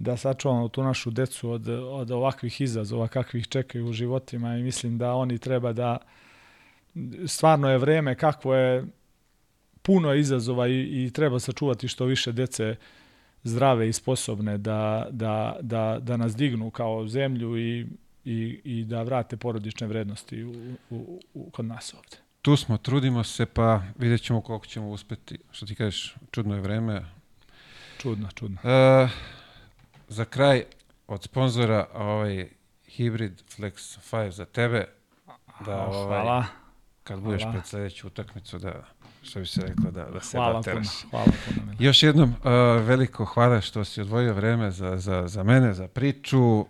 [0.00, 4.98] da sačuvamo tu našu decu od, od ovakvih izazova kakvih čekaju u životima i mislim
[4.98, 5.98] da oni treba da
[7.26, 8.84] stvarno je vreme kakvo je
[9.82, 12.76] puno izazova i, i treba sačuvati što više dece
[13.42, 17.86] zdrave i sposobne da, da, da, da nas dignu kao zemlju i,
[18.24, 20.52] i, i da vrate porodične vrednosti u,
[20.90, 22.16] u, u, kod nas ovde.
[22.42, 25.38] Tu smo, trudimo se, pa vidjet ćemo koliko ćemo uspeti.
[25.50, 27.04] Što ti kažeš, čudno je vreme.
[27.98, 28.58] Čudno, čudno.
[28.64, 29.08] E,
[30.10, 30.64] za kraj,
[31.06, 32.48] od sponzora, ovaj
[32.88, 34.84] Hybrid Flex 5 za tebe.
[35.66, 36.44] Da, A, ovaj, hvala.
[37.04, 37.52] kad budeš Hvala.
[37.52, 38.84] pred sledeću utakmicu, da,
[39.22, 40.58] što bi se reklo, da, da se Hvala puno.
[40.60, 40.88] bateraš.
[41.10, 41.66] Hvala puno.
[41.66, 41.76] Mile.
[41.78, 42.36] Još jednom uh,
[42.86, 46.66] veliko hvala što si odvojio vreme za, za, za mene, za priču.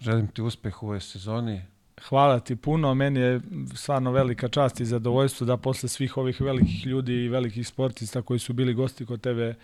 [0.00, 1.62] Želim ti uspeh u ovoj sezoni.
[2.08, 2.94] Hvala ti puno.
[2.94, 3.40] Meni je
[3.74, 8.38] stvarno velika čast i zadovoljstvo da posle svih ovih velikih ljudi i velikih sportista koji
[8.38, 9.54] su bili gosti kod tebe e,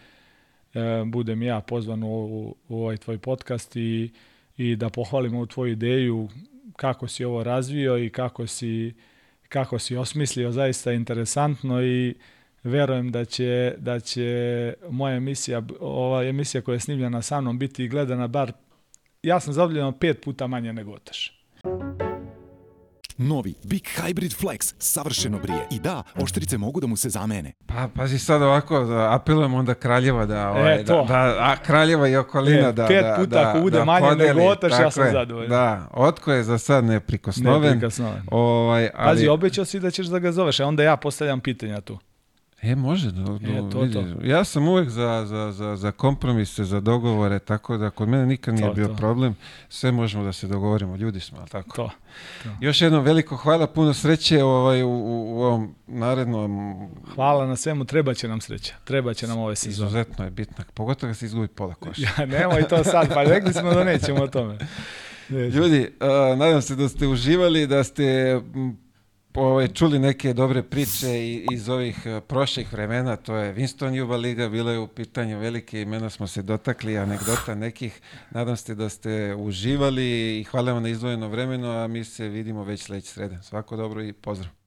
[1.06, 4.10] budem ja pozvan u, u, u ovaj tvoj podcast i,
[4.56, 6.28] i da pohvalimo u tvoju ideju
[6.76, 8.94] kako si ovo razvio i kako si,
[9.48, 10.52] kako si osmislio.
[10.52, 12.14] Zaista interesantno i
[12.62, 17.88] verujem da će, da će moja emisija, ova emisija koja je snimljena sa mnom biti
[17.88, 18.52] gledana bar,
[19.22, 21.42] ja sam zadovoljan pet puta manje nego Otaš.
[23.22, 25.66] Novi Big Hybrid Flex savršeno brije.
[25.70, 27.52] I da, oštrice mogu da mu se zamene.
[27.66, 31.04] Pa, pazi sad ovako, da apelujem onda Kraljeva da, ovaj, E, to.
[31.08, 33.84] da, da a, Kraljeva i okolina E, da, pet da, puta da, ako bude da
[33.84, 34.46] manje nego podeli.
[34.46, 35.50] Otaš, ja sam zadovoljan.
[35.50, 37.62] Da, Otko je za sad neprikosnoven.
[37.62, 38.22] Neprikosnoven.
[38.30, 41.80] Ovaj, ali, Pazi, obećao si da ćeš da ga zoveš, a onda ja postavljam pitanja
[41.80, 41.98] tu.
[42.62, 43.10] E, može.
[43.10, 43.94] Do, do, E, to, vidi.
[43.94, 44.04] to.
[44.24, 48.54] Ja sam uvek za, za, za, za kompromise, za dogovore, tako da kod mene nikad
[48.54, 48.96] nije To, bio to.
[48.96, 49.34] problem.
[49.68, 51.76] Sve možemo da se dogovorimo, ljudi smo, ali tako?
[51.76, 51.90] To.
[52.60, 56.76] Još jednom veliko hvala, puno sreće ovaj, u, u, u ovom narednom
[57.14, 58.74] Hvala na svemu, treba će nam sreća.
[58.84, 59.88] Treba će nam ove sezone.
[59.88, 62.02] Izuzetno je bitna, pogotovo kad se izgubi pola koša.
[62.18, 64.58] Ja, nemoj to sad, pa rekli smo da nećemo o tome.
[65.54, 68.40] Ljudi, uh, nadam se da ste uživali, da ste
[69.34, 74.48] ovaj, čuli neke dobre priče iz ovih uh, prošlih vremena, to je Winston Juba Liga,
[74.48, 79.34] bilo je u pitanju velike imena, smo se dotakli, anegdota nekih, nadam se da ste
[79.34, 83.38] uživali i hvala vam na izdvojeno vremeno, a mi se vidimo već sledeće srede.
[83.42, 84.61] Svako dobro i pozdrav.